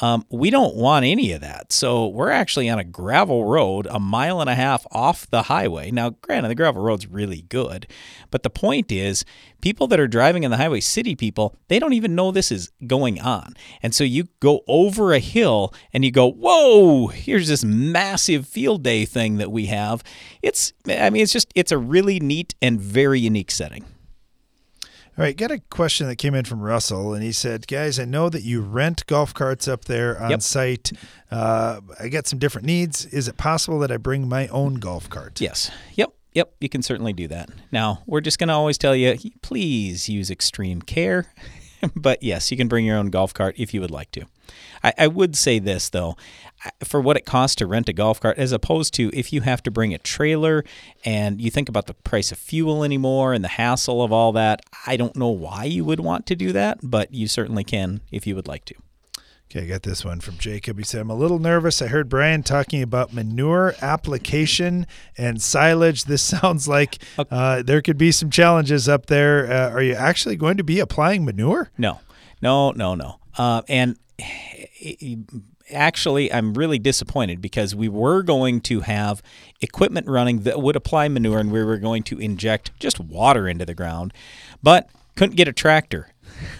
Um, 0.00 0.24
we 0.28 0.50
don't 0.50 0.74
want 0.74 1.04
any 1.04 1.32
of 1.32 1.40
that. 1.42 1.72
So 1.72 2.08
we're 2.08 2.30
actually 2.30 2.68
on 2.68 2.78
a 2.78 2.84
gravel 2.84 3.44
road 3.44 3.86
a 3.88 4.00
mile 4.00 4.40
and 4.40 4.50
a 4.50 4.54
half 4.54 4.86
off 4.90 5.28
the 5.30 5.42
highway. 5.42 5.90
Now, 5.90 6.10
granted, 6.10 6.48
the 6.48 6.56
gravel 6.56 6.82
road's 6.82 7.06
really 7.06 7.42
good, 7.42 7.86
but 8.30 8.42
the 8.42 8.50
point 8.50 8.90
is 8.90 9.24
people 9.60 9.86
that 9.88 10.00
are 10.00 10.08
driving 10.08 10.44
on 10.44 10.50
the 10.50 10.56
highway, 10.56 10.80
city 10.80 11.14
people, 11.14 11.56
they 11.68 11.78
don't 11.78 11.92
even 11.92 12.14
know 12.14 12.32
this 12.32 12.50
is 12.50 12.72
going 12.86 13.20
on. 13.20 13.54
And 13.82 13.94
so 13.94 14.02
you 14.02 14.24
go 14.40 14.62
over 14.66 15.12
a 15.12 15.20
hill 15.20 15.72
and 15.92 16.04
you 16.04 16.10
go, 16.10 16.28
whoa, 16.30 17.06
here's 17.06 17.48
this 17.48 17.64
massive 17.64 18.48
field 18.48 18.82
day 18.82 19.04
thing 19.04 19.36
that 19.36 19.52
we 19.52 19.66
have. 19.66 20.02
It's, 20.42 20.72
I 20.88 21.10
mean, 21.10 21.22
it's 21.22 21.32
just, 21.32 21.52
it's 21.54 21.72
a 21.72 21.78
really 21.78 22.18
neat 22.18 22.54
and 22.60 22.80
very 22.80 23.20
unique 23.20 23.50
setting. 23.52 23.84
All 25.16 25.22
right, 25.22 25.36
got 25.36 25.52
a 25.52 25.60
question 25.70 26.08
that 26.08 26.16
came 26.16 26.34
in 26.34 26.44
from 26.44 26.60
Russell, 26.60 27.14
and 27.14 27.22
he 27.22 27.30
said, 27.30 27.68
"Guys, 27.68 28.00
I 28.00 28.04
know 28.04 28.28
that 28.28 28.42
you 28.42 28.60
rent 28.60 29.06
golf 29.06 29.32
carts 29.32 29.68
up 29.68 29.84
there 29.84 30.20
on 30.20 30.30
Yep. 30.30 30.42
site. 30.42 30.92
Uh, 31.30 31.80
I 32.00 32.08
got 32.08 32.26
some 32.26 32.40
different 32.40 32.66
needs. 32.66 33.06
Is 33.06 33.28
it 33.28 33.36
possible 33.36 33.78
that 33.78 33.92
I 33.92 33.96
bring 33.96 34.28
my 34.28 34.48
own 34.48 34.74
golf 34.74 35.08
cart?" 35.08 35.40
Yes. 35.40 35.70
Yep. 35.94 36.12
Yep. 36.32 36.54
You 36.60 36.68
can 36.68 36.82
certainly 36.82 37.12
do 37.12 37.28
that. 37.28 37.48
Now, 37.70 38.02
we're 38.06 38.20
just 38.22 38.40
going 38.40 38.48
to 38.48 38.54
always 38.54 38.76
tell 38.76 38.96
you 38.96 39.16
please 39.40 40.08
use 40.08 40.30
extreme 40.32 40.82
care. 40.82 41.32
but 41.94 42.20
yes, 42.24 42.50
you 42.50 42.56
can 42.56 42.66
bring 42.66 42.84
your 42.84 42.96
own 42.96 43.10
golf 43.10 43.32
cart 43.32 43.54
if 43.56 43.72
you 43.72 43.80
would 43.80 43.92
like 43.92 44.10
to. 44.12 44.24
I, 44.82 44.92
I 44.98 45.06
would 45.06 45.36
say 45.36 45.60
this, 45.60 45.90
though, 45.90 46.16
for 46.82 47.00
what 47.00 47.16
it 47.16 47.24
costs 47.24 47.56
to 47.56 47.66
rent 47.66 47.88
a 47.88 47.92
golf 47.92 48.20
cart, 48.20 48.38
as 48.38 48.52
opposed 48.52 48.94
to 48.94 49.10
if 49.12 49.32
you 49.32 49.42
have 49.42 49.62
to 49.64 49.70
bring 49.70 49.94
a 49.94 49.98
trailer 49.98 50.64
and 51.04 51.40
you 51.40 51.50
think 51.50 51.68
about 51.68 51.86
the 51.86 51.94
price 51.94 52.32
of 52.32 52.38
fuel 52.38 52.84
anymore 52.84 53.32
and 53.32 53.44
the 53.44 53.48
hassle 53.48 54.02
of 54.02 54.12
all 54.12 54.32
that, 54.32 54.60
I 54.86 54.96
don't 54.96 55.16
know 55.16 55.28
why 55.28 55.64
you 55.64 55.84
would 55.84 56.00
want 56.00 56.26
to 56.26 56.36
do 56.36 56.52
that, 56.52 56.78
but 56.82 57.12
you 57.12 57.28
certainly 57.28 57.64
can 57.64 58.00
if 58.10 58.26
you 58.26 58.34
would 58.34 58.48
like 58.48 58.64
to. 58.66 58.74
Okay, 59.50 59.66
I 59.66 59.68
got 59.68 59.82
this 59.82 60.04
one 60.04 60.20
from 60.20 60.36
Jacob. 60.38 60.78
He 60.78 60.84
said, 60.84 61.00
I'm 61.02 61.10
a 61.10 61.14
little 61.14 61.38
nervous. 61.38 61.80
I 61.80 61.86
heard 61.86 62.08
Brian 62.08 62.42
talking 62.42 62.82
about 62.82 63.12
manure 63.12 63.74
application 63.80 64.86
and 65.16 65.40
silage. 65.40 66.04
This 66.04 66.22
sounds 66.40 66.66
like 66.66 66.98
uh, 67.18 67.62
there 67.62 67.80
could 67.80 67.98
be 67.98 68.10
some 68.10 68.30
challenges 68.30 68.88
up 68.88 69.06
there. 69.06 69.50
Uh, 69.50 69.70
are 69.70 69.82
you 69.82 69.94
actually 69.94 70.36
going 70.36 70.56
to 70.56 70.64
be 70.64 70.80
applying 70.80 71.24
manure? 71.24 71.70
No, 71.78 72.00
no, 72.42 72.72
no, 72.72 72.94
no. 72.94 73.20
Uh, 73.36 73.62
and 73.68 73.96
actually, 75.70 76.32
I'm 76.32 76.54
really 76.54 76.78
disappointed 76.78 77.40
because 77.40 77.74
we 77.74 77.88
were 77.88 78.22
going 78.22 78.60
to 78.62 78.80
have 78.80 79.22
equipment 79.60 80.06
running 80.06 80.40
that 80.40 80.60
would 80.60 80.76
apply 80.76 81.08
manure 81.08 81.38
and 81.38 81.52
we 81.52 81.62
were 81.64 81.78
going 81.78 82.02
to 82.04 82.18
inject 82.18 82.72
just 82.78 83.00
water 83.00 83.48
into 83.48 83.64
the 83.64 83.74
ground, 83.74 84.12
but 84.62 84.88
couldn't 85.16 85.36
get 85.36 85.48
a 85.48 85.52
tractor. 85.52 86.08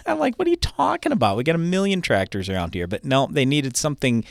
I'm 0.05 0.19
like, 0.19 0.35
what 0.35 0.47
are 0.47 0.51
you 0.51 0.57
talking 0.57 1.11
about? 1.11 1.37
We 1.37 1.43
got 1.43 1.55
a 1.55 1.59
million 1.59 2.01
tractors 2.01 2.49
around 2.49 2.73
here, 2.73 2.87
but 2.87 3.05
no, 3.05 3.27
they 3.29 3.45
needed 3.45 3.77
something. 3.77 4.23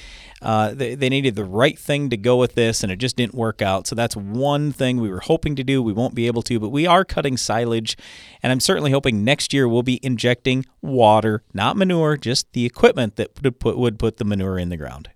Uh, 0.43 0.75
they, 0.75 0.95
they 0.95 1.09
needed 1.09 1.37
the 1.37 1.45
right 1.45 1.79
thing 1.79 2.11
to 2.11 2.17
go 2.17 2.37
with 2.37 2.55
this, 2.55 2.83
and 2.83 2.93
it 2.93 2.97
just 2.97 3.17
didn't 3.17 3.35
work 3.35 3.63
out. 3.63 3.87
So 3.87 3.95
that's 3.95 4.17
one 4.17 4.73
thing 4.73 5.01
we 5.01 5.11
were 5.11 5.21
hoping 5.21 5.57
to 5.57 5.65
do. 5.65 5.83
We 5.83 5.93
won't 5.93 6.15
be 6.15 6.27
able 6.27 6.43
to, 6.43 6.61
but 6.61 6.69
we 6.69 6.87
are 6.87 7.05
cutting 7.05 7.37
silage, 7.37 7.97
and 8.43 8.53
I'm 8.53 8.61
certainly 8.61 8.91
hoping 8.91 9.25
next 9.25 9.53
year 9.53 9.69
we'll 9.69 9.83
be 9.83 10.01
injecting 10.03 10.67
water, 10.83 11.43
not 11.53 11.77
manure, 11.77 12.17
just 12.17 12.53
the 12.53 12.67
equipment 12.67 13.17
that 13.17 13.43
would 13.43 13.59
put 13.59 13.79
would 13.79 13.99
put 13.99 14.19
the 14.19 14.25
manure 14.25 14.59
in 14.59 14.69
the 14.69 14.77
ground. 14.77 15.11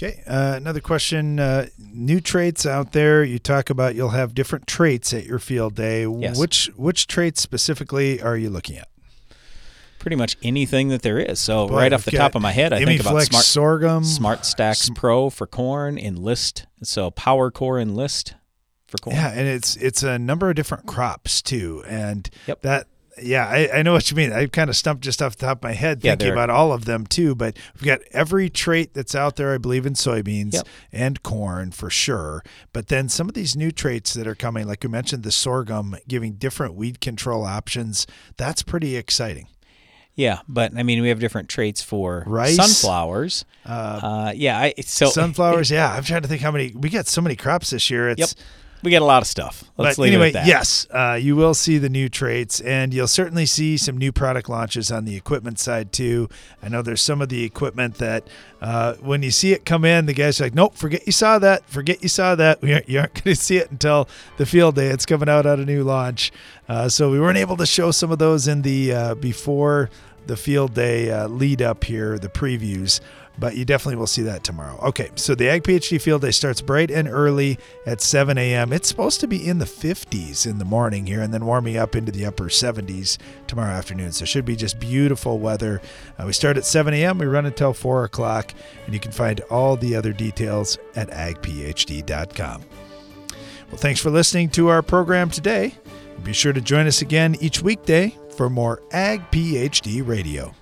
Okay, 0.00 0.22
uh, 0.28 0.54
another 0.56 0.80
question. 0.80 1.40
Uh, 1.40 1.66
new 1.76 2.20
traits 2.20 2.64
out 2.64 2.92
there. 2.92 3.24
You 3.24 3.40
talk 3.40 3.68
about 3.68 3.96
you'll 3.96 4.10
have 4.10 4.32
different 4.32 4.68
traits 4.68 5.12
at 5.12 5.26
your 5.26 5.40
field 5.40 5.74
day. 5.74 6.06
Yes. 6.06 6.38
Which 6.38 6.70
which 6.76 7.08
traits 7.08 7.42
specifically 7.42 8.22
are 8.22 8.36
you 8.36 8.48
looking 8.48 8.78
at? 8.78 8.86
Pretty 9.98 10.16
much 10.16 10.36
anything 10.42 10.88
that 10.88 11.02
there 11.02 11.18
is. 11.18 11.40
So 11.40 11.68
Boy, 11.68 11.76
right 11.76 11.92
off 11.92 12.04
the 12.04 12.12
top 12.12 12.34
of 12.34 12.42
my 12.42 12.52
head, 12.52 12.72
I 12.72 12.84
think 12.84 13.00
about 13.00 13.22
smart 13.22 13.44
sorghum, 13.44 14.02
SmartStax 14.04 14.94
Pro 14.94 15.30
for 15.30 15.46
corn, 15.46 15.98
Enlist. 15.98 16.66
So 16.82 17.10
Power 17.10 17.50
Core 17.50 17.80
Enlist 17.80 18.34
for 18.86 18.98
corn. 18.98 19.16
Yeah, 19.16 19.30
and 19.30 19.46
it's 19.48 19.76
it's 19.76 20.02
a 20.02 20.18
number 20.18 20.48
of 20.50 20.56
different 20.56 20.86
crops 20.86 21.42
too, 21.42 21.82
and 21.86 22.28
that. 22.62 22.86
Yeah, 23.20 23.48
I, 23.48 23.78
I 23.78 23.82
know 23.82 23.94
what 23.94 24.08
you 24.12 24.16
mean. 24.16 24.32
I 24.32 24.46
kind 24.46 24.70
of 24.70 24.76
stumped 24.76 25.02
just 25.02 25.20
off 25.20 25.34
the 25.36 25.46
top 25.46 25.58
of 25.58 25.62
my 25.64 25.72
head 25.72 26.04
Yeah, 26.04 26.12
thinking 26.12 26.30
about 26.30 26.50
all 26.50 26.72
of 26.72 26.84
them 26.84 27.04
too. 27.04 27.34
But 27.34 27.56
we've 27.74 27.82
got 27.82 27.98
every 28.12 28.48
trait 28.48 28.94
that's 28.94 29.12
out 29.12 29.34
there, 29.34 29.52
I 29.52 29.58
believe, 29.58 29.86
in 29.86 29.94
soybeans 29.94 30.52
Yep. 30.54 30.68
and 30.92 31.20
corn 31.24 31.72
for 31.72 31.90
sure. 31.90 32.44
But 32.72 32.86
then 32.86 33.08
some 33.08 33.28
of 33.28 33.34
these 33.34 33.56
new 33.56 33.72
traits 33.72 34.14
that 34.14 34.28
are 34.28 34.36
coming, 34.36 34.68
like 34.68 34.84
you 34.84 34.88
mentioned, 34.88 35.24
the 35.24 35.32
sorghum, 35.32 35.96
giving 36.06 36.34
different 36.34 36.74
weed 36.74 37.00
control 37.00 37.44
options. 37.44 38.06
That's 38.36 38.62
pretty 38.62 38.94
exciting. 38.96 39.48
Yeah, 40.18 40.40
but 40.48 40.76
I 40.76 40.82
mean, 40.82 41.00
we 41.00 41.10
have 41.10 41.20
different 41.20 41.48
traits 41.48 41.80
for 41.80 42.24
Rice, 42.26 42.56
sunflowers. 42.56 43.44
Uh, 43.64 44.32
yeah, 44.34 44.58
I 44.58 44.74
so 44.82 45.06
Sunflowers, 45.10 45.70
yeah. 45.70 45.92
I'm 45.94 46.02
trying 46.02 46.22
to 46.22 46.28
think 46.28 46.42
how 46.42 46.50
many 46.50 46.72
we 46.74 46.90
got 46.90 47.06
so 47.06 47.20
many 47.22 47.36
crops 47.36 47.70
this 47.70 47.88
year. 47.88 48.08
It's 48.08 48.20
Yep. 48.20 48.30
we 48.82 48.90
get 48.90 49.00
a 49.02 49.04
lot 49.04 49.22
of 49.22 49.28
stuff. 49.28 49.62
Let's 49.76 49.96
but 49.96 50.02
leave 50.02 50.12
anyway, 50.14 50.30
it 50.30 50.36
at 50.36 50.40
that. 50.40 50.46
yes, 50.48 50.86
uh, 50.90 51.18
you 51.20 51.36
will 51.36 51.54
see 51.54 51.78
the 51.78 51.88
new 51.88 52.08
traits, 52.08 52.60
and 52.60 52.92
you'll 52.92 53.06
certainly 53.06 53.46
see 53.46 53.76
some 53.76 53.96
new 53.96 54.10
product 54.10 54.48
launches 54.48 54.90
on 54.90 55.04
the 55.04 55.16
equipment 55.16 55.60
side 55.60 55.92
too. 55.92 56.28
I 56.62 56.68
know 56.68 56.82
there's 56.82 57.00
some 57.02 57.22
of 57.22 57.28
the 57.28 57.44
equipment 57.44 57.94
that 57.98 58.26
uh, 58.60 58.94
when 58.94 59.22
you 59.22 59.30
see 59.30 59.52
it 59.52 59.64
come 59.64 59.84
in, 59.84 60.06
the 60.06 60.14
guys 60.14 60.40
are 60.40 60.44
like, 60.46 60.54
"Nope, 60.54 60.74
forget 60.76 61.06
you 61.06 61.12
saw 61.12 61.38
that. 61.38 61.64
Forget 61.70 62.02
you 62.02 62.08
saw 62.08 62.34
that. 62.34 62.60
We 62.62 62.72
aren't, 62.74 62.88
you 62.88 62.98
aren't 62.98 63.14
going 63.14 63.36
to 63.36 63.40
see 63.40 63.58
it 63.58 63.70
until 63.70 64.08
the 64.36 64.46
field 64.46 64.74
day. 64.74 64.88
It's 64.88 65.06
coming 65.06 65.28
out 65.28 65.46
at 65.46 65.60
a 65.60 65.64
new 65.64 65.84
launch." 65.84 66.32
Uh, 66.68 66.88
so 66.88 67.10
we 67.10 67.18
weren't 67.18 67.38
able 67.38 67.56
to 67.56 67.64
show 67.66 67.90
some 67.92 68.10
of 68.12 68.18
those 68.18 68.46
in 68.46 68.60
the 68.62 68.92
uh, 68.92 69.14
before 69.14 69.88
the 70.28 70.36
field 70.36 70.74
day 70.74 71.10
uh, 71.10 71.26
lead 71.26 71.60
up 71.60 71.84
here, 71.84 72.18
the 72.18 72.28
previews 72.28 73.00
but 73.38 73.56
you 73.56 73.64
definitely 73.64 73.96
will 73.96 74.06
see 74.06 74.22
that 74.22 74.42
tomorrow. 74.42 74.78
Okay, 74.82 75.10
so 75.14 75.34
the 75.34 75.48
Ag 75.48 75.62
PhD 75.62 76.00
Field 76.00 76.22
Day 76.22 76.30
starts 76.30 76.60
bright 76.60 76.90
and 76.90 77.06
early 77.08 77.58
at 77.86 78.00
7 78.00 78.36
a.m. 78.36 78.72
It's 78.72 78.88
supposed 78.88 79.20
to 79.20 79.28
be 79.28 79.46
in 79.46 79.58
the 79.58 79.64
50s 79.64 80.46
in 80.46 80.58
the 80.58 80.64
morning 80.64 81.06
here 81.06 81.20
and 81.20 81.32
then 81.32 81.46
warming 81.46 81.76
up 81.76 81.94
into 81.94 82.10
the 82.10 82.26
upper 82.26 82.44
70s 82.44 83.18
tomorrow 83.46 83.70
afternoon. 83.70 84.12
So 84.12 84.24
it 84.24 84.28
should 84.28 84.44
be 84.44 84.56
just 84.56 84.80
beautiful 84.80 85.38
weather. 85.38 85.80
Uh, 86.18 86.24
we 86.26 86.32
start 86.32 86.56
at 86.56 86.64
7 86.64 86.92
a.m., 86.92 87.18
we 87.18 87.26
run 87.26 87.46
until 87.46 87.72
4 87.72 88.04
o'clock, 88.04 88.52
and 88.84 88.94
you 88.94 89.00
can 89.00 89.12
find 89.12 89.40
all 89.50 89.76
the 89.76 89.94
other 89.94 90.12
details 90.12 90.78
at 90.96 91.08
agphd.com. 91.10 92.64
Well, 93.68 93.76
thanks 93.76 94.00
for 94.00 94.10
listening 94.10 94.50
to 94.50 94.68
our 94.68 94.82
program 94.82 95.30
today. 95.30 95.74
Be 96.24 96.32
sure 96.32 96.52
to 96.52 96.60
join 96.60 96.86
us 96.86 97.02
again 97.02 97.36
each 97.40 97.62
weekday 97.62 98.16
for 98.38 98.48
more 98.48 98.80
Ag 98.92 99.30
PhD 99.32 100.06
Radio. 100.06 100.54